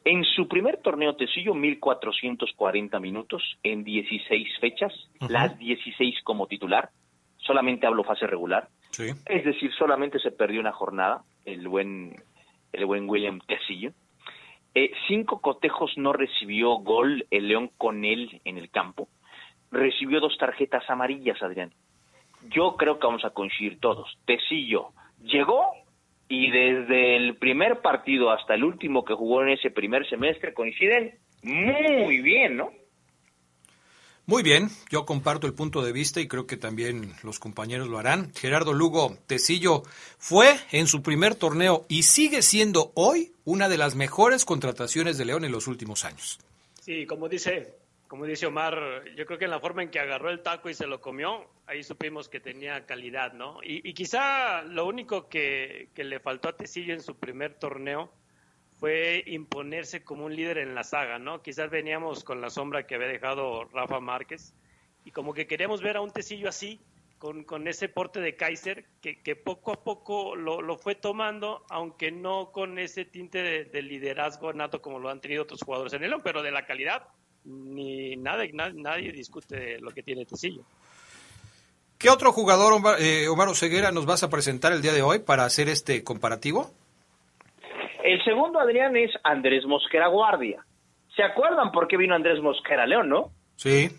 En 0.05 0.25
su 0.25 0.47
primer 0.47 0.77
torneo 0.77 1.15
Tecillo, 1.15 1.53
1440 1.53 2.99
minutos 2.99 3.41
en 3.63 3.83
16 3.83 4.59
fechas, 4.59 4.93
las 5.29 5.57
16 5.57 6.21
como 6.23 6.47
titular. 6.47 6.89
Solamente 7.37 7.87
hablo 7.87 8.03
fase 8.03 8.27
regular. 8.27 8.67
Es 9.25 9.45
decir, 9.45 9.71
solamente 9.73 10.19
se 10.19 10.31
perdió 10.31 10.59
una 10.59 10.71
jornada 10.71 11.23
el 11.45 11.67
buen, 11.67 12.15
el 12.73 12.85
buen 12.85 13.09
William 13.09 13.39
Tecillo. 13.47 13.91
Eh, 14.75 14.91
cinco 15.07 15.39
cotejos 15.39 15.91
no 15.97 16.13
recibió 16.13 16.75
gol 16.77 17.25
el 17.31 17.47
León 17.47 17.71
con 17.77 18.03
él 18.05 18.41
en 18.43 18.57
el 18.57 18.69
campo. 18.69 19.07
Recibió 19.71 20.19
dos 20.19 20.37
tarjetas 20.37 20.87
amarillas, 20.89 21.41
Adrián. 21.41 21.73
Yo 22.49 22.75
creo 22.75 22.99
que 22.99 23.07
vamos 23.07 23.23
a 23.23 23.29
coincidir 23.29 23.79
todos. 23.79 24.17
Tecillo 24.25 24.89
llegó 25.23 25.71
y 26.27 26.51
desde 26.51 27.15
el 27.17 27.35
primer 27.37 27.81
partido 27.81 28.31
hasta 28.31 28.55
el 28.55 28.63
último 28.63 29.03
que 29.03 29.13
jugó 29.13 29.43
en 29.43 29.49
ese 29.49 29.71
primer 29.71 30.07
semestre 30.09 30.53
coinciden 30.53 31.19
muy 31.43 32.21
bien, 32.21 32.57
¿no? 32.57 32.71
Muy 34.25 34.41
bien, 34.41 34.69
yo 34.89 35.05
comparto 35.05 35.47
el 35.47 35.53
punto 35.53 35.83
de 35.83 35.91
vista 35.91 36.21
y 36.21 36.29
creo 36.29 36.47
que 36.47 36.55
también 36.55 37.11
los 37.23 37.39
compañeros 37.39 37.89
lo 37.89 37.99
harán. 37.99 38.33
Gerardo 38.33 38.71
Lugo 38.71 39.17
Tecillo 39.27 39.83
fue 40.17 40.55
en 40.71 40.87
su 40.87 41.01
primer 41.03 41.35
torneo 41.35 41.85
y 41.89 42.03
sigue 42.03 42.41
siendo 42.41 42.93
hoy 42.95 43.33
una 43.43 43.67
de 43.67 43.77
las 43.77 43.95
mejores 43.95 44.45
contrataciones 44.45 45.17
de 45.17 45.25
León 45.25 45.43
en 45.43 45.51
los 45.51 45.67
últimos 45.67 46.05
años. 46.05 46.39
Sí, 46.79 47.05
como 47.05 47.27
dice, 47.27 47.75
como 48.13 48.27
dice 48.27 48.45
Omar, 48.45 49.05
yo 49.17 49.25
creo 49.25 49.39
que 49.39 49.45
en 49.45 49.49
la 49.49 49.59
forma 49.59 49.81
en 49.81 49.89
que 49.89 49.99
agarró 49.99 50.29
el 50.29 50.43
taco 50.43 50.69
y 50.69 50.75
se 50.75 50.85
lo 50.85 51.01
comió, 51.01 51.49
ahí 51.65 51.81
supimos 51.81 52.29
que 52.29 52.39
tenía 52.39 52.85
calidad, 52.85 53.33
¿no? 53.33 53.57
Y, 53.63 53.91
quizá 53.95 54.61
lo 54.61 54.85
único 54.85 55.27
que, 55.29 55.89
le 55.95 56.19
faltó 56.19 56.49
a 56.49 56.55
Tecillo 56.55 56.93
en 56.93 57.01
su 57.01 57.17
primer 57.17 57.55
torneo 57.55 58.13
fue 58.77 59.23
imponerse 59.25 60.03
como 60.03 60.25
un 60.25 60.35
líder 60.35 60.59
en 60.59 60.75
la 60.75 60.83
saga, 60.83 61.17
¿no? 61.17 61.41
Quizás 61.41 61.71
veníamos 61.71 62.23
con 62.23 62.39
la 62.39 62.51
sombra 62.51 62.85
que 62.85 62.93
había 62.93 63.07
dejado 63.07 63.63
Rafa 63.73 63.99
Márquez 63.99 64.53
y 65.05 65.09
como 65.09 65.33
que 65.33 65.47
queríamos 65.47 65.81
ver 65.81 65.97
a 65.97 66.01
un 66.01 66.11
Tecillo 66.11 66.49
así, 66.49 66.79
con, 67.17 67.67
ese 67.67 67.89
porte 67.89 68.19
de 68.19 68.35
Kaiser, 68.35 68.85
que, 69.01 69.35
poco 69.35 69.71
a 69.71 69.83
poco 69.83 70.35
lo, 70.35 70.61
lo, 70.61 70.77
fue 70.77 70.93
tomando, 70.93 71.65
aunque 71.67 72.11
no 72.11 72.51
con 72.51 72.77
ese 72.77 73.05
tinte 73.05 73.41
de, 73.41 73.81
liderazgo 73.81 74.53
nato 74.53 74.83
como 74.83 74.99
lo 74.99 75.09
han 75.09 75.19
tenido 75.19 75.41
otros 75.41 75.63
jugadores 75.63 75.93
en 75.93 76.03
el 76.03 76.13
pero 76.21 76.43
de 76.43 76.51
la 76.51 76.67
calidad, 76.67 77.07
ni 77.45 78.15
nada, 78.15 78.43
nadie, 78.73 79.11
discute 79.11 79.79
lo 79.79 79.91
que 79.91 80.03
tiene 80.03 80.25
Tecillo. 80.25 80.63
¿Qué 81.97 82.09
otro 82.09 82.31
jugador, 82.33 82.73
Omar, 82.73 82.95
eh, 82.99 83.27
Omar 83.27 83.47
Oseguera, 83.47 83.91
nos 83.91 84.05
vas 84.05 84.23
a 84.23 84.29
presentar 84.29 84.73
el 84.73 84.81
día 84.81 84.91
de 84.91 85.01
hoy 85.01 85.19
para 85.19 85.45
hacer 85.45 85.69
este 85.69 86.03
comparativo? 86.03 86.71
El 88.03 88.21
segundo, 88.23 88.59
Adrián, 88.59 88.95
es 88.97 89.11
Andrés 89.23 89.65
Mosquera 89.65 90.07
Guardia. 90.07 90.65
¿Se 91.15 91.23
acuerdan 91.23 91.71
por 91.71 91.87
qué 91.87 91.95
vino 91.95 92.15
Andrés 92.15 92.41
Mosquera 92.41 92.85
León, 92.85 93.07
no? 93.07 93.31
Sí. 93.55 93.89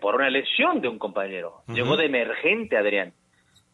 Por 0.00 0.14
una 0.14 0.30
lesión 0.30 0.80
de 0.80 0.88
un 0.88 0.98
compañero. 0.98 1.62
Llegó 1.68 1.96
de 1.96 2.06
emergente, 2.06 2.76
Adrián. 2.76 3.12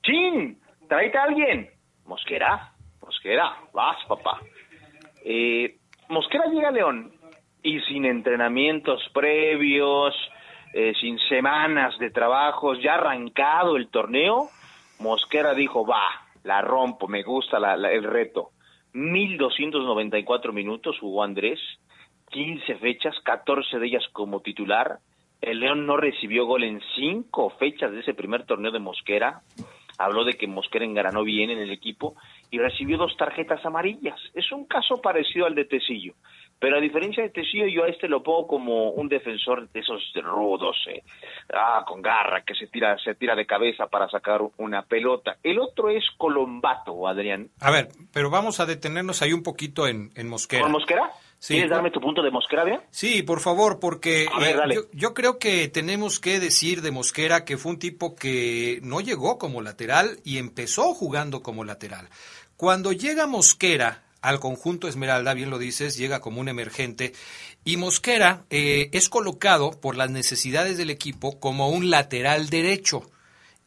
¡Chin! 0.02 0.58
¡Tráete 0.88 1.18
a 1.18 1.24
alguien! 1.24 1.70
Mosquera, 2.06 2.72
Mosquera, 3.02 3.56
vas, 3.74 3.98
papá. 4.08 4.40
Eh, 5.24 5.76
Mosquera 6.08 6.46
llega 6.46 6.68
a 6.68 6.72
León 6.72 7.12
y 7.62 7.80
sin 7.80 8.04
entrenamientos 8.04 9.00
previos, 9.12 10.14
eh, 10.72 10.92
sin 11.00 11.18
semanas 11.28 11.98
de 11.98 12.10
trabajos, 12.10 12.78
ya 12.82 12.94
arrancado 12.94 13.76
el 13.76 13.88
torneo, 13.88 14.48
Mosquera 14.98 15.54
dijo, 15.54 15.86
va, 15.86 16.02
la 16.44 16.62
rompo, 16.62 17.08
me 17.08 17.22
gusta 17.22 17.58
el 17.74 18.04
reto. 18.04 18.50
1.294 18.94 20.52
minutos 20.52 20.98
jugó 20.98 21.22
Andrés, 21.22 21.60
15 22.30 22.76
fechas, 22.76 23.14
14 23.24 23.78
de 23.78 23.86
ellas 23.86 24.04
como 24.12 24.40
titular. 24.40 24.98
El 25.40 25.60
León 25.60 25.86
no 25.86 25.96
recibió 25.96 26.46
gol 26.46 26.64
en 26.64 26.80
5 26.96 27.50
fechas 27.58 27.90
de 27.90 28.00
ese 28.00 28.14
primer 28.14 28.44
torneo 28.44 28.70
de 28.70 28.78
Mosquera. 28.78 29.42
Habló 29.98 30.24
de 30.24 30.34
que 30.34 30.46
Mosquera 30.46 30.84
engranó 30.84 31.22
bien 31.22 31.50
en 31.50 31.58
el 31.58 31.70
equipo 31.70 32.14
y 32.50 32.58
recibió 32.58 32.96
dos 32.96 33.16
tarjetas 33.16 33.64
amarillas. 33.64 34.18
Es 34.34 34.50
un 34.52 34.66
caso 34.66 35.00
parecido 35.00 35.46
al 35.46 35.54
de 35.54 35.64
Tecillo. 35.64 36.14
Pero 36.62 36.76
a 36.76 36.80
diferencia 36.80 37.24
de 37.24 37.30
Tecillo, 37.30 37.66
yo 37.66 37.82
a 37.82 37.88
este 37.88 38.06
lo 38.06 38.22
pongo 38.22 38.46
como 38.46 38.90
un 38.90 39.08
defensor 39.08 39.68
de 39.70 39.80
esos 39.80 40.00
rudos, 40.22 40.76
eh, 40.88 41.02
ah, 41.52 41.84
con 41.84 42.00
garra, 42.00 42.44
que 42.44 42.54
se 42.54 42.68
tira, 42.68 42.96
se 42.98 43.16
tira 43.16 43.34
de 43.34 43.44
cabeza 43.46 43.88
para 43.88 44.08
sacar 44.08 44.40
una 44.58 44.82
pelota. 44.82 45.38
El 45.42 45.58
otro 45.58 45.88
es 45.90 46.04
Colombato, 46.16 47.08
Adrián. 47.08 47.50
A 47.58 47.72
ver, 47.72 47.88
pero 48.12 48.30
vamos 48.30 48.60
a 48.60 48.66
detenernos 48.66 49.22
ahí 49.22 49.32
un 49.32 49.42
poquito 49.42 49.88
en, 49.88 50.12
en 50.14 50.28
Mosquera. 50.28 50.62
¿Con 50.62 50.70
Mosquera? 50.70 51.10
¿Quieres 51.44 51.68
darme 51.68 51.90
tu 51.90 52.00
punto 52.00 52.22
de 52.22 52.30
Mosquera, 52.30 52.62
Adrián? 52.62 52.82
Sí, 52.90 53.24
por 53.24 53.40
favor, 53.40 53.80
porque 53.80 54.26
eh, 54.26 54.56
yo, 54.72 54.82
yo, 54.92 55.14
creo 55.14 55.40
que 55.40 55.66
tenemos 55.66 56.20
que 56.20 56.38
decir 56.38 56.80
de 56.80 56.92
Mosquera 56.92 57.44
que 57.44 57.56
fue 57.56 57.72
un 57.72 57.80
tipo 57.80 58.14
que 58.14 58.78
no 58.84 59.00
llegó 59.00 59.36
como 59.36 59.62
lateral 59.62 60.20
y 60.22 60.38
empezó 60.38 60.94
jugando 60.94 61.42
como 61.42 61.64
lateral. 61.64 62.08
Cuando 62.56 62.92
llega 62.92 63.26
Mosquera 63.26 64.04
al 64.22 64.40
conjunto 64.40 64.88
Esmeralda, 64.88 65.34
bien 65.34 65.50
lo 65.50 65.58
dices, 65.58 65.96
llega 65.96 66.20
como 66.20 66.40
un 66.40 66.48
emergente. 66.48 67.12
Y 67.64 67.76
Mosquera 67.76 68.44
eh, 68.50 68.88
es 68.92 69.08
colocado 69.08 69.72
por 69.72 69.96
las 69.96 70.10
necesidades 70.10 70.78
del 70.78 70.90
equipo 70.90 71.38
como 71.40 71.68
un 71.68 71.90
lateral 71.90 72.48
derecho. 72.48 73.10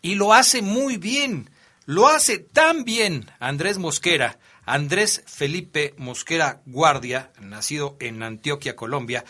Y 0.01 0.15
lo 0.15 0.33
hace 0.33 0.61
muy 0.61 0.97
bien, 0.97 1.49
lo 1.85 2.07
hace 2.07 2.39
tan 2.39 2.85
bien 2.85 3.29
Andrés 3.39 3.77
Mosquera, 3.77 4.39
Andrés 4.65 5.23
Felipe 5.27 5.93
Mosquera 5.97 6.61
Guardia, 6.65 7.31
nacido 7.39 7.97
en 7.99 8.23
Antioquia, 8.23 8.75
Colombia, 8.75 9.25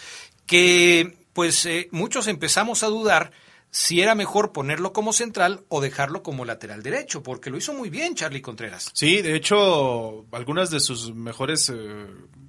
que 0.46 1.18
pues 1.34 1.66
eh, 1.66 1.90
muchos 1.92 2.28
empezamos 2.28 2.84
a 2.84 2.88
dudar 2.88 3.32
si 3.76 4.00
era 4.00 4.16
mejor 4.16 4.54
ponerlo 4.54 4.94
como 4.94 5.12
central 5.12 5.66
o 5.68 5.82
dejarlo 5.82 6.24
como 6.24 6.46
lateral 6.46 6.82
derecho, 6.82 7.22
porque 7.24 7.50
lo 7.50 7.58
hizo 7.58 7.74
muy 7.74 7.90
bien 7.90 8.16
Charlie 8.16 8.42
Contreras. 8.42 8.90
Sí, 8.94 9.22
de 9.22 9.36
hecho, 9.36 10.26
algunas 10.32 10.70
de 10.72 10.80
sus 10.80 11.14
mejores 11.14 11.70
eh, 11.76 12.06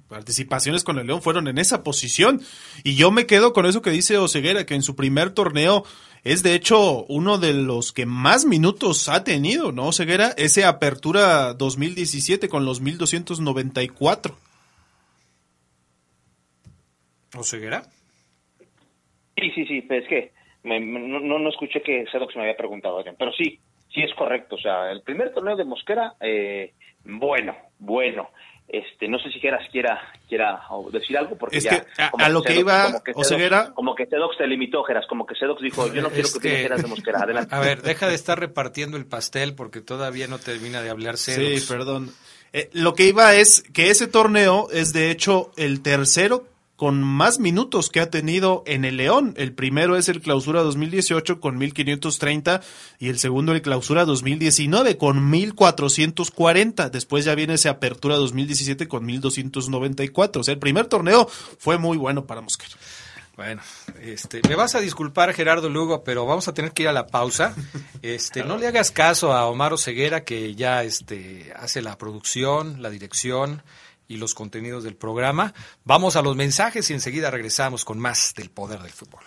participaciones 0.07 0.85
con 0.85 0.97
el 0.99 1.07
León 1.07 1.21
fueron 1.21 1.49
en 1.49 1.57
esa 1.57 1.83
posición. 1.83 2.39
Y 2.85 2.95
yo 2.95 3.11
me 3.11 3.25
quedo 3.25 3.51
con 3.51 3.65
eso 3.65 3.81
que 3.81 3.89
dice 3.91 4.17
Oseguera, 4.17 4.65
que 4.65 4.75
en 4.75 4.83
su 4.83 4.95
primer 4.95 5.31
torneo 5.31 5.83
es 6.23 6.43
de 6.43 6.55
hecho 6.55 7.03
uno 7.09 7.37
de 7.37 7.53
los 7.53 7.91
que 7.91 8.05
más 8.05 8.45
minutos 8.45 9.09
ha 9.09 9.25
tenido, 9.25 9.73
¿no, 9.73 9.87
Oseguera? 9.87 10.33
Ese 10.37 10.63
apertura 10.63 11.53
2017 11.55 12.47
con 12.47 12.63
los 12.63 12.79
1294. 12.79 14.37
¿Oseguera? 17.35 17.83
Sí, 19.35 19.51
sí, 19.53 19.65
sí, 19.65 19.85
es 19.89 20.07
que 20.07 20.36
no, 20.63 21.39
no, 21.39 21.49
escuché 21.49 21.81
que 21.81 22.05
Sedox 22.11 22.35
me 22.35 22.43
había 22.43 22.57
preguntado, 22.57 23.03
pero 23.17 23.31
sí, 23.31 23.59
sí 23.93 24.01
es 24.01 24.13
correcto. 24.15 24.55
O 24.55 24.59
sea, 24.59 24.91
el 24.91 25.01
primer 25.01 25.33
torneo 25.33 25.55
de 25.55 25.65
Mosquera, 25.65 26.13
eh, 26.19 26.73
bueno, 27.03 27.55
bueno. 27.79 28.29
Este, 28.67 29.07
no 29.07 29.17
sé 29.17 29.31
si 29.31 29.39
quieras 29.39 29.65
quiera 29.71 29.97
quiera 30.27 30.59
decir 30.91 31.17
algo 31.17 31.37
porque 31.37 31.61
ya, 31.61 31.85
a, 31.97 32.27
lo 32.27 32.41
que 32.41 32.59
iba 32.59 32.83
como 32.83 33.01
que 33.01 33.13
Sedox, 33.13 33.69
como 33.69 33.95
que 33.95 34.05
Sedox 34.07 34.37
te 34.37 34.45
limitó 34.45 34.83
Geras 34.83 35.07
como 35.07 35.25
que 35.25 35.35
Sedox 35.35 35.61
dijo 35.61 35.87
yo 35.93 36.01
no 36.01 36.09
quiero 36.09 36.27
que, 36.33 36.67
que 36.67 36.75
de 36.75 36.87
Mosquera 36.87 37.19
adelante. 37.19 37.55
a 37.55 37.61
ver 37.61 37.81
deja 37.81 38.09
de 38.09 38.15
estar 38.15 38.37
repartiendo 38.37 38.97
el 38.97 39.05
pastel 39.05 39.55
porque 39.55 39.79
todavía 39.79 40.27
no 40.27 40.37
termina 40.37 40.81
de 40.81 40.89
hablar 40.89 41.15
Sedox. 41.15 41.61
sí 41.61 41.73
perdón. 41.73 42.11
Eh, 42.51 42.69
lo 42.73 42.93
que 42.93 43.05
iba 43.05 43.33
es 43.35 43.63
que 43.73 43.89
ese 43.89 44.07
torneo 44.07 44.67
es 44.69 44.91
de 44.91 45.11
hecho 45.11 45.51
el 45.55 45.81
tercero 45.81 46.43
con 46.77 47.01
más 47.01 47.39
minutos 47.39 47.89
que 47.89 47.99
ha 47.99 48.11
tenido 48.11 48.63
en 48.67 48.85
el 48.85 48.97
León. 48.97 49.33
El 49.35 49.51
primero 49.51 49.97
es 49.97 50.09
el 50.09 50.21
Clausura 50.21 50.61
2018 50.61 51.41
con 51.41 51.57
1530 51.57 52.61
y 52.99 53.09
el 53.09 53.17
segundo 53.17 53.51
el 53.51 53.63
Clausura 53.63 54.05
2019 54.05 54.95
con 54.95 55.29
1440. 55.29 56.89
Después 56.89 57.25
ya 57.25 57.33
viene 57.33 57.55
ese 57.55 57.67
Apertura 57.67 58.15
2017 58.15 58.87
con 58.87 59.05
1294. 59.05 60.39
O 60.39 60.43
sea, 60.43 60.53
el 60.53 60.59
primer 60.59 60.85
torneo 60.85 61.27
fue 61.57 61.79
muy 61.79 61.97
bueno 61.97 62.25
para 62.25 62.41
Mosquera. 62.41 62.75
Bueno, 63.35 63.61
este, 64.01 64.41
me 64.47 64.55
vas 64.55 64.75
a 64.75 64.79
disculpar 64.79 65.33
Gerardo 65.33 65.69
Lugo, 65.69 66.03
pero 66.03 66.25
vamos 66.25 66.47
a 66.47 66.53
tener 66.53 66.71
que 66.71 66.83
ir 66.83 66.89
a 66.89 66.93
la 66.93 67.07
pausa. 67.07 67.55
Este, 68.03 68.43
no 68.43 68.57
le 68.57 68.67
hagas 68.67 68.91
caso 68.91 69.33
a 69.33 69.47
Omar 69.47 69.75
Ceguera 69.79 70.23
que 70.23 70.53
ya 70.53 70.83
este 70.83 71.51
hace 71.55 71.81
la 71.81 71.97
producción, 71.97 72.81
la 72.81 72.91
dirección 72.91 73.63
y 74.07 74.17
los 74.17 74.33
contenidos 74.33 74.83
del 74.83 74.95
programa. 74.95 75.53
Vamos 75.83 76.15
a 76.15 76.21
los 76.21 76.35
mensajes 76.35 76.89
y 76.89 76.93
enseguida 76.93 77.31
regresamos 77.31 77.85
con 77.85 77.99
más 77.99 78.33
del 78.35 78.49
poder 78.49 78.81
del 78.81 78.91
fútbol. 78.91 79.23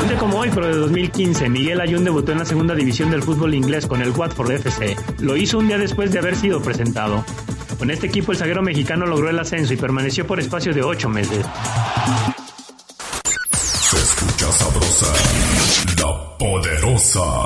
Un 0.00 0.08
día 0.08 0.18
como 0.18 0.38
hoy, 0.38 0.50
pero 0.54 0.68
de 0.68 0.76
2015, 0.76 1.48
Miguel 1.48 1.80
Ayun 1.80 2.04
debutó 2.04 2.32
en 2.32 2.38
la 2.38 2.44
segunda 2.44 2.74
división 2.74 3.10
del 3.10 3.22
fútbol 3.22 3.54
inglés 3.54 3.86
con 3.86 4.02
el 4.02 4.10
Watford 4.10 4.52
FC. 4.52 4.94
Lo 5.20 5.36
hizo 5.36 5.58
un 5.58 5.68
día 5.68 5.78
después 5.78 6.12
de 6.12 6.18
haber 6.18 6.36
sido 6.36 6.62
presentado. 6.62 7.24
Con 7.78 7.90
este 7.90 8.06
equipo, 8.06 8.32
el 8.32 8.38
zaguero 8.38 8.62
mexicano 8.62 9.06
logró 9.06 9.28
el 9.28 9.38
ascenso 9.38 9.74
y 9.74 9.76
permaneció 9.76 10.26
por 10.26 10.38
espacio 10.38 10.72
de 10.72 10.82
ocho 10.82 11.08
meses. 11.08 11.44
Se 13.52 13.96
escucha 13.96 14.52
sabrosa, 14.52 15.12
la 15.98 16.38
poderosa. 16.38 17.45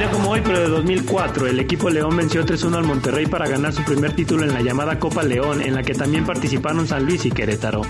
Día 0.00 0.10
como 0.12 0.30
hoy, 0.30 0.40
pero 0.42 0.60
de 0.60 0.68
2004, 0.68 1.46
el 1.46 1.60
equipo 1.60 1.90
León 1.90 2.16
venció 2.16 2.42
3-1 2.42 2.74
al 2.74 2.84
Monterrey 2.84 3.26
para 3.26 3.46
ganar 3.46 3.74
su 3.74 3.84
primer 3.84 4.16
título 4.16 4.44
en 4.46 4.54
la 4.54 4.62
llamada 4.62 4.98
Copa 4.98 5.22
León, 5.22 5.60
en 5.60 5.74
la 5.74 5.82
que 5.82 5.92
también 5.92 6.24
participaron 6.24 6.88
San 6.88 7.04
Luis 7.04 7.26
y 7.26 7.30
Querétaro. 7.30 7.82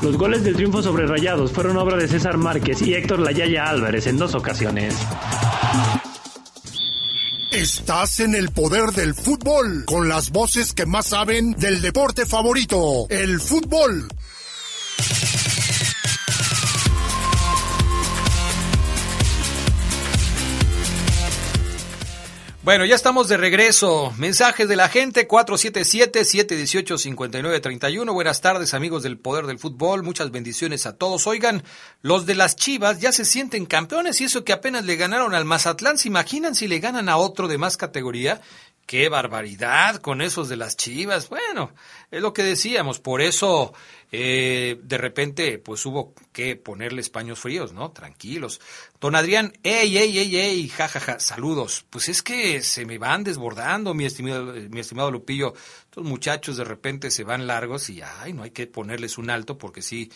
Los 0.00 0.16
goles 0.16 0.42
del 0.44 0.56
triunfo 0.56 0.82
sobre 0.82 1.06
Rayados 1.06 1.52
fueron 1.52 1.76
obra 1.76 1.98
de 1.98 2.08
César 2.08 2.38
Márquez 2.38 2.80
y 2.80 2.94
Héctor 2.94 3.18
Layaya 3.18 3.68
Álvarez 3.68 4.06
en 4.06 4.16
dos 4.16 4.34
ocasiones. 4.34 4.94
Estás 7.52 8.20
en 8.20 8.34
el 8.34 8.48
poder 8.48 8.92
del 8.92 9.14
fútbol, 9.14 9.84
con 9.84 10.08
las 10.08 10.30
voces 10.30 10.72
que 10.72 10.86
más 10.86 11.08
saben 11.08 11.52
del 11.52 11.82
deporte 11.82 12.24
favorito, 12.24 13.06
el 13.10 13.40
fútbol. 13.40 14.08
Bueno, 22.68 22.84
ya 22.84 22.96
estamos 22.96 23.28
de 23.28 23.38
regreso. 23.38 24.12
Mensajes 24.18 24.68
de 24.68 24.76
la 24.76 24.90
gente 24.90 25.26
477-718-5931. 25.26 28.12
Buenas 28.12 28.42
tardes 28.42 28.74
amigos 28.74 29.02
del 29.02 29.16
Poder 29.16 29.46
del 29.46 29.58
Fútbol. 29.58 30.02
Muchas 30.02 30.30
bendiciones 30.30 30.84
a 30.84 30.94
todos. 30.94 31.26
Oigan, 31.26 31.64
los 32.02 32.26
de 32.26 32.34
las 32.34 32.56
Chivas 32.56 33.00
ya 33.00 33.10
se 33.10 33.24
sienten 33.24 33.64
campeones 33.64 34.20
y 34.20 34.24
eso 34.24 34.44
que 34.44 34.52
apenas 34.52 34.84
le 34.84 34.96
ganaron 34.96 35.34
al 35.34 35.46
Mazatlán. 35.46 35.96
¿Se 35.96 36.08
imaginan 36.08 36.54
si 36.54 36.68
le 36.68 36.78
ganan 36.78 37.08
a 37.08 37.16
otro 37.16 37.48
de 37.48 37.56
más 37.56 37.78
categoría? 37.78 38.42
Qué 38.88 39.10
barbaridad 39.10 39.96
con 39.96 40.22
esos 40.22 40.48
de 40.48 40.56
las 40.56 40.74
Chivas. 40.74 41.28
Bueno, 41.28 41.74
es 42.10 42.22
lo 42.22 42.32
que 42.32 42.42
decíamos. 42.42 43.00
Por 43.00 43.20
eso 43.20 43.74
eh, 44.10 44.80
de 44.82 44.96
repente 44.96 45.58
pues 45.58 45.84
hubo 45.84 46.14
que 46.32 46.56
ponerles 46.56 47.10
paños 47.10 47.38
fríos, 47.38 47.74
¿no? 47.74 47.90
Tranquilos. 47.90 48.62
Don 48.98 49.14
Adrián, 49.14 49.52
ey, 49.62 49.98
ey, 49.98 50.18
ey, 50.18 50.36
ey, 50.38 50.68
jajaja, 50.70 51.20
saludos. 51.20 51.84
Pues 51.90 52.08
es 52.08 52.22
que 52.22 52.62
se 52.62 52.86
me 52.86 52.96
van 52.96 53.24
desbordando, 53.24 53.92
mi 53.92 54.06
estimado, 54.06 54.54
mi 54.54 54.80
estimado 54.80 55.10
Lupillo. 55.10 55.52
Estos 55.84 56.04
muchachos 56.04 56.56
de 56.56 56.64
repente 56.64 57.10
se 57.10 57.24
van 57.24 57.46
largos 57.46 57.90
y, 57.90 58.00
ay, 58.00 58.32
no 58.32 58.42
hay 58.42 58.52
que 58.52 58.66
ponerles 58.66 59.18
un 59.18 59.28
alto 59.28 59.58
porque 59.58 59.82
sí, 59.82 60.10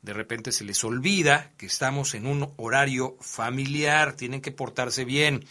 de 0.00 0.14
repente 0.14 0.50
se 0.50 0.64
les 0.64 0.82
olvida 0.82 1.52
que 1.58 1.66
estamos 1.66 2.14
en 2.14 2.26
un 2.26 2.54
horario 2.56 3.18
familiar, 3.20 4.16
tienen 4.16 4.40
que 4.40 4.50
portarse 4.50 5.04
bien. 5.04 5.44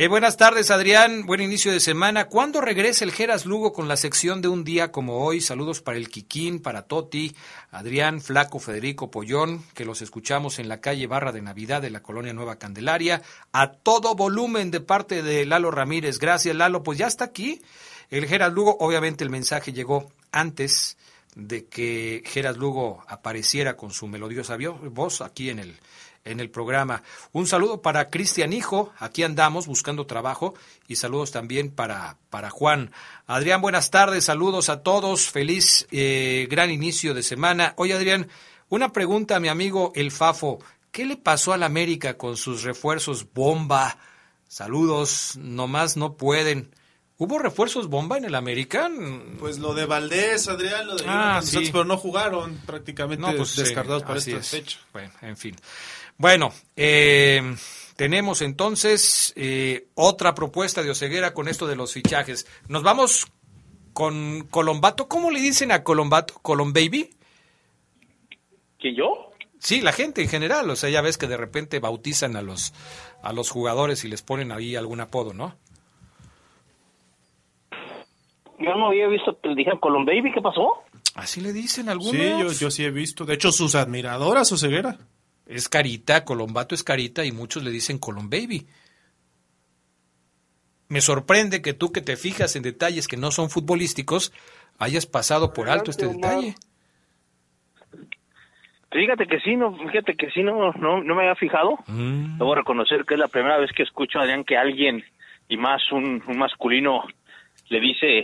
Eh, 0.00 0.08
buenas 0.08 0.38
tardes, 0.38 0.70
Adrián. 0.70 1.26
Buen 1.26 1.42
inicio 1.42 1.72
de 1.72 1.78
semana. 1.78 2.28
¿Cuándo 2.28 2.62
regresa 2.62 3.04
el 3.04 3.12
Geras 3.12 3.44
Lugo 3.44 3.74
con 3.74 3.86
la 3.86 3.98
sección 3.98 4.40
de 4.40 4.48
un 4.48 4.64
día 4.64 4.90
como 4.92 5.22
hoy? 5.26 5.42
Saludos 5.42 5.82
para 5.82 5.98
el 5.98 6.08
Quiquín, 6.08 6.62
para 6.62 6.84
Toti, 6.84 7.36
Adrián, 7.70 8.22
Flaco, 8.22 8.58
Federico 8.60 9.10
Pollón, 9.10 9.62
que 9.74 9.84
los 9.84 10.00
escuchamos 10.00 10.58
en 10.58 10.70
la 10.70 10.80
calle 10.80 11.06
Barra 11.06 11.32
de 11.32 11.42
Navidad 11.42 11.82
de 11.82 11.90
la 11.90 12.02
colonia 12.02 12.32
Nueva 12.32 12.58
Candelaria. 12.58 13.20
A 13.52 13.72
todo 13.72 14.14
volumen 14.14 14.70
de 14.70 14.80
parte 14.80 15.22
de 15.22 15.44
Lalo 15.44 15.70
Ramírez. 15.70 16.18
Gracias, 16.18 16.56
Lalo. 16.56 16.82
Pues 16.82 16.96
ya 16.96 17.06
está 17.06 17.26
aquí. 17.26 17.60
El 18.08 18.26
Geras 18.26 18.54
Lugo, 18.54 18.78
obviamente 18.80 19.22
el 19.22 19.28
mensaje 19.28 19.74
llegó 19.74 20.10
antes 20.32 20.96
de 21.34 21.66
que 21.66 22.22
Geras 22.24 22.56
Lugo 22.56 23.04
apareciera 23.06 23.76
con 23.76 23.90
su 23.90 24.06
melodiosa 24.08 24.56
voz 24.82 25.20
aquí 25.20 25.50
en 25.50 25.58
el 25.58 25.78
en 26.24 26.40
el 26.40 26.50
programa. 26.50 27.02
Un 27.32 27.46
saludo 27.46 27.82
para 27.82 28.10
Cristian 28.10 28.52
Hijo, 28.52 28.92
aquí 28.98 29.22
andamos 29.22 29.66
buscando 29.66 30.06
trabajo 30.06 30.54
y 30.86 30.96
saludos 30.96 31.30
también 31.30 31.70
para, 31.70 32.18
para 32.28 32.50
Juan. 32.50 32.92
Adrián, 33.26 33.60
buenas 33.60 33.90
tardes, 33.90 34.24
saludos 34.24 34.68
a 34.68 34.82
todos, 34.82 35.30
feliz 35.30 35.86
eh, 35.90 36.46
gran 36.50 36.70
inicio 36.70 37.14
de 37.14 37.22
semana. 37.22 37.74
Oye 37.76 37.94
Adrián, 37.94 38.28
una 38.68 38.92
pregunta 38.92 39.36
a 39.36 39.40
mi 39.40 39.48
amigo 39.48 39.92
El 39.94 40.10
Fafo, 40.10 40.60
¿qué 40.90 41.04
le 41.04 41.16
pasó 41.16 41.52
al 41.52 41.62
América 41.62 42.16
con 42.16 42.36
sus 42.36 42.62
refuerzos 42.62 43.32
bomba? 43.32 43.98
Saludos, 44.46 45.36
nomás 45.38 45.96
no 45.96 46.14
pueden. 46.16 46.74
¿Hubo 47.20 47.38
refuerzos 47.38 47.88
bomba 47.88 48.16
en 48.16 48.24
el 48.24 48.34
American? 48.34 49.36
Pues 49.38 49.58
lo 49.58 49.74
de 49.74 49.84
Valdés, 49.84 50.48
Adrián, 50.48 50.86
lo 50.86 50.96
de 50.96 51.04
ah, 51.06 51.42
sí. 51.44 51.68
pero 51.70 51.84
no 51.84 51.98
jugaron 51.98 52.56
prácticamente 52.64 53.20
no, 53.20 53.36
pues, 53.36 53.56
descartados 53.56 54.00
sí, 54.00 54.06
para 54.06 54.18
esta 54.18 54.36
es. 54.38 54.48
fecha. 54.48 54.78
Bueno, 54.90 55.12
en 55.20 55.36
fin. 55.36 55.54
Bueno, 56.20 56.50
eh, 56.76 57.40
tenemos 57.96 58.42
entonces 58.42 59.32
eh, 59.36 59.86
otra 59.94 60.34
propuesta 60.34 60.82
de 60.82 60.90
Oceguera 60.90 61.32
con 61.32 61.48
esto 61.48 61.66
de 61.66 61.76
los 61.76 61.94
fichajes. 61.94 62.46
Nos 62.68 62.82
vamos 62.82 63.32
con 63.94 64.46
Colombato. 64.50 65.08
¿Cómo 65.08 65.30
le 65.30 65.40
dicen 65.40 65.72
a 65.72 65.82
Colombato? 65.82 66.34
¿Colom 66.42 66.74
Baby? 66.74 67.08
¿Que 68.78 68.94
yo? 68.94 69.32
Sí, 69.60 69.80
la 69.80 69.92
gente 69.92 70.20
en 70.20 70.28
general. 70.28 70.68
O 70.68 70.76
sea, 70.76 70.90
ya 70.90 71.00
ves 71.00 71.16
que 71.16 71.26
de 71.26 71.38
repente 71.38 71.78
bautizan 71.78 72.36
a 72.36 72.42
los, 72.42 72.74
a 73.22 73.32
los 73.32 73.48
jugadores 73.48 74.04
y 74.04 74.08
les 74.08 74.20
ponen 74.20 74.52
ahí 74.52 74.76
algún 74.76 75.00
apodo, 75.00 75.32
¿no? 75.32 75.56
Yo 78.58 78.74
no 78.74 78.88
había 78.88 79.08
visto 79.08 79.40
que 79.40 79.48
le 79.48 79.54
dijeron 79.54 79.80
Colom 79.80 80.04
Baby, 80.04 80.32
¿qué 80.34 80.42
pasó? 80.42 80.84
Así 81.14 81.40
le 81.40 81.54
dicen 81.54 81.88
algunos. 81.88 82.12
Sí, 82.12 82.28
yo, 82.28 82.52
yo 82.52 82.70
sí 82.70 82.84
he 82.84 82.90
visto. 82.90 83.24
De 83.24 83.32
hecho, 83.32 83.52
sus 83.52 83.74
admiradoras, 83.74 84.52
Oseguera. 84.52 84.98
Es 85.50 85.68
carita, 85.68 86.24
Colombato 86.24 86.76
es 86.76 86.84
carita 86.84 87.24
y 87.24 87.32
muchos 87.32 87.64
le 87.64 87.72
dicen 87.72 87.98
Colom 87.98 88.30
Baby. 88.30 88.68
Me 90.88 91.00
sorprende 91.00 91.60
que 91.60 91.74
tú 91.74 91.90
que 91.90 92.00
te 92.00 92.16
fijas 92.16 92.54
en 92.54 92.62
detalles 92.62 93.08
que 93.08 93.16
no 93.16 93.32
son 93.32 93.50
futbolísticos 93.50 94.32
hayas 94.78 95.06
pasado 95.06 95.52
por 95.52 95.68
alto 95.68 95.90
este 95.90 96.06
detalle. 96.06 96.54
Fíjate 98.92 99.26
que 99.26 99.40
sí, 99.40 99.56
no, 99.56 99.76
fíjate 99.76 100.14
que 100.14 100.30
sí, 100.30 100.44
no, 100.44 100.72
no, 100.72 101.02
no 101.02 101.14
me 101.16 101.22
había 101.22 101.34
fijado. 101.34 101.80
Mm. 101.88 102.38
Debo 102.38 102.54
reconocer 102.54 103.04
que 103.04 103.14
es 103.14 103.20
la 103.20 103.28
primera 103.28 103.58
vez 103.58 103.72
que 103.72 103.82
escucho, 103.82 104.20
Adrián, 104.20 104.44
que 104.44 104.56
alguien, 104.56 105.02
y 105.48 105.56
más 105.56 105.82
un, 105.90 106.22
un 106.28 106.38
masculino, 106.38 107.04
le 107.70 107.80
dice 107.80 108.22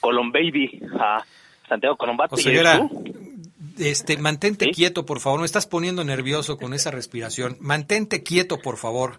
Colom 0.00 0.32
Baby 0.32 0.82
a 0.98 1.22
Santiago 1.68 1.96
Colombato. 1.96 2.34
¿y 2.34 2.40
Oseguera, 2.40 2.78
tú? 2.78 3.04
Este, 3.80 4.16
mantente 4.18 4.70
quieto, 4.70 5.04
por 5.04 5.20
favor. 5.20 5.40
Me 5.40 5.46
estás 5.46 5.66
poniendo 5.66 6.04
nervioso 6.04 6.56
con 6.56 6.74
esa 6.74 6.90
respiración. 6.90 7.56
Mantente 7.60 8.22
quieto, 8.22 8.58
por 8.58 8.76
favor. 8.76 9.18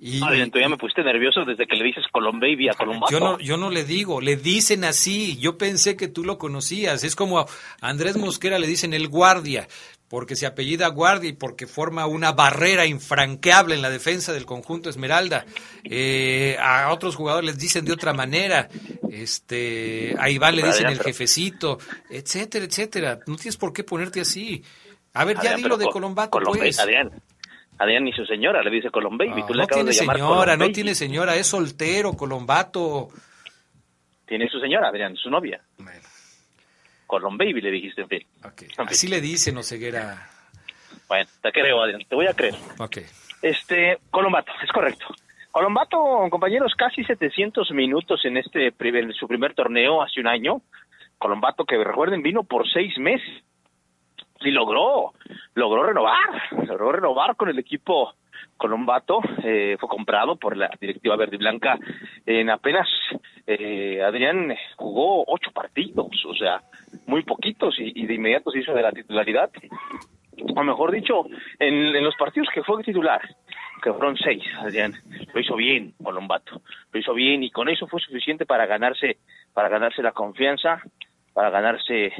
Y, 0.00 0.20
tú 0.20 0.60
ya 0.60 0.68
me 0.68 0.76
pusiste 0.76 1.02
nervioso 1.02 1.44
desde 1.44 1.66
que 1.66 1.74
le 1.74 1.84
dices 1.84 2.04
Colom 2.12 2.38
Baby 2.38 2.68
a 2.68 2.74
Colombato. 2.74 3.10
Yo 3.10 3.18
no, 3.18 3.38
yo 3.40 3.56
no 3.56 3.68
le 3.70 3.84
digo, 3.84 4.20
le 4.20 4.36
dicen 4.36 4.84
así. 4.84 5.36
Yo 5.38 5.58
pensé 5.58 5.96
que 5.96 6.06
tú 6.06 6.24
lo 6.24 6.38
conocías. 6.38 7.02
Es 7.02 7.16
como 7.16 7.40
a 7.40 7.46
Andrés 7.80 8.16
Mosquera 8.16 8.58
le 8.60 8.68
dicen 8.68 8.94
el 8.94 9.08
guardia, 9.08 9.66
porque 10.08 10.36
se 10.36 10.46
apellida 10.46 10.88
guardia 10.88 11.28
y 11.30 11.34
porque 11.34 11.66
forma 11.66 12.06
una 12.06 12.32
barrera 12.32 12.86
infranqueable 12.86 13.74
en 13.74 13.82
la 13.82 13.90
defensa 13.90 14.32
del 14.32 14.46
conjunto 14.46 14.88
Esmeralda. 14.88 15.44
Eh, 15.84 16.56
a 16.60 16.90
otros 16.92 17.14
jugadores 17.14 17.46
les 17.50 17.58
dicen 17.58 17.84
de 17.84 17.92
otra 17.92 18.12
manera. 18.14 18.68
Este, 19.10 20.14
a 20.18 20.30
Iván 20.30 20.56
le 20.56 20.62
dicen 20.62 20.86
el 20.86 20.98
jefecito, 21.00 21.78
etcétera, 22.10 22.64
etcétera. 22.64 23.18
No 23.26 23.36
tienes 23.36 23.56
por 23.56 23.72
qué 23.72 23.84
ponerte 23.84 24.20
así. 24.20 24.62
A 25.14 25.24
ver, 25.24 25.36
ya 25.36 25.40
Adrián, 25.40 25.56
dilo 25.56 25.68
pero 25.68 25.76
de 25.78 25.84
Col- 25.86 25.92
Colombato, 25.92 26.30
Colom 26.30 26.52
Baby, 26.52 26.58
pues. 26.60 26.78
Adrián, 26.78 27.10
Adrián 27.78 28.04
ni 28.04 28.12
su 28.12 28.24
señora 28.24 28.62
le 28.62 28.70
dice 28.70 28.90
Colom 28.90 29.16
Baby. 29.18 29.42
tú 29.46 29.52
le 29.54 29.58
No 29.58 29.64
acabas 29.64 29.84
tiene 29.84 29.90
de 29.90 29.96
llamar 30.00 30.16
señora, 30.16 30.56
no 30.56 30.70
tiene 30.72 30.94
señora, 30.94 31.36
es 31.36 31.46
soltero, 31.46 32.12
Colombato. 32.14 33.08
Tiene 34.26 34.48
su 34.48 34.58
señora, 34.60 34.88
Adrián, 34.88 35.16
su 35.16 35.30
novia. 35.30 35.60
Colón 37.08 37.38
Baby 37.38 37.62
le 37.62 37.70
dijiste, 37.70 38.02
en 38.02 38.08
fin. 38.08 38.26
Así 38.76 39.08
le 39.08 39.20
dicen 39.22 39.56
Oseguera. 39.56 40.28
Bueno, 41.08 41.28
te 41.42 41.50
creo, 41.50 41.82
Adrián, 41.82 42.02
te 42.06 42.14
voy 42.14 42.26
a 42.26 42.34
creer. 42.34 42.54
Ok. 42.78 42.98
Este, 43.40 43.98
Colombato, 44.10 44.52
es 44.62 44.70
correcto. 44.70 45.06
Colombato, 45.50 45.98
compañeros, 46.30 46.74
casi 46.76 47.02
700 47.02 47.70
minutos 47.70 48.20
en 48.26 48.36
este 48.36 48.72
primer, 48.72 49.04
en 49.04 49.14
su 49.14 49.26
primer 49.26 49.54
torneo 49.54 50.02
hace 50.02 50.20
un 50.20 50.26
año. 50.26 50.60
Colombato, 51.16 51.64
que 51.64 51.82
recuerden, 51.82 52.22
vino 52.22 52.44
por 52.44 52.68
seis 52.70 52.96
meses 52.98 53.42
y 54.40 54.50
logró, 54.50 55.14
logró 55.54 55.86
renovar, 55.86 56.42
logró 56.66 56.92
renovar 56.92 57.36
con 57.36 57.48
el 57.48 57.58
equipo 57.58 58.12
Colombato, 58.56 59.20
eh, 59.42 59.76
fue 59.78 59.88
comprado 59.88 60.36
por 60.36 60.56
la 60.56 60.70
directiva 60.80 61.16
verde 61.16 61.36
y 61.36 61.38
blanca 61.38 61.78
en 62.26 62.50
apenas, 62.50 62.88
eh, 63.46 64.02
Adrián 64.02 64.54
jugó 64.76 65.24
ocho 65.26 65.50
partidos, 65.52 66.08
o 66.26 66.34
sea, 66.34 66.62
muy 67.06 67.22
poquitos 67.22 67.76
y, 67.78 68.06
de 68.06 68.14
inmediato 68.14 68.50
se 68.50 68.60
hizo 68.60 68.74
de 68.74 68.82
la 68.82 68.92
titularidad, 68.92 69.50
o 70.56 70.62
mejor 70.62 70.92
dicho, 70.92 71.26
en, 71.58 71.74
en 71.74 72.04
los 72.04 72.14
partidos 72.16 72.48
que 72.52 72.62
fue 72.62 72.82
titular, 72.82 73.20
que 73.82 73.92
fueron 73.92 74.16
seis, 74.16 74.42
Adrián, 74.58 74.94
lo 75.32 75.40
hizo 75.40 75.56
bien 75.56 75.94
Colombato, 76.02 76.62
lo 76.92 77.00
hizo 77.00 77.14
bien 77.14 77.42
y 77.42 77.50
con 77.50 77.68
eso 77.68 77.86
fue 77.86 78.00
suficiente 78.00 78.46
para 78.46 78.66
ganarse, 78.66 79.18
para 79.54 79.68
ganarse 79.68 80.02
la 80.02 80.12
confianza, 80.12 80.82
para 81.32 81.50
ganarse 81.50 82.12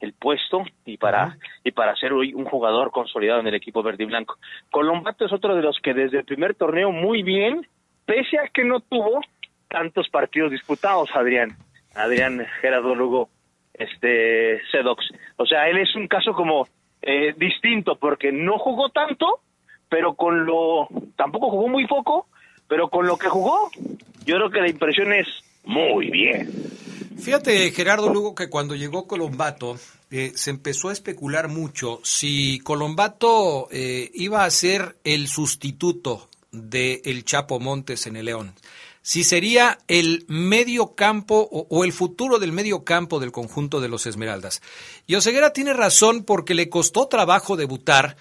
el 0.00 0.12
puesto 0.12 0.64
y 0.84 0.96
para 0.96 1.38
y 1.64 1.72
para 1.72 1.96
ser 1.96 2.12
hoy 2.12 2.34
un 2.34 2.44
jugador 2.44 2.90
consolidado 2.90 3.40
en 3.40 3.46
el 3.48 3.54
equipo 3.54 3.82
verde 3.82 4.04
y 4.04 4.06
blanco. 4.06 4.36
Colombato 4.70 5.24
es 5.24 5.32
otro 5.32 5.54
de 5.54 5.62
los 5.62 5.78
que 5.82 5.94
desde 5.94 6.18
el 6.18 6.24
primer 6.24 6.54
torneo 6.54 6.90
muy 6.92 7.22
bien, 7.22 7.66
pese 8.04 8.38
a 8.38 8.48
que 8.48 8.64
no 8.64 8.80
tuvo 8.80 9.20
tantos 9.68 10.08
partidos 10.08 10.50
disputados, 10.50 11.10
Adrián, 11.14 11.56
Adrián 11.94 12.46
Gerardo 12.60 12.94
Lugo, 12.94 13.30
este 13.74 14.60
Sedox. 14.70 15.04
O 15.36 15.46
sea, 15.46 15.68
él 15.68 15.78
es 15.78 15.94
un 15.96 16.08
caso 16.08 16.32
como 16.32 16.66
eh, 17.02 17.34
distinto 17.36 17.96
porque 17.96 18.32
no 18.32 18.58
jugó 18.58 18.90
tanto, 18.90 19.40
pero 19.88 20.14
con 20.14 20.44
lo 20.44 20.88
tampoco 21.16 21.50
jugó 21.50 21.68
muy 21.68 21.86
poco, 21.86 22.28
pero 22.68 22.88
con 22.88 23.06
lo 23.06 23.16
que 23.16 23.28
jugó, 23.28 23.70
yo 24.24 24.36
creo 24.36 24.50
que 24.50 24.60
la 24.60 24.70
impresión 24.70 25.12
es 25.12 25.26
muy 25.64 26.10
bien. 26.10 26.48
Fíjate, 27.26 27.72
Gerardo 27.72 28.08
Lugo, 28.08 28.36
que 28.36 28.48
cuando 28.48 28.76
llegó 28.76 29.08
Colombato, 29.08 29.76
eh, 30.12 30.30
se 30.36 30.50
empezó 30.50 30.90
a 30.90 30.92
especular 30.92 31.48
mucho 31.48 31.98
si 32.04 32.60
Colombato 32.60 33.66
eh, 33.72 34.12
iba 34.14 34.44
a 34.44 34.50
ser 34.52 34.96
el 35.02 35.26
sustituto 35.26 36.28
de 36.52 37.02
el 37.04 37.24
Chapo 37.24 37.58
Montes 37.58 38.06
en 38.06 38.14
el 38.14 38.26
León. 38.26 38.54
Si 39.02 39.24
sería 39.24 39.80
el 39.88 40.24
medio 40.28 40.94
campo 40.94 41.48
o, 41.50 41.66
o, 41.68 41.82
el 41.82 41.92
futuro 41.92 42.38
del 42.38 42.52
medio 42.52 42.84
campo 42.84 43.18
del 43.18 43.32
conjunto 43.32 43.80
de 43.80 43.88
los 43.88 44.06
Esmeraldas. 44.06 44.62
Y 45.08 45.16
Oseguera 45.16 45.52
tiene 45.52 45.72
razón 45.72 46.22
porque 46.22 46.54
le 46.54 46.68
costó 46.68 47.08
trabajo 47.08 47.56
debutar 47.56 48.16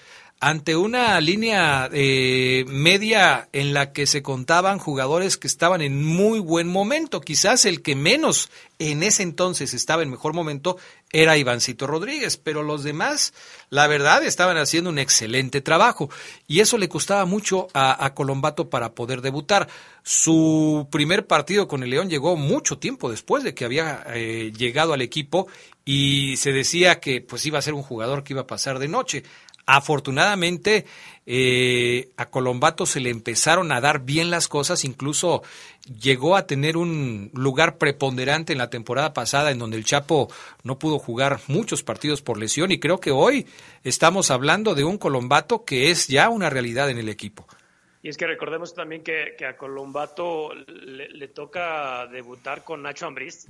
ante 0.45 0.75
una 0.75 1.19
línea 1.21 1.89
eh, 1.91 2.65
media 2.67 3.49
en 3.51 3.73
la 3.73 3.93
que 3.93 4.05
se 4.05 4.21
contaban 4.21 4.77
jugadores 4.77 5.37
que 5.37 5.47
estaban 5.47 5.81
en 5.81 6.05
muy 6.05 6.37
buen 6.37 6.67
momento. 6.67 7.19
Quizás 7.19 7.65
el 7.65 7.81
que 7.81 7.95
menos 7.95 8.51
en 8.77 9.01
ese 9.01 9.23
entonces 9.23 9.73
estaba 9.73 10.03
en 10.03 10.11
mejor 10.11 10.33
momento 10.33 10.77
era 11.11 11.35
Ivancito 11.35 11.87
Rodríguez, 11.87 12.37
pero 12.37 12.61
los 12.61 12.83
demás, 12.83 13.33
la 13.71 13.87
verdad, 13.87 14.23
estaban 14.23 14.57
haciendo 14.57 14.91
un 14.91 14.99
excelente 14.99 15.61
trabajo 15.61 16.11
y 16.45 16.59
eso 16.59 16.77
le 16.77 16.89
costaba 16.89 17.25
mucho 17.25 17.67
a, 17.73 18.13
Colombato 18.13 18.69
para 18.69 18.93
poder 18.93 19.21
debutar. 19.21 19.67
Su 20.03 20.87
primer 20.91 21.25
partido 21.25 21.67
con 21.67 21.81
el 21.81 21.89
León 21.89 22.07
llegó 22.07 22.35
mucho 22.35 22.77
tiempo 22.77 23.09
después 23.09 23.43
de 23.43 23.55
que 23.55 23.65
había 23.65 24.03
eh, 24.13 24.53
llegado 24.55 24.93
al 24.93 25.01
equipo 25.01 25.47
y 25.85 26.35
se 26.37 26.51
decía 26.51 26.99
que 26.99 27.21
pues 27.21 27.45
iba 27.45 27.59
a 27.59 27.63
ser 27.63 27.75
un 27.75 27.83
jugador 27.83 28.23
que 28.23 28.33
iba 28.33 28.41
a 28.41 28.47
pasar 28.47 28.77
de 28.79 28.87
noche. 28.87 29.23
Afortunadamente, 29.65 30.85
eh, 31.25 32.09
a 32.17 32.27
Colombato 32.29 32.85
se 32.85 32.99
le 32.99 33.09
empezaron 33.09 33.71
a 33.71 33.81
dar 33.81 34.01
bien 34.01 34.29
las 34.29 34.47
cosas, 34.47 34.85
incluso 34.85 35.41
llegó 35.99 36.35
a 36.35 36.45
tener 36.45 36.77
un 36.77 37.31
lugar 37.33 37.77
preponderante 37.79 38.53
en 38.53 38.59
la 38.59 38.69
temporada 38.69 39.13
pasada 39.13 39.49
en 39.49 39.57
donde 39.57 39.77
el 39.77 39.85
Chapo 39.85 40.29
no 40.63 40.77
pudo 40.77 40.99
jugar 40.99 41.39
muchos 41.47 41.81
partidos 41.81 42.21
por 42.21 42.37
lesión 42.37 42.71
y 42.71 42.79
creo 42.79 42.99
que 42.99 43.09
hoy 43.09 43.47
estamos 43.83 44.29
hablando 44.29 44.75
de 44.75 44.83
un 44.83 44.99
Colombato 44.99 45.65
que 45.65 45.89
es 45.89 46.07
ya 46.07 46.29
una 46.29 46.51
realidad 46.51 46.91
en 46.91 46.99
el 46.99 47.09
equipo. 47.09 47.47
Y 48.03 48.09
es 48.09 48.17
que 48.17 48.27
recordemos 48.27 48.75
también 48.75 49.01
que, 49.01 49.35
a 49.47 49.57
Colombato 49.57 50.53
le, 50.53 51.27
toca 51.29 52.05
debutar 52.05 52.63
con 52.63 52.83
Nacho 52.83 53.07
Ambriz. 53.07 53.47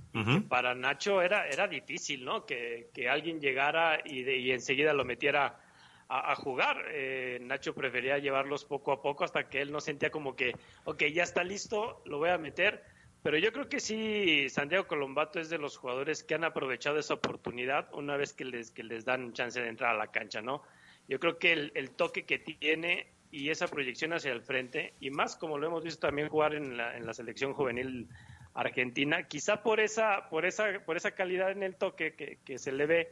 Para 0.48 0.74
Nacho 0.74 1.22
era, 1.22 1.46
era 1.50 1.68
difícil, 1.68 2.24
¿no? 2.24 2.46
Que, 2.46 2.90
alguien 3.12 3.42
llegara 3.42 4.00
y, 4.06 4.22
y 4.22 4.52
enseguida 4.52 4.94
lo 4.94 5.04
metiera 5.04 5.60
a, 6.08 6.36
jugar. 6.36 6.86
Eh, 6.92 7.40
Nacho 7.42 7.74
prefería 7.74 8.18
llevarlos 8.18 8.66
poco 8.66 8.92
a 8.92 9.02
poco 9.02 9.24
hasta 9.24 9.50
que 9.50 9.62
él 9.62 9.72
no 9.72 9.82
sentía 9.82 10.10
como 10.10 10.36
que, 10.36 10.56
ok, 10.84 11.04
ya 11.14 11.24
está 11.24 11.44
listo, 11.44 12.02
lo 12.06 12.18
voy 12.18 12.30
a 12.30 12.38
meter. 12.38 12.84
Pero 13.24 13.40
yo 13.40 13.52
creo 13.52 13.68
que 13.68 13.80
sí, 13.80 14.50
Santiago 14.50 14.86
Colombato 14.86 15.40
es 15.40 15.50
de 15.50 15.58
los 15.58 15.78
jugadores 15.78 16.24
que 16.24 16.36
han 16.36 16.44
aprovechado 16.44 17.00
esa 17.00 17.16
oportunidad 17.16 17.92
una 17.94 18.18
vez 18.18 18.34
que 18.34 18.46
les, 18.46 18.70
que 18.70 18.84
les 18.84 19.04
dan 19.04 19.34
chance 19.34 19.60
de 19.60 19.68
entrar 19.68 19.96
a 19.96 19.98
la 19.98 20.12
cancha, 20.12 20.42
¿no? 20.42 20.62
Yo 21.08 21.20
creo 21.20 21.40
que 21.40 21.52
el, 21.52 21.90
toque 21.92 22.26
que 22.26 22.38
tiene 22.38 23.08
y 23.32 23.50
esa 23.50 23.68
proyección 23.68 24.14
hacia 24.14 24.32
el 24.32 24.44
frente, 24.44 24.94
y 25.00 25.10
más 25.10 25.36
como 25.36 25.58
lo 25.58 25.66
hemos 25.66 25.84
visto 25.84 26.08
también 26.08 26.30
jugar 26.30 26.54
en 26.54 26.78
la, 26.78 26.96
en 26.96 27.06
la 27.06 27.14
selección 27.14 27.54
juvenil 27.54 28.08
argentina, 28.54 29.24
quizá 29.24 29.64
por 29.64 29.80
esa, 29.80 30.30
por 30.30 30.46
esa, 30.46 30.80
por 30.86 30.96
esa 30.96 31.12
calidad 31.12 31.52
en 31.52 31.64
el 31.64 31.76
toque 31.76 32.14
que, 32.14 32.38
que 32.46 32.60
se 32.60 32.72
le 32.72 32.86
ve, 32.86 33.12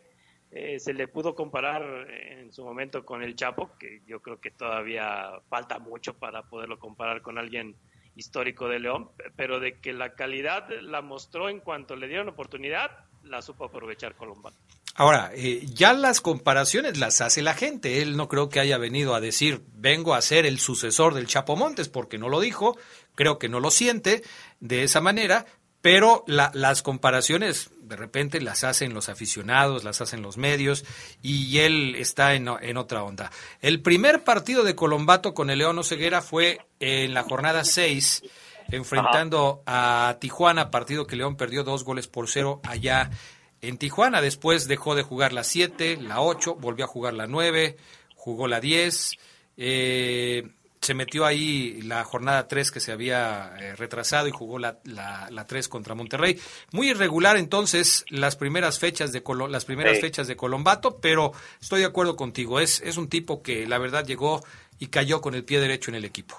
eh, 0.56 0.80
se 0.80 0.94
le 0.94 1.08
pudo 1.08 1.34
comparar 1.34 2.08
en 2.12 2.54
su 2.54 2.64
momento 2.64 3.04
con 3.04 3.24
el 3.24 3.36
Chapo, 3.36 3.72
que 3.80 4.02
yo 4.06 4.22
creo 4.22 4.40
que 4.40 4.52
todavía 4.52 5.32
falta 5.50 5.80
mucho 5.80 6.14
para 6.14 6.44
poderlo 6.44 6.78
comparar 6.78 7.22
con 7.22 7.38
alguien 7.38 7.76
histórico 8.16 8.68
de 8.68 8.80
León, 8.80 9.10
pero 9.36 9.60
de 9.60 9.80
que 9.80 9.94
la 9.94 10.14
calidad 10.14 10.70
la 10.82 11.02
mostró 11.02 11.50
en 11.50 11.60
cuanto 11.60 11.96
le 11.96 12.08
dieron 12.08 12.30
oportunidad, 12.30 12.92
la 13.24 13.42
supo 13.42 13.66
aprovechar 13.66 14.16
Colombano. 14.16 14.56
Ahora, 14.96 15.32
eh, 15.34 15.66
ya 15.74 15.94
las 15.94 16.22
comparaciones 16.22 17.00
las 17.00 17.20
hace 17.22 17.42
la 17.42 17.56
gente. 17.56 18.04
Él 18.04 18.16
no 18.16 18.28
creo 18.28 18.50
que 18.50 18.60
haya 18.60 18.78
venido 18.78 19.16
a 19.16 19.22
decir, 19.22 19.64
vengo 19.74 20.14
a 20.14 20.22
ser 20.22 20.46
el 20.46 20.60
sucesor 20.60 21.16
del 21.16 21.26
Chapo 21.26 21.56
Montes, 21.56 21.90
porque 21.90 22.20
no 22.20 22.30
lo 22.30 22.40
dijo, 22.40 22.78
creo 23.16 23.40
que 23.40 23.50
no 23.50 23.60
lo 23.60 23.72
siente 23.72 24.22
de 24.60 24.84
esa 24.84 25.02
manera, 25.02 25.48
pero 25.84 26.24
las 26.28 26.82
comparaciones 26.82 27.70
de 27.82 27.98
repente 27.98 28.40
las 28.40 28.64
hacen 28.64 28.94
los 28.94 29.10
aficionados, 29.10 29.84
las 29.84 30.00
hacen 30.00 30.22
los 30.22 30.38
medios 30.38 30.86
y 31.22 31.60
él 31.60 31.96
está 31.96 32.36
en, 32.36 32.48
otra 32.78 33.04
onda. 33.04 33.30
El 33.60 33.82
primer 33.82 34.24
partido 34.24 34.64
de 34.64 34.76
Colombato 34.76 35.34
con 35.34 35.50
el 35.50 35.60
León 35.60 35.78
Oseguera 35.78 36.22
fue 36.22 36.66
en 36.80 37.14
la 37.14 37.24
jornada 37.24 37.66
6 37.66 38.24
enfrentando 38.72 39.62
a 39.66 40.16
Tijuana, 40.22 40.72
partido 40.72 41.06
que 41.06 41.18
León 41.18 41.36
perdió 41.36 41.66
dos 41.66 41.84
goles 41.84 42.08
por 42.08 42.30
cero 42.30 42.62
allá 42.64 43.12
en 43.60 43.78
Tijuana. 43.78 44.22
Después 44.22 44.70
dejó 44.70 44.96
de 44.96 45.04
jugar 45.04 45.34
la 45.34 45.44
7, 45.44 45.98
la 45.98 46.22
8, 46.22 46.56
volvió 46.56 46.86
a 46.86 46.88
jugar 46.88 47.14
la 47.14 47.28
9, 47.28 47.76
jugó 48.16 48.48
la 48.48 48.62
10. 48.62 49.18
Eh, 49.58 50.48
se 50.84 50.94
metió 50.94 51.26
ahí 51.26 51.82
la 51.84 52.04
jornada 52.04 52.48
3 52.48 52.72
que 52.72 52.80
se 52.80 52.92
había 52.92 53.52
eh, 53.60 53.76
retrasado 53.76 54.28
y 54.28 54.32
jugó 54.32 54.60
la, 54.60 54.78
la, 54.84 55.46
3 55.48 55.68
contra 55.70 55.96
Monterrey. 55.96 56.36
Muy 56.72 56.90
irregular 56.90 57.38
entonces 57.38 58.06
las 58.10 58.36
primeras 58.36 58.80
fechas 58.80 59.12
de 59.12 59.24
las 59.50 59.66
primeras 59.66 60.00
fechas 60.00 60.28
de 60.28 60.36
Colombato, 60.36 60.98
pero 61.02 61.32
estoy 61.62 61.82
de 61.82 61.88
acuerdo 61.88 62.16
contigo, 62.16 62.60
es, 62.60 62.82
es 62.82 62.98
un 62.98 63.10
tipo 63.10 63.42
que 63.42 63.66
la 63.66 63.78
verdad 63.78 64.06
llegó 64.06 64.42
y 64.80 64.88
cayó 64.88 65.22
con 65.22 65.36
el 65.36 65.46
pie 65.46 65.60
derecho 65.60 65.92
en 65.92 65.96
el 65.96 66.06
equipo. 66.06 66.36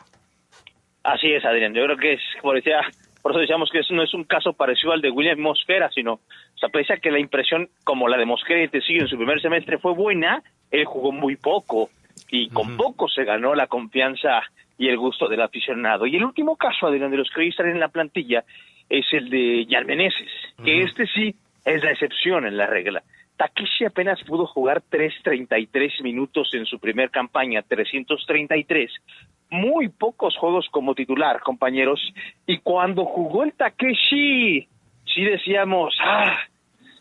Así 1.02 1.32
es, 1.32 1.44
Adrián. 1.44 1.74
Yo 1.74 1.84
creo 1.84 1.96
que 1.96 2.12
es, 2.14 2.20
como 2.40 2.54
decía, 2.54 2.80
por 3.22 3.32
eso 3.32 3.40
decíamos 3.40 3.70
que 3.70 3.78
eso 3.78 3.94
no 3.94 4.02
es 4.02 4.12
un 4.14 4.24
caso 4.24 4.52
parecido 4.52 4.92
al 4.92 5.00
de 5.00 5.10
William 5.10 5.38
Mosquera, 5.38 5.90
sino, 5.90 6.14
o 6.14 6.58
sea, 6.58 6.68
pese 6.68 6.92
a 6.92 6.96
que 6.98 7.10
la 7.10 7.18
impresión, 7.18 7.68
como 7.84 8.08
la 8.08 8.18
de 8.18 8.26
Mosquera 8.26 8.62
y 8.62 8.68
Tecillo 8.68 9.02
en 9.02 9.08
su 9.08 9.16
primer 9.16 9.40
semestre 9.40 9.78
fue 9.78 9.94
buena, 9.94 10.42
él 10.70 10.84
jugó 10.84 11.12
muy 11.12 11.36
poco 11.36 11.88
y 12.36 12.48
con 12.48 12.76
poco 12.76 13.08
se 13.08 13.22
ganó 13.22 13.54
la 13.54 13.68
confianza 13.68 14.42
y 14.76 14.88
el 14.88 14.98
gusto 14.98 15.28
del 15.28 15.40
aficionado. 15.40 16.04
Y 16.04 16.16
el 16.16 16.24
último 16.24 16.56
caso, 16.56 16.88
Adrián, 16.88 17.12
de 17.12 17.18
los 17.18 17.30
que 17.30 17.42
hoy 17.42 17.48
están 17.50 17.68
en 17.68 17.78
la 17.78 17.86
plantilla 17.86 18.42
es 18.88 19.06
el 19.12 19.30
de 19.30 19.64
Yarmeneses, 19.66 20.32
que 20.64 20.82
este 20.82 21.06
sí 21.06 21.32
es 21.64 21.84
la 21.84 21.92
excepción 21.92 22.44
en 22.44 22.56
la 22.56 22.66
regla. 22.66 23.04
Takeshi 23.36 23.84
apenas 23.84 24.20
pudo 24.24 24.48
jugar 24.48 24.82
3.33 24.90 26.02
minutos 26.02 26.50
en 26.54 26.66
su 26.66 26.80
primer 26.80 27.10
campaña, 27.10 27.62
333. 27.62 28.90
Muy 29.50 29.88
pocos 29.88 30.36
juegos 30.36 30.66
como 30.72 30.96
titular, 30.96 31.38
compañeros. 31.38 32.00
Y 32.48 32.58
cuando 32.58 33.04
jugó 33.04 33.44
el 33.44 33.52
Takeshi, 33.52 34.66
sí 35.06 35.24
decíamos, 35.24 35.96
ah, 36.02 36.36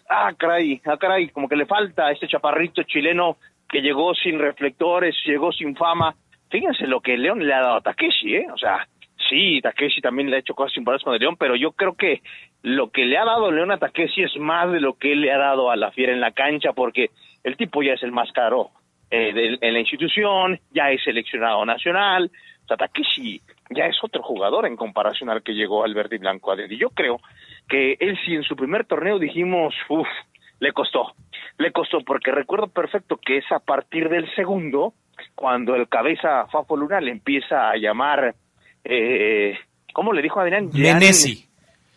ah, 0.10 0.32
caray, 0.38 0.80
ah, 0.86 0.98
caray, 0.98 1.30
como 1.30 1.50
que 1.50 1.56
le 1.56 1.66
falta 1.66 2.06
a 2.06 2.12
este 2.12 2.28
chaparrito 2.28 2.84
chileno 2.84 3.38
que 3.74 3.82
llegó 3.82 4.14
sin 4.14 4.38
reflectores, 4.38 5.16
llegó 5.26 5.52
sin 5.52 5.76
fama. 5.76 6.14
Fíjense 6.52 6.86
lo 6.86 7.02
que 7.02 7.18
León 7.18 7.44
le 7.44 7.56
ha 7.56 7.62
dado 7.62 7.78
a 7.78 7.82
Takeshi, 7.82 8.36
¿eh? 8.36 8.48
O 8.54 8.58
sea, 8.58 8.88
sí, 9.28 9.62
Takeshi 9.64 10.00
también 10.00 10.30
le 10.30 10.36
ha 10.36 10.40
hecho 10.40 10.54
cosas 10.54 10.78
importantes 10.78 11.04
con 11.04 11.16
el 11.16 11.20
León, 11.20 11.38
pero 11.40 11.56
yo 11.56 11.72
creo 11.72 11.96
que 11.96 12.22
lo 12.62 12.92
que 12.92 13.04
le 13.06 13.18
ha 13.18 13.26
dado 13.26 13.52
León 13.52 13.72
a 13.72 13.80
Takeshi 13.80 14.22
es 14.22 14.38
más 14.38 14.72
de 14.72 14.80
lo 14.80 14.94
que 14.94 15.14
él 15.14 15.22
le 15.22 15.32
ha 15.32 15.40
dado 15.40 15.72
a 15.72 15.76
la 15.76 15.90
Fiera 15.90 16.14
en 16.14 16.22
la 16.22 16.34
cancha, 16.34 16.74
porque 16.74 17.10
el 17.44 17.58
tipo 17.58 17.82
ya 17.82 17.94
es 17.94 18.04
el 18.04 18.12
más 18.12 18.32
caro 18.32 18.70
eh, 19.10 19.34
de, 19.34 19.58
en 19.60 19.74
la 19.74 19.80
institución, 19.80 20.60
ya 20.70 20.92
es 20.92 21.04
seleccionado 21.04 21.66
nacional, 21.66 22.30
o 22.66 22.68
sea, 22.68 22.78
Takeshi 22.78 23.42
ya 23.72 23.88
es 23.88 23.98
otro 24.04 24.22
jugador 24.22 24.68
en 24.68 24.76
comparación 24.76 25.32
al 25.32 25.42
que 25.42 25.56
llegó 25.56 25.84
al 25.84 25.96
verde 25.96 26.18
y 26.18 26.20
blanco 26.20 26.54
Y 26.56 26.78
yo 26.78 26.92
creo 26.92 27.20
que 27.68 27.98
él 28.00 28.20
sí 28.24 28.36
en 28.36 28.44
su 28.44 28.56
primer 28.56 28.86
torneo 28.86 29.18
dijimos, 29.18 29.74
uff, 29.90 30.08
le 30.60 30.72
costó, 30.72 31.14
le 31.58 31.72
costó, 31.72 32.00
porque 32.06 32.32
recuerdo 32.32 32.68
perfecto 32.68 33.18
que 33.18 33.38
es 33.38 33.52
a 33.52 33.60
partir 33.60 34.10
del 34.10 34.34
segundo, 34.36 34.94
cuando 35.36 35.76
el 35.76 35.88
cabeza 35.88 36.48
Fafo 36.52 36.76
Luna 36.78 37.00
le 37.02 37.12
empieza 37.12 37.70
a 37.70 37.78
llamar, 37.78 38.36
eh, 38.84 39.58
¿cómo 39.94 40.14
le 40.14 40.22
dijo 40.22 40.40
Adrián? 40.40 40.70
Menesi. 40.74 41.48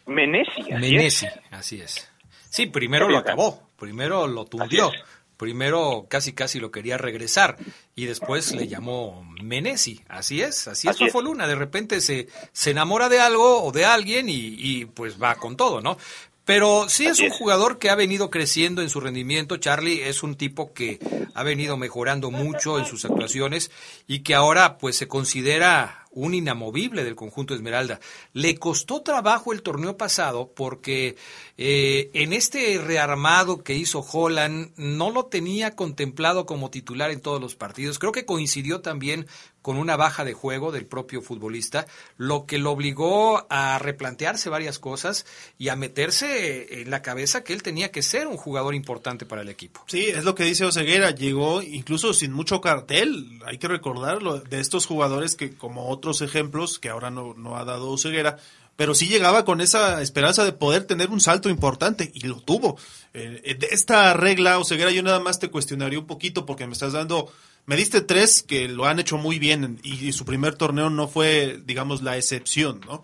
Menesi. 0.06 0.60
Así 0.60 0.72
Menesi, 0.72 1.26
es. 1.26 1.40
así 1.50 1.80
es. 1.80 2.12
Sí, 2.48 2.66
primero 2.66 3.08
lo 3.08 3.18
acabó, 3.18 3.70
primero 3.78 4.26
lo 4.26 4.44
tundió. 4.44 4.90
Primero 5.36 6.06
casi 6.08 6.32
casi 6.32 6.60
lo 6.60 6.70
quería 6.70 6.96
regresar 6.96 7.56
y 7.94 8.06
después 8.06 8.54
le 8.54 8.68
llamó 8.68 9.22
Menesi. 9.42 10.00
Así 10.08 10.40
es, 10.40 10.66
así, 10.66 10.88
es 10.88 10.98
Fafo 10.98 11.20
Luna. 11.20 11.46
De 11.46 11.54
repente 11.54 12.00
se, 12.00 12.28
se 12.52 12.70
enamora 12.70 13.10
de 13.10 13.20
algo 13.20 13.62
o 13.62 13.70
de 13.70 13.84
alguien 13.84 14.30
y, 14.30 14.54
y 14.58 14.86
pues 14.86 15.22
va 15.22 15.34
con 15.34 15.54
todo, 15.54 15.82
¿no? 15.82 15.98
Pero 16.46 16.88
sí 16.88 17.06
es 17.06 17.18
un 17.18 17.30
jugador 17.30 17.78
que 17.78 17.90
ha 17.90 17.96
venido 17.96 18.30
creciendo 18.30 18.80
en 18.80 18.88
su 18.88 19.00
rendimiento. 19.00 19.56
Charlie 19.56 20.08
es 20.08 20.22
un 20.22 20.36
tipo 20.36 20.72
que 20.72 21.00
ha 21.34 21.42
venido 21.42 21.76
mejorando 21.76 22.30
mucho 22.30 22.78
en 22.78 22.86
sus 22.86 23.04
actuaciones 23.04 23.72
y 24.06 24.20
que 24.20 24.36
ahora 24.36 24.78
pues 24.78 24.96
se 24.96 25.08
considera 25.08 26.05
un 26.16 26.34
inamovible 26.34 27.04
del 27.04 27.14
conjunto 27.14 27.54
Esmeralda. 27.54 28.00
Le 28.32 28.56
costó 28.56 29.02
trabajo 29.02 29.52
el 29.52 29.62
torneo 29.62 29.96
pasado 29.96 30.50
porque 30.54 31.16
eh, 31.58 32.10
en 32.14 32.32
este 32.32 32.78
rearmado 32.78 33.62
que 33.62 33.74
hizo 33.74 34.00
Holland 34.00 34.72
no 34.76 35.10
lo 35.10 35.26
tenía 35.26 35.76
contemplado 35.76 36.46
como 36.46 36.70
titular 36.70 37.10
en 37.10 37.20
todos 37.20 37.40
los 37.40 37.54
partidos. 37.54 37.98
Creo 37.98 38.12
que 38.12 38.24
coincidió 38.24 38.80
también 38.80 39.26
con 39.66 39.78
una 39.78 39.96
baja 39.96 40.24
de 40.24 40.32
juego 40.32 40.70
del 40.70 40.86
propio 40.86 41.22
futbolista, 41.22 41.88
lo 42.16 42.46
que 42.46 42.58
lo 42.58 42.70
obligó 42.70 43.48
a 43.50 43.80
replantearse 43.80 44.48
varias 44.48 44.78
cosas 44.78 45.26
y 45.58 45.70
a 45.70 45.74
meterse 45.74 46.82
en 46.82 46.90
la 46.90 47.02
cabeza 47.02 47.42
que 47.42 47.52
él 47.52 47.64
tenía 47.64 47.90
que 47.90 48.02
ser 48.02 48.28
un 48.28 48.36
jugador 48.36 48.76
importante 48.76 49.26
para 49.26 49.42
el 49.42 49.48
equipo. 49.48 49.82
Sí, 49.88 50.06
es 50.06 50.22
lo 50.22 50.36
que 50.36 50.44
dice 50.44 50.64
Oseguera, 50.64 51.10
llegó 51.10 51.62
incluso 51.62 52.14
sin 52.14 52.30
mucho 52.30 52.60
cartel, 52.60 53.40
hay 53.44 53.58
que 53.58 53.66
recordarlo, 53.66 54.38
de 54.38 54.60
estos 54.60 54.86
jugadores 54.86 55.34
que 55.34 55.56
como 55.56 55.88
otros 55.88 56.05
ejemplos, 56.20 56.78
que 56.78 56.88
ahora 56.88 57.10
no, 57.10 57.34
no 57.34 57.56
ha 57.56 57.64
dado 57.64 57.90
Oseguera, 57.90 58.38
pero 58.76 58.94
sí 58.94 59.08
llegaba 59.08 59.44
con 59.44 59.60
esa 59.60 60.02
esperanza 60.02 60.44
de 60.44 60.52
poder 60.52 60.84
tener 60.84 61.10
un 61.10 61.20
salto 61.20 61.48
importante 61.48 62.10
y 62.14 62.26
lo 62.26 62.40
tuvo. 62.40 62.78
Eh, 63.14 63.56
de 63.58 63.68
esta 63.70 64.12
regla, 64.14 64.58
Oseguera, 64.58 64.90
yo 64.90 65.02
nada 65.02 65.20
más 65.20 65.38
te 65.38 65.50
cuestionaría 65.50 65.98
un 65.98 66.06
poquito 66.06 66.46
porque 66.46 66.66
me 66.66 66.74
estás 66.74 66.92
dando 66.92 67.32
me 67.66 67.76
diste 67.76 68.00
tres 68.00 68.44
que 68.44 68.68
lo 68.68 68.86
han 68.86 69.00
hecho 69.00 69.18
muy 69.18 69.38
bien 69.38 69.80
y, 69.82 70.12
su 70.12 70.24
primer 70.24 70.54
torneo 70.54 70.88
no 70.88 71.08
fue, 71.08 71.60
digamos, 71.64 72.00
la 72.00 72.16
excepción, 72.16 72.80
¿no? 72.86 73.02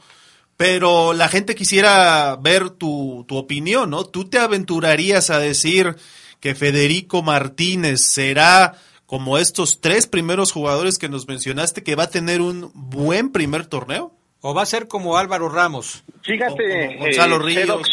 Pero 0.57 1.13
la 1.13 1.29
gente 1.29 1.57
quisiera 1.57 2.37
ver 2.37 2.71
tu, 2.71 3.25
tu 3.27 3.37
opinión, 3.37 3.91
¿no? 3.91 4.05
¿Tú 4.05 4.27
te 4.27 4.39
aventurarías 4.39 5.31
a 5.31 5.41
decir 5.41 5.97
que 6.39 6.55
Federico 6.55 7.23
Martínez 7.23 8.03
será 8.03 8.79
como 9.13 9.37
estos 9.37 9.83
tres 9.83 10.07
primeros 10.07 10.53
jugadores 10.53 10.99
que 10.99 11.11
nos 11.11 11.29
mencionaste, 11.29 11.85
que 11.85 11.97
va 11.97 12.05
a 12.05 12.09
tener 12.09 12.41
un 12.41 12.71
buen 12.73 13.31
primer 13.31 13.67
torneo? 13.67 14.11
¿O 14.41 14.55
va 14.55 14.63
a 14.63 14.65
ser 14.65 14.89
como 14.89 15.19
Álvaro 15.19 15.51
Ramos? 15.51 16.03
Fíjate, 16.23 16.97
Gonzalo 16.97 17.37
eh, 17.37 17.39
Ríos. 17.45 17.93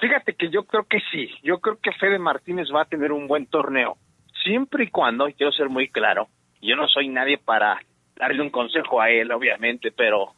Fíjate 0.00 0.32
que 0.36 0.48
yo 0.48 0.64
creo 0.64 0.84
que 0.84 1.00
sí. 1.12 1.28
Yo 1.42 1.58
creo 1.58 1.78
que 1.82 1.92
Fede 1.92 2.18
Martínez 2.18 2.68
va 2.74 2.80
a 2.80 2.84
tener 2.86 3.12
un 3.12 3.28
buen 3.28 3.44
torneo 3.44 3.98
siempre 4.42 4.84
y 4.84 4.86
cuando, 4.88 5.28
y 5.28 5.34
quiero 5.34 5.52
ser 5.52 5.68
muy 5.68 5.90
claro, 5.90 6.28
yo 6.62 6.76
no 6.76 6.88
soy 6.88 7.08
nadie 7.08 7.36
para 7.36 7.78
darle 8.16 8.40
un 8.40 8.48
consejo 8.48 9.02
a 9.02 9.10
él, 9.10 9.30
obviamente, 9.30 9.92
pero 9.92 10.32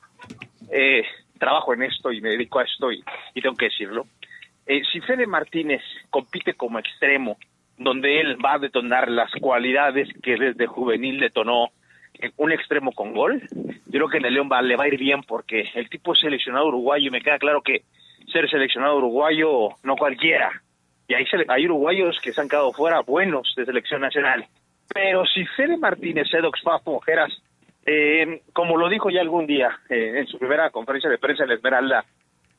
eh, 0.73 1.05
trabajo 1.39 1.73
en 1.73 1.85
esto 1.85 2.11
y 2.11 2.21
me 2.21 2.31
dedico 2.31 2.59
a 2.59 2.65
esto 2.65 2.91
y, 2.91 3.01
tengo 3.41 3.55
que 3.55 3.67
decirlo. 3.67 4.07
Eh, 4.67 4.83
si 4.93 5.01
Fede 5.03 5.29
Martínez 5.29 5.83
compite 6.11 6.55
como 6.55 6.81
extremo, 6.81 7.39
donde 7.79 8.21
él 8.21 8.37
va 8.45 8.55
a 8.55 8.59
detonar 8.59 9.11
las 9.11 9.31
cualidades 9.41 10.09
que 10.23 10.37
desde 10.37 10.67
juvenil 10.67 11.21
detonó 11.21 11.69
un 12.37 12.53
extremo 12.53 12.93
con 12.93 13.13
gol, 13.13 13.43
yo 13.53 13.91
creo 13.91 14.09
que 14.09 14.19
en 14.19 14.27
el 14.27 14.35
León 14.35 14.49
va, 14.51 14.63
le 14.63 14.77
va 14.77 14.85
a 14.85 14.89
ir 14.89 14.99
bien 14.99 15.23
porque 15.23 15.71
el 15.75 15.89
tipo 15.89 16.13
es 16.13 16.21
seleccionado 16.21 16.69
uruguayo 16.69 17.09
y 17.09 17.11
me 17.11 17.21
queda 17.21 17.39
claro 17.39 17.63
que 17.63 17.83
ser 18.31 18.49
seleccionado 18.49 18.99
uruguayo 18.99 19.71
no 19.83 19.97
cualquiera 19.97 20.63
y 21.09 21.15
ahí 21.15 21.27
hay 21.49 21.67
uruguayos 21.67 22.19
que 22.21 22.33
se 22.33 22.41
han 22.41 22.49
quedado 22.49 22.73
fuera 22.73 23.01
buenos 23.01 23.53
de 23.57 23.67
selección 23.67 24.01
nacional. 24.01 24.47
Pero 24.95 25.25
si 25.27 25.45
Fede 25.45 25.77
Martínez, 25.77 26.33
Edox 26.33 26.63
Fafo, 26.63 26.93
Ojeras, 26.93 27.33
eh, 27.85 28.41
como 28.53 28.77
lo 28.77 28.89
dijo 28.89 29.11
ya 29.11 29.21
algún 29.21 29.47
día 29.47 29.79
eh, 29.91 30.21
en 30.21 30.27
su 30.27 30.39
primera 30.39 30.71
conferencia 30.71 31.11
de 31.11 31.19
prensa 31.19 31.43
en 31.43 31.51
la 31.51 31.55
Esmeralda, 31.57 32.05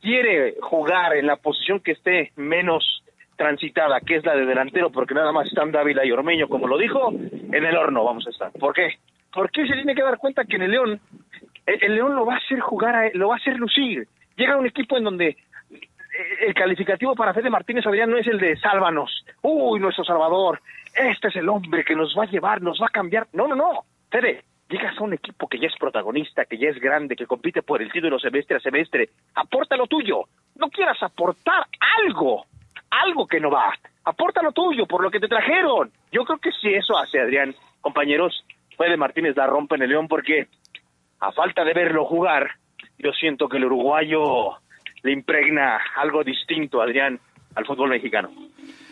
quiere 0.02 0.56
jugar 0.62 1.16
en 1.16 1.28
la 1.28 1.38
posición 1.38 1.80
que 1.80 1.94
esté 1.94 2.32
menos 2.36 3.03
transitada, 3.36 4.00
que 4.02 4.16
es 4.16 4.26
la 4.26 4.36
de 4.36 4.46
delantero, 4.46 4.92
porque 4.92 5.14
nada 5.14 5.32
más 5.32 5.48
están 5.48 5.72
Dávila 5.72 6.06
y 6.06 6.12
Ormeño, 6.12 6.48
como 6.48 6.68
lo 6.68 6.78
dijo, 6.78 7.12
en 7.12 7.66
el 7.66 7.76
horno 7.76 8.04
vamos 8.04 8.26
a 8.28 8.30
estar. 8.30 8.52
¿Por 8.52 8.74
qué? 8.74 9.00
Porque 9.34 9.66
se 9.66 9.74
tiene 9.74 9.96
que 9.96 10.04
dar 10.04 10.18
cuenta 10.18 10.46
que 10.46 10.56
en 10.56 10.64
el 10.64 10.72
León, 10.72 11.00
el, 11.66 11.96
León 11.96 12.16
lo 12.16 12.26
va 12.26 12.36
a 12.36 12.38
hacer 12.38 12.60
jugar, 12.60 13.12
lo 13.16 13.30
va 13.30 13.36
a 13.36 13.38
hacer 13.38 13.58
lucir. 13.58 14.08
Llega 14.36 14.58
un 14.58 14.68
equipo 14.68 14.98
en 14.98 15.04
donde 15.04 15.38
el 16.46 16.54
calificativo 16.54 17.16
para 17.16 17.34
Fede 17.34 17.50
Martínez 17.50 17.86
Adrián 17.88 18.10
no 18.10 18.18
es 18.18 18.28
el 18.28 18.40
de 18.40 18.56
sálvanos, 18.58 19.26
uy, 19.42 19.80
nuestro 19.80 20.04
salvador, 20.04 20.62
este 20.96 21.30
es 21.30 21.36
el 21.38 21.50
hombre 21.50 21.84
que 21.84 21.96
nos 21.96 22.16
va 22.18 22.24
a 22.24 22.28
llevar, 22.28 22.62
nos 22.62 22.80
va 22.80 22.88
a 22.88 22.94
cambiar. 22.94 23.28
No, 23.34 23.48
no, 23.48 23.56
no, 23.56 23.84
Fede, 24.12 24.44
llegas 24.70 24.98
a 24.98 25.04
un 25.04 25.14
equipo 25.14 25.48
que 25.48 25.60
ya 25.60 25.68
es 25.68 25.76
protagonista, 25.80 26.46
que 26.46 26.58
ya 26.58 26.70
es 26.70 26.80
grande, 26.80 27.16
que 27.16 27.26
compite 27.26 27.62
por 27.62 27.82
el 27.82 27.92
título 27.92 28.20
semestre 28.20 28.58
a 28.58 28.60
semestre, 28.60 29.10
aporta 29.36 29.76
lo 29.76 29.88
tuyo, 29.88 30.26
no 30.56 30.70
quieras 30.70 31.02
aportar 31.02 31.66
algo, 32.06 32.46
algo 33.02 33.28
que 33.28 33.40
no 33.40 33.50
va, 33.50 33.74
aporta 34.04 34.42
lo 34.42 34.52
tuyo 34.52 34.86
por 34.86 35.02
lo 35.02 35.10
que 35.10 35.20
te 35.20 35.28
trajeron. 35.28 35.92
Yo 36.12 36.24
creo 36.26 36.40
que 36.40 36.52
si 36.52 36.74
eso 36.74 36.98
hace 36.98 37.20
Adrián, 37.20 37.56
compañeros, 37.82 38.46
Fede 38.78 38.98
Martínez 38.98 39.36
la 39.36 39.48
rompe 39.48 39.76
en 39.76 39.84
el 39.84 39.90
León 39.90 40.08
porque 40.08 40.48
a 41.20 41.32
falta 41.32 41.64
de 41.64 41.74
verlo 41.74 42.06
jugar, 42.06 42.52
yo 42.98 43.12
siento 43.12 43.48
que 43.48 43.58
el 43.58 43.66
uruguayo 43.66 44.58
le 45.04 45.12
impregna 45.12 45.80
algo 45.96 46.24
distinto, 46.24 46.82
Adrián, 46.82 47.20
al 47.56 47.66
fútbol 47.66 47.90
mexicano. 47.90 48.32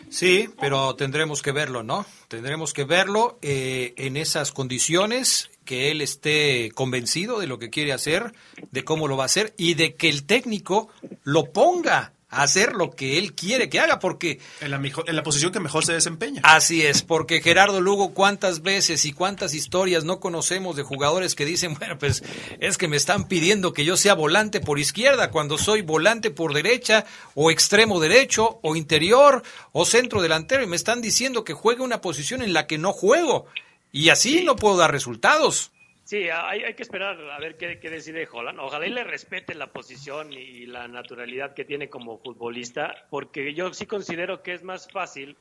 Sí, 0.08 0.48
pero 0.60 0.94
tendremos 0.94 1.40
que 1.40 1.52
verlo, 1.52 1.82
¿no? 1.82 2.04
Tendremos 2.28 2.74
que 2.74 2.84
verlo 2.84 3.38
eh, 3.40 3.94
en 3.96 4.18
esas 4.18 4.52
condiciones, 4.52 5.50
que 5.64 5.90
él 5.90 6.02
esté 6.02 6.70
convencido 6.74 7.40
de 7.40 7.46
lo 7.46 7.58
que 7.58 7.70
quiere 7.70 7.94
hacer, 7.94 8.32
de 8.70 8.84
cómo 8.84 9.08
lo 9.08 9.16
va 9.16 9.24
a 9.24 9.26
hacer 9.26 9.54
y 9.56 9.72
de 9.72 9.94
que 9.94 10.10
el 10.10 10.26
técnico 10.26 10.90
lo 11.24 11.50
ponga 11.52 12.12
hacer 12.32 12.72
lo 12.72 12.90
que 12.90 13.18
él 13.18 13.34
quiere 13.34 13.68
que 13.68 13.78
haga, 13.78 13.98
porque... 13.98 14.40
En 14.60 14.70
la, 14.70 14.76
en 14.78 15.16
la 15.16 15.22
posición 15.22 15.52
que 15.52 15.60
mejor 15.60 15.84
se 15.84 15.92
desempeña. 15.92 16.40
Así 16.44 16.82
es, 16.84 17.02
porque 17.02 17.42
Gerardo 17.42 17.80
Lugo, 17.80 18.14
cuántas 18.14 18.62
veces 18.62 19.04
y 19.04 19.12
cuántas 19.12 19.54
historias 19.54 20.04
no 20.04 20.18
conocemos 20.18 20.74
de 20.74 20.82
jugadores 20.82 21.34
que 21.34 21.44
dicen, 21.44 21.74
bueno, 21.74 21.98
pues 21.98 22.22
es 22.58 22.78
que 22.78 22.88
me 22.88 22.96
están 22.96 23.28
pidiendo 23.28 23.72
que 23.72 23.84
yo 23.84 23.96
sea 23.96 24.14
volante 24.14 24.60
por 24.60 24.78
izquierda, 24.78 25.30
cuando 25.30 25.58
soy 25.58 25.82
volante 25.82 26.30
por 26.30 26.54
derecha, 26.54 27.04
o 27.34 27.50
extremo 27.50 28.00
derecho, 28.00 28.58
o 28.62 28.76
interior, 28.76 29.42
o 29.72 29.84
centro 29.84 30.22
delantero, 30.22 30.62
y 30.62 30.66
me 30.66 30.76
están 30.76 31.02
diciendo 31.02 31.44
que 31.44 31.52
juegue 31.52 31.82
una 31.82 32.00
posición 32.00 32.42
en 32.42 32.54
la 32.54 32.66
que 32.66 32.78
no 32.78 32.92
juego. 32.92 33.46
Y 33.92 34.08
así 34.08 34.42
no 34.42 34.56
puedo 34.56 34.78
dar 34.78 34.90
resultados. 34.90 35.71
Sí, 36.12 36.28
hay, 36.28 36.62
hay, 36.62 36.74
que 36.74 36.82
esperar 36.82 37.18
a 37.30 37.38
ver 37.38 37.56
qué, 37.56 37.88
decide 37.88 38.28
Holland. 38.30 38.60
Ojalá 38.60 38.86
y 38.86 38.90
le 38.90 39.02
respete 39.02 39.54
la 39.54 39.72
posición 39.72 40.30
y 40.30 40.66
la 40.66 40.86
naturalidad 40.86 41.54
que 41.54 41.64
tiene 41.64 41.88
como 41.88 42.18
futbolista, 42.18 43.06
porque 43.08 43.54
yo 43.54 43.72
sí 43.72 43.86
considero 43.86 44.42
que 44.42 44.52
es 44.52 44.62
más 44.62 44.90
fácil, 44.90 45.38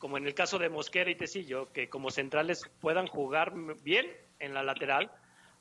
como 0.00 0.16
en 0.16 0.26
el 0.26 0.34
caso 0.34 0.58
de 0.58 0.70
Mosquera 0.70 1.08
y 1.08 1.14
Tecillo, 1.14 1.72
que 1.72 1.88
como 1.88 2.10
centrales 2.10 2.68
puedan 2.80 3.06
jugar 3.06 3.52
bien 3.84 4.08
en 4.40 4.54
la 4.54 4.64
lateral, 4.64 5.12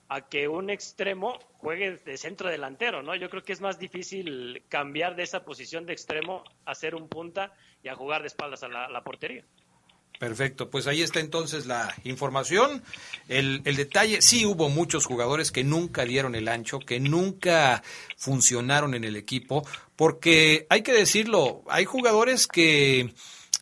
a 0.07 0.27
que 0.27 0.47
un 0.47 0.71
extremo 0.71 1.37
juegue 1.59 1.97
de 1.97 2.17
centro 2.17 2.49
delantero, 2.49 3.03
¿no? 3.03 3.13
Yo 3.13 3.29
creo 3.29 3.43
que 3.43 3.53
es 3.53 3.61
más 3.61 3.77
difícil 3.77 4.63
cambiar 4.69 5.15
de 5.15 5.21
esa 5.21 5.45
posición 5.45 5.85
de 5.85 5.93
extremo 5.93 6.43
a 6.65 6.73
ser 6.73 6.95
un 6.95 7.09
punta 7.09 7.53
y 7.83 7.89
a 7.89 7.95
jugar 7.95 8.21
de 8.21 8.29
espaldas 8.29 8.63
a 8.63 8.69
la 8.69 9.03
portería. 9.03 9.45
Perfecto, 10.21 10.69
pues 10.69 10.85
ahí 10.85 11.01
está 11.01 11.19
entonces 11.19 11.65
la 11.65 11.91
información. 12.03 12.83
El, 13.27 13.63
el, 13.65 13.75
detalle, 13.75 14.21
sí 14.21 14.45
hubo 14.45 14.69
muchos 14.69 15.07
jugadores 15.07 15.51
que 15.51 15.63
nunca 15.63 16.05
dieron 16.05 16.35
el 16.35 16.47
ancho, 16.47 16.77
que 16.77 16.99
nunca 16.99 17.81
funcionaron 18.17 18.93
en 18.93 19.03
el 19.03 19.15
equipo, 19.15 19.65
porque 19.95 20.67
hay 20.69 20.83
que 20.83 20.93
decirlo, 20.93 21.63
hay 21.67 21.85
jugadores 21.85 22.45
que 22.45 23.15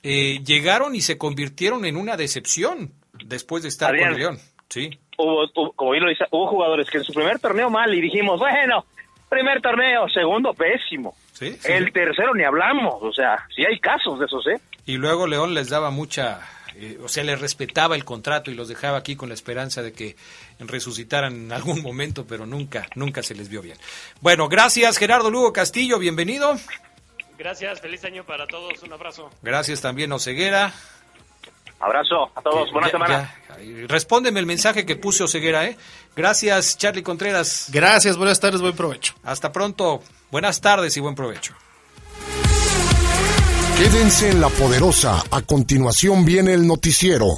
eh, 0.03 0.41
llegaron 0.43 0.95
y 0.95 1.01
se 1.01 1.17
convirtieron 1.17 1.85
en 1.85 1.95
una 1.95 2.17
decepción 2.17 2.91
después 3.23 3.63
de 3.63 3.69
estar 3.69 3.97
con 3.97 4.13
León. 4.19 4.37
Sí. 4.67 4.89
hubo, 5.17 5.45
hubo- 5.55 5.71
como 5.71 5.91
bien 5.91 6.03
lo 6.03 6.09
dice, 6.09 6.25
hubo 6.31 6.47
jugadores 6.49 6.89
que 6.89 6.97
en 6.97 7.05
su 7.05 7.13
primer 7.13 7.39
torneo 7.39 7.69
mal 7.69 7.93
y 7.95 8.01
dijimos, 8.01 8.37
bueno, 8.37 8.83
primer 9.29 9.61
torneo, 9.61 10.09
segundo 10.09 10.53
pésimo. 10.53 11.15
Sí, 11.39 11.57
sí. 11.57 11.71
El 11.71 11.93
tercero 11.93 12.33
ni 12.33 12.43
hablamos, 12.43 12.95
o 13.01 13.13
sea, 13.13 13.47
sí 13.55 13.63
hay 13.65 13.79
casos 13.79 14.19
de 14.19 14.25
esos, 14.25 14.45
¿eh? 14.47 14.59
Y 14.85 14.97
luego 14.97 15.25
León 15.25 15.53
les 15.53 15.69
daba 15.69 15.89
mucha, 15.89 16.41
eh, 16.75 16.97
o 17.01 17.07
sea, 17.07 17.23
les 17.23 17.39
respetaba 17.39 17.95
el 17.95 18.03
contrato 18.03 18.51
y 18.51 18.55
los 18.55 18.67
dejaba 18.67 18.97
aquí 18.97 19.15
con 19.15 19.29
la 19.29 19.35
esperanza 19.35 19.81
de 19.81 19.93
que 19.93 20.17
resucitaran 20.59 21.33
en 21.33 21.51
algún 21.53 21.81
momento, 21.81 22.25
pero 22.27 22.45
nunca, 22.45 22.87
nunca 22.95 23.23
se 23.23 23.35
les 23.35 23.47
vio 23.47 23.61
bien. 23.61 23.77
Bueno, 24.19 24.49
gracias 24.49 24.97
Gerardo 24.97 25.31
Lugo 25.31 25.53
Castillo, 25.53 25.97
bienvenido. 25.97 26.55
Gracias, 27.37 27.79
feliz 27.79 28.03
año 28.03 28.25
para 28.25 28.45
todos, 28.45 28.83
un 28.83 28.91
abrazo. 28.91 29.31
Gracias 29.41 29.79
también 29.79 30.11
Oseguera. 30.11 30.73
Abrazo 31.79 32.29
a 32.35 32.41
todos, 32.41 32.71
buena 32.71 32.87
Ya- 32.87 32.91
semana. 32.91 33.35
ya, 33.49 33.87
respóndeme 33.87 34.39
el 34.39 34.45
mensaje 34.45 34.85
que 34.85 34.95
puse 34.95 35.23
Oseguera, 35.23 35.65
¿eh? 35.65 35.77
Gracias 36.15 36.77
Charlie 36.77 37.03
Contreras. 37.03 37.67
Gracias, 37.71 38.17
buenas 38.17 38.39
tardes, 38.39 38.59
buen 38.61 38.75
provecho. 38.75 39.13
Hasta 39.23 39.51
pronto, 39.51 40.01
buenas 40.31 40.59
tardes 40.61 40.95
y 40.97 40.99
buen 40.99 41.15
provecho. 41.15 41.53
Quédense 43.77 44.29
en 44.29 44.41
la 44.41 44.49
poderosa. 44.49 45.23
A 45.31 45.41
continuación 45.41 46.25
viene 46.25 46.53
el 46.53 46.67
noticiero. 46.67 47.37